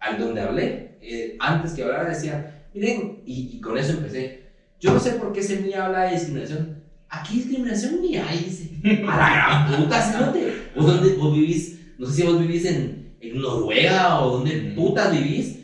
[0.00, 4.42] al donde hablé, eh, antes que hablara decía, miren, y, y con eso empecé,
[4.80, 6.76] yo no sé por qué se me habla de discriminación.
[7.08, 8.70] Aquí discriminación ni hay, dice.
[9.08, 10.70] A la gran puta, cerote.
[10.74, 14.74] ¿Vos, dónde, vos vivís, no sé si vos vivís en, en Noruega o donde Ujú.
[14.74, 15.58] putas vivís,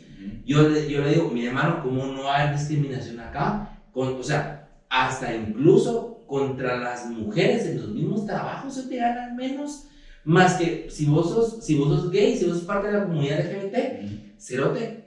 [0.45, 3.77] yo le, yo le digo, mi hermano, ¿cómo no hay discriminación acá?
[3.91, 9.35] Con, o sea, hasta incluso contra las mujeres en los mismos trabajos se te ganan
[9.35, 9.85] menos.
[10.25, 13.05] Más que si vos sos, si vos sos gay, si vos sos parte de la
[13.05, 15.03] comunidad LGBT, cerote,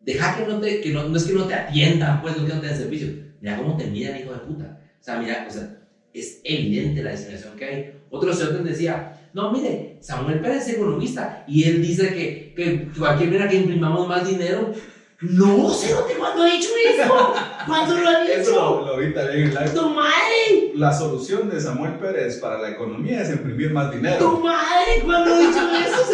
[0.00, 2.54] deja que no te, que no, no es que no te atiendan, pues, no que
[2.54, 3.08] no te den servicio.
[3.40, 4.80] Mira cómo te miran, hijo de puta.
[5.00, 5.78] O sea, mira, o sea,
[6.12, 7.92] es evidente la discriminación que hay.
[8.10, 13.30] Otro cerote decía, no, mire, Samuel Pérez es economista y él dice que, que cualquier
[13.30, 14.72] manera que imprimamos más dinero.
[15.20, 17.34] No, cerote, ¿cuándo ha dicho eso?
[17.66, 18.32] ¿Cuándo lo ha dicho?
[18.40, 19.70] Eso lo, lo vi también en live.
[19.70, 20.72] ¡Tu madre!
[20.74, 24.40] La solución de Samuel Pérez para la economía es imprimir más ¡Tu dinero.
[24.40, 25.02] madre!
[25.04, 26.12] ¿Cuándo ha dicho eso?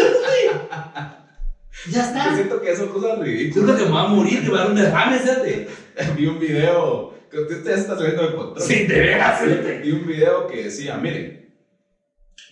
[1.90, 2.34] Ya Yo está.
[2.34, 3.76] siento que son cosas Siento ridículas.
[3.80, 5.68] que me va a morir, que me va a dar un derrame, cerote.
[6.16, 8.62] Vi un video, que usted ya está saliendo de control.
[8.66, 9.78] Sí, veras, cerote.
[9.78, 11.54] Vi un video que decía, miren,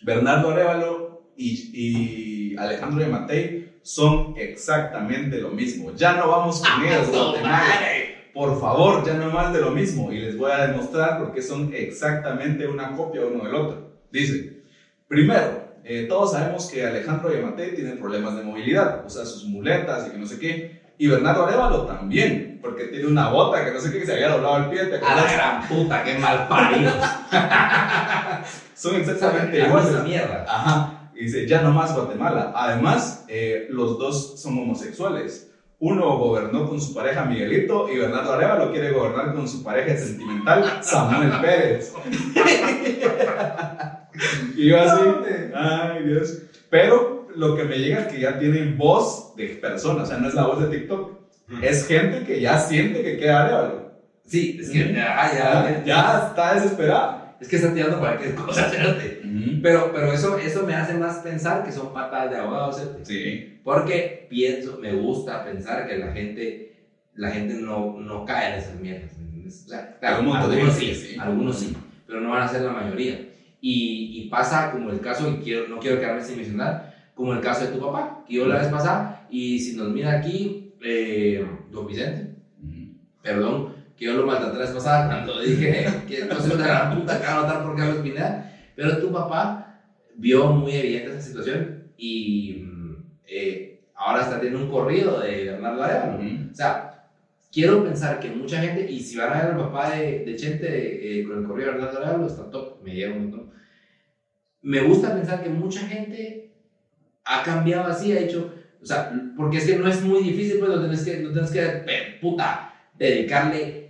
[0.02, 1.70] Bernardo Arevalo y,
[2.52, 5.92] y Alejandro de Matei son exactamente lo mismo.
[5.94, 7.64] Ya no vamos con ellos, ¡Tu Guatemala.
[8.40, 10.10] Por favor, ya no más de lo mismo.
[10.10, 14.00] Y les voy a demostrar porque son exactamente una copia uno del otro.
[14.10, 14.62] Dice,
[15.06, 20.12] primero, eh, todos sabemos que Alejandro Yamatei tiene problemas de movilidad, usa sus muletas y
[20.12, 20.80] que no sé qué.
[20.96, 24.30] Y Bernardo Arevalo también, porque tiene una bota que no sé qué, que se había
[24.30, 24.86] doblado el pie.
[24.86, 26.92] ¿te A la gran puta, qué mal parido.
[28.74, 30.02] Son exactamente iguales.
[30.02, 30.46] mierda.
[30.48, 31.10] Ajá.
[31.14, 32.54] Y dice, ya no más Guatemala.
[32.56, 35.49] Además, eh, los dos son homosexuales.
[35.80, 40.80] Uno gobernó con su pareja Miguelito y Bernardo Arevalo quiere gobernar con su pareja sentimental
[40.82, 41.94] Samuel Pérez.
[44.56, 45.02] y yo así,
[45.54, 46.42] ay Dios.
[46.68, 50.28] Pero lo que me llega es que ya tienen voz de persona, o sea, no
[50.28, 51.12] es la voz de TikTok.
[51.62, 53.92] Es gente que ya siente que queda Arevalo.
[54.26, 54.92] Sí, es que.
[54.92, 57.19] Ya, ya, ya está desesperada.
[57.40, 59.22] Es que está tirando cualquier cosa, espérate.
[59.62, 62.98] Pero, pero eso, eso me hace más pensar que son patas de abogados, ¿cierto?
[63.04, 63.60] Sí.
[63.64, 66.76] Porque pienso, me gusta pensar que la gente,
[67.14, 69.12] la gente no, no cae en esas mierdas.
[69.46, 71.16] O sea, claro, algunos sí, sí.
[71.18, 71.76] algunos sí,
[72.06, 73.28] pero no van a ser la mayoría.
[73.60, 77.40] Y, y pasa como el caso, y quiero, no quiero quedarme sin mencionar, como el
[77.40, 81.46] caso de tu papá, que yo la vez pasada, y si nos mira aquí, eh,
[81.70, 82.34] don Vicente,
[83.22, 86.98] perdón, que yo lo maltraté la vez pasada cuando dije que no soy una gran
[86.98, 89.82] puta va a votar por Carlos Pineda, pero tu papá
[90.16, 92.96] vio muy evidente esa situación y mm,
[93.26, 96.18] eh, ahora está teniendo un corrido de Bernardo Arevalo.
[96.50, 97.10] O sea,
[97.52, 101.20] quiero pensar que mucha gente, y si van a ver al papá de, de Chente
[101.20, 103.50] eh, con el corrido de Bernardo Arevalo, está top, me llega un montón.
[104.62, 106.54] Me gusta pensar que mucha gente
[107.26, 110.70] ha cambiado así, ha hecho, o sea, porque es que no es muy difícil, pues
[110.70, 113.89] no tienes que, no tienes que, puta, dedicarle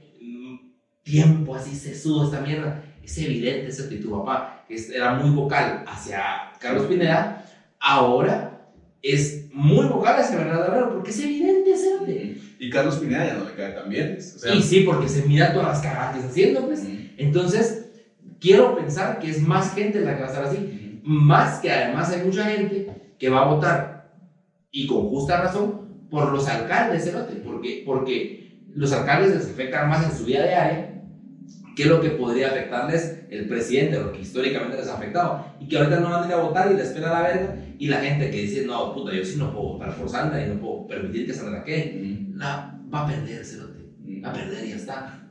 [1.03, 2.83] tiempo así sesudo a esta mierda.
[3.03, 7.45] Es evidente que tu papá, que era muy vocal hacia Carlos Pineda,
[7.79, 8.69] ahora
[9.03, 12.37] es muy vocal hacia Bernardo Arevalo, porque es evidente, ¿sabes?
[12.59, 14.19] Y Carlos Pineda ya no le cae tan bien.
[14.19, 16.87] O sea, Y sí, porque se mira todas las cagadas que está haciendo, pues.
[17.17, 17.87] Entonces,
[18.39, 21.01] quiero pensar que es más gente la que va a estar así.
[21.03, 24.13] Más que además hay mucha gente que va a votar,
[24.71, 30.05] y con justa razón, por los alcaldes, cerote, porque, porque los alcaldes les afectan más
[30.05, 30.90] en su vida diaria
[31.81, 35.47] que lo que podría afectarles el presidente, lo que históricamente les ha afectado.
[35.61, 37.57] Y que ahorita no van a ir a votar y les espera la verga.
[37.79, 40.49] Y la gente que dice, no, puta, yo sí no puedo votar por Sandra y
[40.49, 43.81] no puedo permitir que Sandra quede, la va a perder, cerote.
[44.23, 45.27] Va a perder y ya está.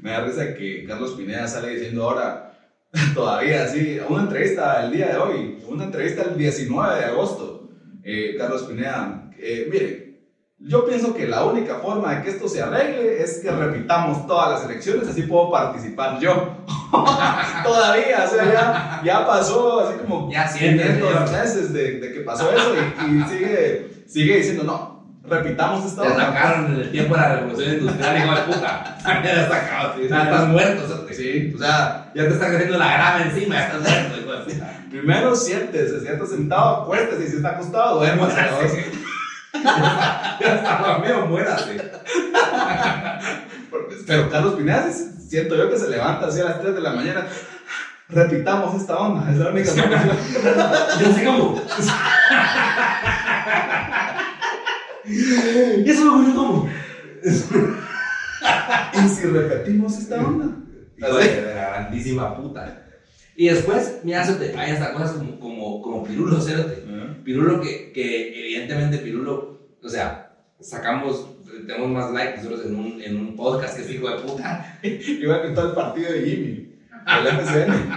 [0.00, 2.58] Me da risa que Carlos Pineda sale diciendo ahora,
[3.14, 7.68] todavía así, una entrevista el día de hoy, una entrevista el 19 de agosto.
[8.02, 10.09] Eh, Carlos Pineda, eh, mire,
[10.62, 14.50] yo pienso que la única forma de que esto se arregle es que repitamos todas
[14.50, 16.64] las elecciones, así puedo participar yo.
[17.64, 21.30] todavía, o sea, ya, ya pasó así como Ya siente, 500 señor.
[21.42, 26.26] meses de, de que pasó eso y, y sigue, sigue diciendo, no, repitamos esta onda".
[26.26, 28.98] sacaron en el tiempo de la revolución industrial, hijo de puta.
[29.24, 31.06] Ya sacaron, Sí, ya estás muerto.
[31.10, 34.44] Sí, o sea, Ya te está creciendo la grama encima, ya estás muerto, hijo de
[34.44, 34.76] puta.
[34.90, 38.36] Primero siéntese, sienta sentado, acuéstese y si está acostado, duérmase.
[41.28, 41.80] muérase.
[43.70, 46.80] Porque- Pero Carlos Pineda, sí siento yo que se levanta así a las 3 de
[46.80, 47.26] la mañana.
[48.08, 50.10] Repitamos esta onda, es la única solución.
[51.00, 51.62] Yo sé cómo.
[55.06, 56.68] ¿Y eso lo cómo?
[58.94, 60.46] Y si repetimos esta onda.
[60.96, 62.86] De la grandísima puta.
[63.36, 64.22] Y después, mira,
[64.58, 66.38] hay hasta cosas como, como, como Pirulo.
[67.24, 70.30] Pirulo que, que evidentemente Pirulo, o sea,
[70.60, 71.26] sacamos,
[71.66, 74.78] tenemos más likes nosotros en un, en un podcast que es hijo de puta.
[74.82, 76.74] Igual que todo el partido de Jimmy,
[77.06, 77.88] el FCN.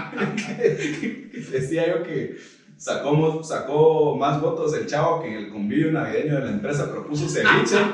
[1.52, 2.38] Decía yo que
[2.78, 7.28] sacó, sacó más votos el chavo que en el convivio navideño de la empresa propuso
[7.28, 7.78] ceviche.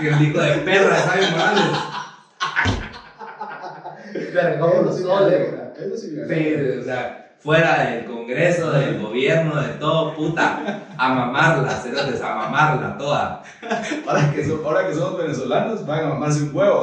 [0.00, 1.62] Que el hijo de perra, ¿sabes, Morales?
[4.12, 5.16] Eso sí me solo.
[5.16, 5.96] alegra, eso
[7.42, 13.42] fuera del Congreso, del gobierno, de todo, puta, a mamarla, cerotes, a mamarla toda.
[14.06, 16.82] Ahora que, so- ahora que somos venezolanos, van a mamarse un huevo.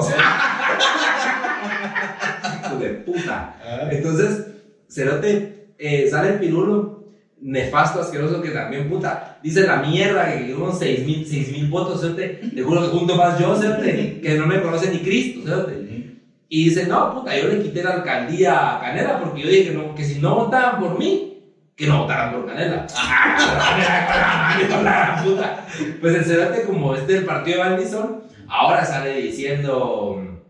[2.65, 3.55] Hijo de puta.
[3.65, 3.87] Ah.
[3.91, 4.45] Entonces,
[4.89, 7.05] Cerote, eh, sale el pirulo,
[7.41, 12.01] nefasto, asqueroso, que también, puta, dice la mierda, que unos 6 mil, seis mil votos,
[12.01, 15.73] Cerote, te juro que junto más yo, Cerote, que no me conoce ni Cristo, Cerote.
[16.51, 19.93] Y dice, no, puta, yo le quité la alcaldía a Canela porque yo dije no,
[19.93, 21.43] que si no votaban por mí,
[21.75, 22.87] que no votaran por Canela.
[26.01, 30.43] Pues el Cerote, como este del partido de Valdizón, ahora sale diciendo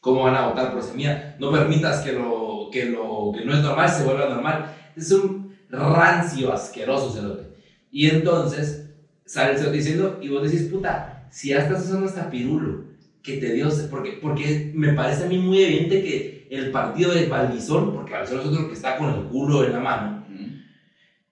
[0.00, 1.34] cómo van a votar por semilla.
[1.38, 4.74] No permitas que lo que, lo que no es normal se vuelva normal.
[4.94, 7.56] Es un rancio asqueroso cerote.
[7.90, 8.90] Y entonces
[9.24, 12.84] sale el cerote diciendo, y vos decís, puta, si ya estás usando hasta pirulo,
[13.26, 17.26] que te dio, porque, porque me parece a mí muy evidente que el partido de
[17.26, 20.26] Valdizón, porque Valdizón es otro que está con el culo en la mano,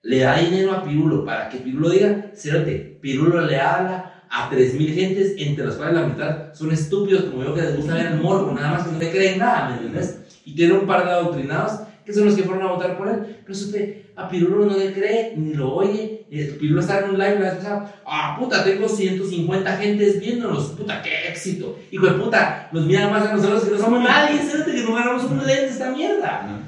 [0.02, 4.92] le da dinero a Pirulo para que Pirulo diga, cerote, Pirulo le habla a 3.000
[4.92, 8.20] gentes, entre las cuales la mitad son estúpidos como yo que les gusta ver el
[8.20, 10.18] morbo, nada más que no te creen nada, ¿me entiendes?
[10.44, 13.38] Y tiene un par de adoctrinados que son los que fueron a votar por él,
[13.44, 17.18] pero cerote, a Pirulo no le cree, ni lo oye, eh, Pirulo está en un
[17.18, 22.12] live la vez pasada, ah, puta, tengo 150 gentes viéndonos, puta, qué éxito, hijo de
[22.12, 25.38] puta, nos miran más a nosotros que no somos nadie, cerote, que no ganamos un
[25.38, 26.60] lente de esta mierda.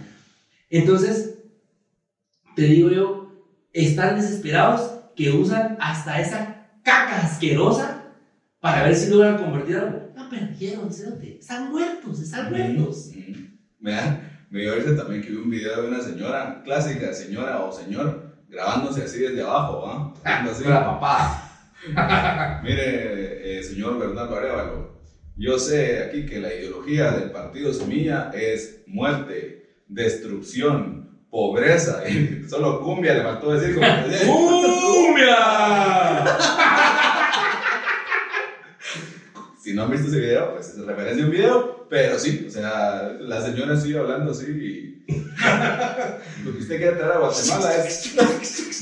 [0.71, 1.39] Entonces,
[2.57, 3.33] te digo yo,
[3.73, 8.03] están desesperados que usan hasta esa caca asquerosa
[8.61, 10.13] para ver si logran convertir algo.
[10.17, 11.39] No perdieron, cerote.
[11.39, 13.11] Están muertos, están muertos.
[13.79, 17.73] Me, da- me dio también que vi un video de una señora, clásica señora o
[17.73, 20.15] señor, grabándose así desde abajo, ¿ah?
[20.25, 20.63] Así.
[20.63, 21.43] Con la papada.
[22.63, 24.97] Mire, eh, señor Bernardo Arevalo,
[25.37, 32.09] yo sé aquí que la ideología del partido Semilla es muerte, destrucción, pobreza.
[32.09, 33.87] Y solo cumbia le faltó decir como
[35.07, 35.37] ¡Cumbia!
[39.67, 42.51] Si no han visto ese video, pues es referencia a un video, pero sí, o
[42.53, 45.13] sea, la señora sigue hablando así y
[46.45, 48.15] lo que usted quiere traer a Guatemala es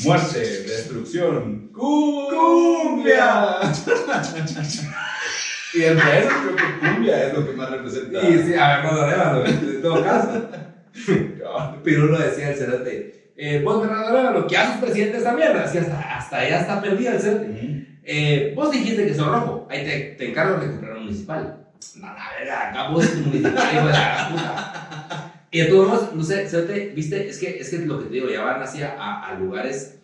[0.05, 3.61] muerte, destrucción, cumbia.
[5.73, 8.21] y entre eso creo que cumbia es lo que más representa.
[8.29, 10.51] Y sí, a ver, cuando Arevalo, en todo caso.
[11.83, 13.33] Pirulo decía el cerote.
[13.39, 15.65] Eh, vos, Bernardo Arevalo, que haces presidente de esta mierda.
[15.65, 17.84] Así hasta, hasta allá está perdida el cerote.
[18.05, 21.67] Eh, vos dijiste que sos rojo, ahí te, te encargo de comprar un municipal.
[21.97, 25.47] No, la verga, acá vos es municipal, hijo de la puta.
[25.51, 28.15] Y de todos modos, no sé, Cerote, viste, es que, es que lo que te
[28.15, 30.01] digo, ya van así a, a, lugares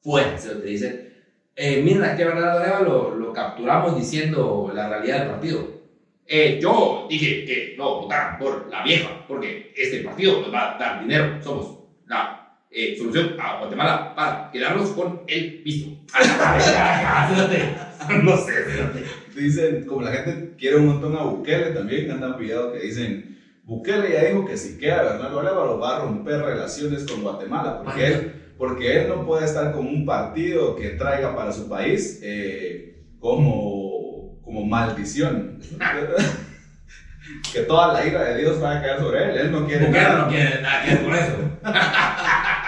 [0.00, 1.12] fuera, Cerote, dicen,
[1.54, 5.82] eh, miren, aquí a Bernardo Areva lo, lo capturamos diciendo la realidad del partido.
[6.26, 10.78] Eh, yo dije que no votaran por la vieja, porque este partido nos va a
[10.78, 12.41] dar dinero, somos la
[12.74, 15.90] eh, solución a Guatemala para quedarnos con el piso.
[18.22, 19.04] no sé, fíjate.
[19.36, 24.12] Dicen, como la gente quiere un montón a Bukele también, andan pillados que dicen, Bukele
[24.12, 28.32] ya dijo que si queda Bernardo Arevalo va a romper relaciones con Guatemala, porque él,
[28.58, 34.40] porque él no puede estar con un partido que traiga para su país eh, como,
[34.42, 35.60] como maldición.
[37.52, 40.04] que toda la ira de Dios va a caer sobre él, él no quiere Bukele
[40.04, 40.24] nada.
[40.24, 41.36] no quiere nada que ver con eso.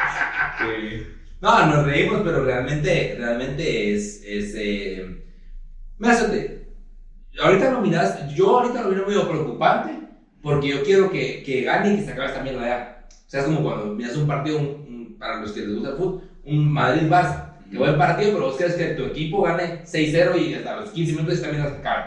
[1.41, 5.05] No, nos reímos, pero realmente, realmente es, es eh...
[7.41, 9.99] Ahorita lo miras, yo ahorita lo miro medio preocupante,
[10.41, 12.97] porque yo quiero que, que gane y que se acabe esta mierda ya.
[13.27, 15.89] O sea, es como cuando miras un partido, un- un- para los que les gusta
[15.91, 20.37] el fútbol, un Madrid-Barça, que buen partido, pero vos quieres que tu equipo gane 6-0
[20.37, 22.05] y hasta los 15 minutos se acabe.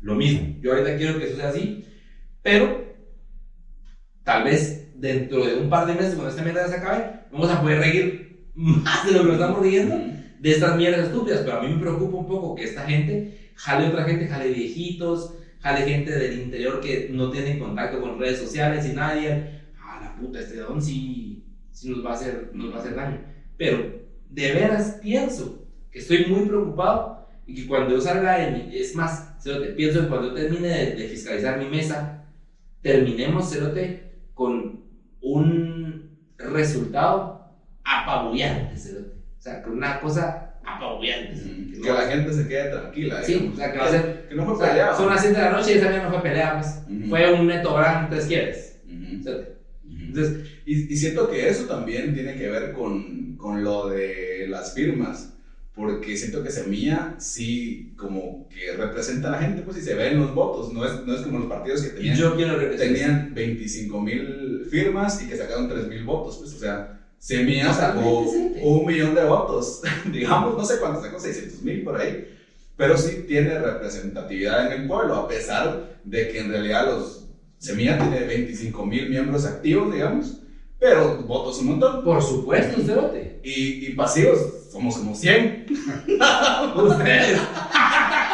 [0.00, 1.82] Lo mismo, yo ahorita quiero que eso sea así,
[2.42, 2.80] pero
[4.22, 7.60] tal vez dentro de un par de meses, cuando esta mierda se acabe, vamos a
[7.62, 9.96] poder reír más de lo que nos estamos riendo
[10.40, 11.40] de estas mierdas estúpidas.
[11.44, 15.34] Pero a mí me preocupa un poco que esta gente jale otra gente, jale viejitos,
[15.60, 19.62] jale gente del interior que no tienen contacto con redes sociales y nadie.
[19.80, 22.94] Ah, la puta, este don sí, sí nos, va a hacer, nos va a hacer
[22.94, 23.20] daño.
[23.56, 24.00] Pero
[24.30, 28.94] de veras pienso que estoy muy preocupado y que cuando yo salga de mi, es
[28.94, 32.24] más, Cerote, pienso que cuando yo termine de, de fiscalizar mi mesa,
[32.82, 34.87] terminemos, Cerote, con
[35.32, 37.38] un resultado
[37.84, 38.74] apabullante.
[38.74, 41.34] O sea, con una cosa apabullante.
[41.72, 43.22] Que Que no- la gente se quede tranquila.
[43.22, 43.54] Sí, digamos.
[43.54, 44.96] o sea, que va a ser- Que no fue o sea, peleado.
[44.96, 46.78] son las 7 de la noche y esa no fue pelea, pues.
[46.86, 47.08] Ujú.
[47.08, 48.80] Fue un neto gran, entonces quieres.
[48.84, 49.22] Ujú.
[49.22, 49.58] Cerote.
[49.90, 54.46] Entonces, Entonces, y, y siento que eso también tiene que ver con, con lo de
[54.48, 55.34] las firmas,
[55.74, 60.08] porque siento que Semilla sí como que representa a la gente, pues y se ve
[60.08, 63.32] en los votos, no es, no es como los partidos que tenían, Yo quiero tenían
[63.32, 68.86] 25 mil firmas y que sacaron 3 mil votos, pues o sea, Semilla sacó un
[68.86, 72.28] millón de votos, digamos, no sé cuántos sacó, 600 mil por ahí,
[72.76, 77.24] pero sí tiene representatividad en el pueblo, a pesar de que en realidad los
[77.58, 80.38] Semilla tiene 25 mil miembros activos, digamos,
[80.78, 82.04] pero votos un montón.
[82.04, 83.40] Por supuesto, cerote.
[83.42, 85.66] Y, y pasivos somos como 100.
[86.76, 87.40] Ustedes.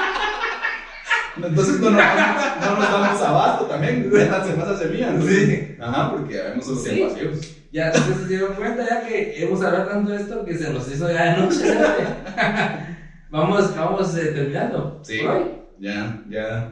[1.37, 4.11] Entonces no nos, damos, no nos damos abasto también.
[4.13, 5.15] Más a semillas.
[5.15, 5.27] ¿no?
[5.27, 5.77] Sí.
[5.81, 7.61] Ajá, porque habemos 100 Sí.
[7.73, 10.89] Ya ustedes se dieron cuenta ya que hemos hablado tanto de esto que se nos
[10.93, 11.77] hizo ya de noche.
[13.31, 15.01] vamos, vamos eh, terminando.
[15.03, 15.19] Sí.
[15.19, 15.43] ¿Por hoy?
[15.81, 16.71] Ya, ya.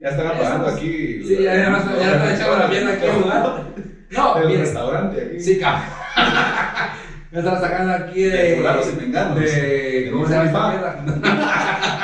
[0.00, 1.22] Ya están apagando aquí.
[1.22, 3.64] Sí, ya, ya, ya, ya está echando la mierda aquí al lugar.
[4.10, 4.60] No, El mira.
[4.60, 5.40] restaurante aquí.
[5.40, 5.84] Sí, cabrón.
[7.30, 8.30] Me están sacando aquí de.
[8.30, 9.38] De y menganos.
[9.38, 10.08] De.
[10.12, 11.04] ¿Cómo se llama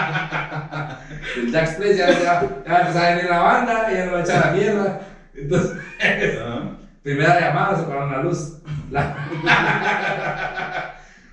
[1.51, 4.19] Jack's Place ya, ya, ya va a empezar a venir la banda, ya no va
[4.19, 5.01] a echar la mierda.
[5.35, 6.77] Entonces, Ajá.
[7.03, 8.53] primera llamada, se pararon la luz.
[8.91, 9.15] La-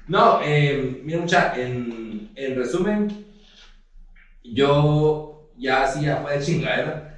[0.08, 3.08] No, eh, mira, mucha, en, en resumen,
[4.44, 7.16] yo ya así ya fue de chingadera.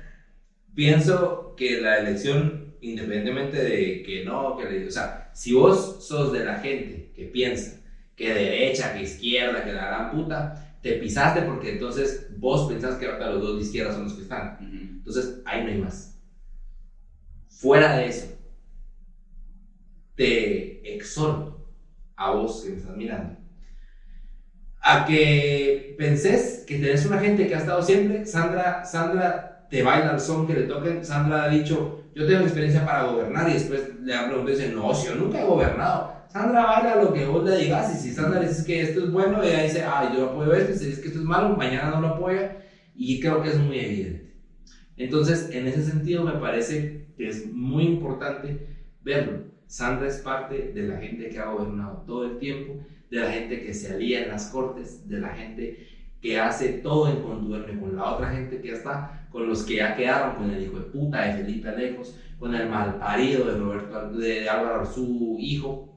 [0.75, 6.31] Pienso que la elección, independientemente de que no, que le- o sea, si vos sos
[6.31, 7.81] de la gente que piensa
[8.15, 13.05] que derecha, que izquierda, que la gran puta, te pisaste porque entonces vos pensás que
[13.05, 14.55] ahorita los dos de izquierda son los que están.
[14.59, 14.75] Ujú.
[14.99, 16.11] Entonces, ahí no hay más.
[17.47, 18.27] Fuera de eso,
[20.15, 21.53] te exhorto
[22.15, 23.33] a vos que me estás mirando
[24.81, 28.25] a que pensés que tenés una gente que ha estado siempre.
[28.25, 31.03] Sandra, Sandra te baila el son que le toquen.
[31.03, 34.71] Sandra ha dicho, yo tengo experiencia para gobernar y después le han preguntado y dice,
[34.71, 36.14] no, si yo nunca he gobernado.
[36.35, 39.09] Sandra baila lo que vos le digas y si Sandra le dices que esto es
[39.09, 41.91] bueno, ella dice, ah, yo apoyo esto, y si dices que esto es malo, mañana
[41.91, 42.57] no lo apoya
[42.93, 44.35] y creo que es muy evidente.
[44.97, 48.67] Entonces, en ese sentido me parece que es muy importante
[49.01, 49.43] verlo.
[49.65, 53.63] Sandra es parte de la gente que ha gobernado todo el tiempo, de la gente
[53.63, 55.87] que se alía en las cortes, de la gente
[56.19, 59.95] que hace todo en contubernio con la otra gente que está, con los que ya
[59.95, 64.49] quedaron, con el hijo de puta de Felipe Alejos, con el malparido de Roberto de,
[64.49, 65.94] Álvaro Arzú, hijo,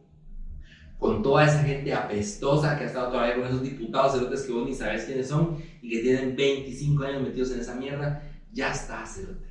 [0.99, 4.67] con toda esa gente apestosa que ha estado todavía con esos diputados cerotes que vos
[4.67, 8.23] ni sabes quiénes son y que tienen 25 años metidos en esa mierda,
[8.53, 9.47] ya está, cerote.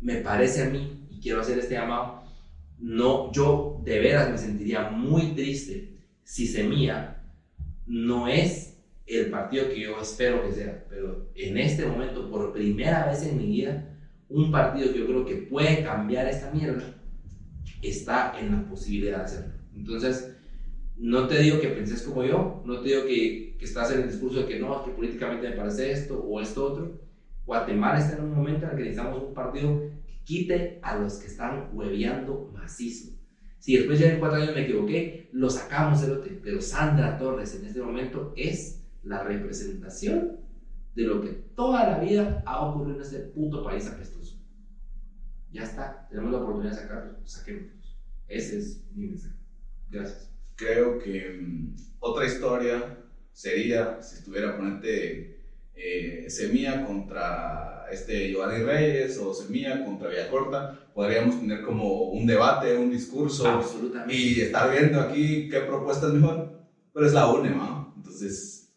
[0.00, 2.22] Me parece a mí, y quiero hacer este llamado,
[2.78, 7.22] no, yo de veras me sentiría muy triste si Semilla
[7.86, 13.06] no es el partido que yo espero que sea, pero en este momento, por primera
[13.06, 13.96] vez en mi vida,
[14.28, 16.94] un partido que yo creo que puede cambiar esta mierda
[17.82, 19.52] está en la posibilidad de hacerlo.
[19.74, 20.37] Entonces,
[20.98, 24.40] no te digo que penses como yo, no te digo que, estás en el discurso
[24.40, 27.00] de que no, que políticamente me parece esto o esto otro.
[27.44, 31.14] Guatemala está en un momento en el que necesitamos un partido que quite a los
[31.18, 33.10] que están hueveando macizo.
[33.58, 36.40] Si después ya en cuatro años me equivoqué, lo sacamos, cerote.
[36.42, 40.38] Pero Sandra Torres en este momento es la representación
[40.94, 44.36] de lo que toda la vida ha ocurrido en este puto país apestoso.
[45.50, 47.72] Ya está, tenemos la oportunidad de sacarlo, saquémoslo.
[48.28, 49.34] Ese es mi mensaje.
[49.90, 50.27] Gracias.
[50.58, 52.98] Creo que mm, otra historia
[53.32, 55.38] sería si estuviera ponente
[55.72, 60.90] eh, Semilla contra este Giovanni Reyes o Semilla contra Villacorta.
[60.92, 64.12] Podríamos tener como un debate, un discurso Absolutamente.
[64.12, 66.50] y estar viendo aquí qué propuesta es mejor.
[66.92, 67.92] Pero es la UNE, ¿no?
[67.96, 68.68] Entonces,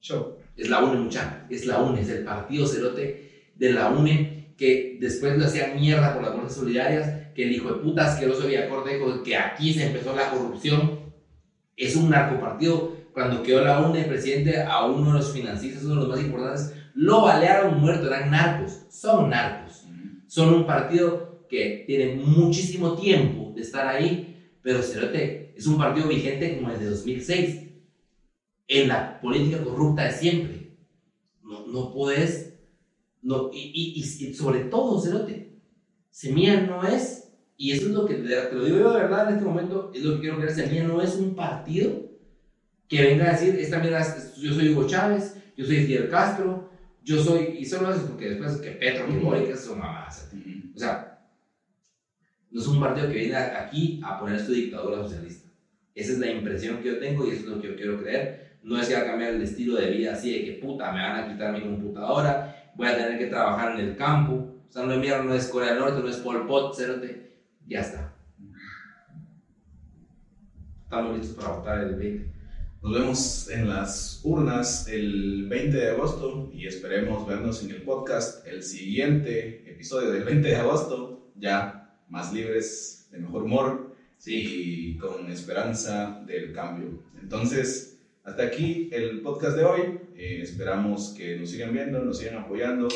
[0.00, 0.34] show.
[0.56, 1.46] Es la UNE, mucha.
[1.48, 6.14] Es la UNE, es el partido cerote de la UNE que después lo hacían mierda
[6.14, 9.84] por las bolsas solidarias, que el hijo de puta asqueroso Villacorta dijo que aquí se
[9.86, 11.12] empezó la corrupción.
[11.76, 12.90] Es un narcopartido.
[13.12, 16.72] Cuando quedó la UNE presidente, a uno de los financistas, uno de los más importantes,
[16.94, 18.06] lo balearon muerto.
[18.08, 18.80] Eran narcos.
[18.88, 19.84] Son narcos.
[20.26, 26.08] Son un partido que tiene muchísimo tiempo de estar ahí, pero Cerote es un partido
[26.08, 27.62] vigente como desde 2006
[28.68, 30.70] en la política corrupta de siempre.
[31.42, 32.50] No, no puedes,
[33.22, 35.50] no, y, y, y- y sobre todo, Cerote,
[36.10, 37.25] Semilla no es,
[37.56, 40.02] y eso es lo que te, lo digo yo de verdad en este momento, es
[40.02, 42.06] lo que quiero creer, Semilla no es un partido
[42.88, 44.04] que venga a decir, esta mierda,
[44.36, 46.70] yo soy Hugo Chávez, yo soy Fidel Castro,
[47.02, 50.30] yo soy, y solo eso porque después que Petro, que Boric, que son mamadas.
[50.74, 51.18] O sea,
[52.50, 55.48] no es un partido que viene aquí a poner su dictadura socialista.
[55.94, 58.58] Esa es la impresión que yo tengo y eso es lo que yo quiero creer.
[58.62, 61.00] No es que va a cambiar el estilo de vida así de que puta, me
[61.00, 64.54] van a quitar mi computadora, voy a tener que trabajar en el campo.
[64.68, 67.35] O sea, no es mierda, no es Corea del Norte, no es Pol Pot, cerote.
[67.68, 68.14] Ya está.
[70.84, 72.32] Estamos listos para votar el 20.
[72.82, 78.46] Nos vemos en las urnas el 20 de agosto y esperemos vernos en el podcast
[78.46, 85.28] el siguiente episodio del 20 de agosto, ya más libres, de mejor humor y con
[85.28, 87.02] esperanza del cambio.
[87.20, 90.00] Entonces, hasta aquí el podcast de hoy.
[90.14, 92.86] Eh, esperamos que nos sigan viendo, nos sigan apoyando,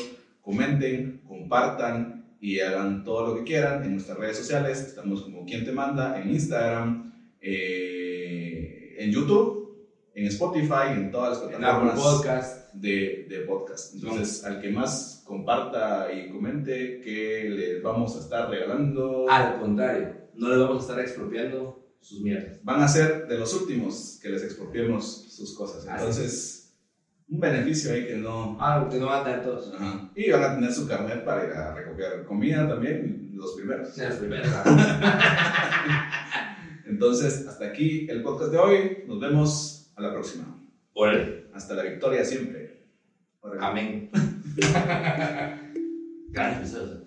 [0.40, 4.80] comenten, compartan y hagan todo lo que quieran en nuestras redes sociales.
[4.80, 11.48] Estamos como Quien Te Manda en Instagram, eh, en YouTube, en Spotify, en todas las
[11.50, 12.74] plataformas podcast.
[12.74, 13.94] de, de podcast.
[13.94, 20.14] Entonces, al que más comparta y comente que les vamos a estar regalando, Al contrario,
[20.34, 22.58] no les vamos a estar expropiando sus mierdas.
[22.64, 25.86] van a ser de los últimos que les expropiemos sus cosas.
[25.86, 26.59] Entonces,
[27.30, 28.60] un beneficio ahí que no...
[28.60, 29.72] Algo que no van a tener todos.
[29.74, 30.10] Ajá.
[30.14, 33.88] Y van a tener su carnet para ir a recoger comida también, los primeros.
[33.90, 34.48] Sean los primeros.
[36.86, 39.04] Entonces, hasta aquí el podcast de hoy.
[39.06, 40.44] Nos vemos a la próxima.
[40.92, 41.46] Órale.
[41.54, 42.84] Hasta la victoria siempre.
[43.40, 43.64] Órale.
[43.64, 44.10] Amén.
[46.30, 47.04] Gran episodio.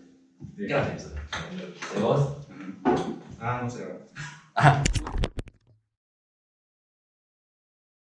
[0.56, 0.64] Sí.
[0.64, 1.22] Episodio.
[1.96, 2.38] ¿De vos?
[3.40, 3.84] Ah, no sé.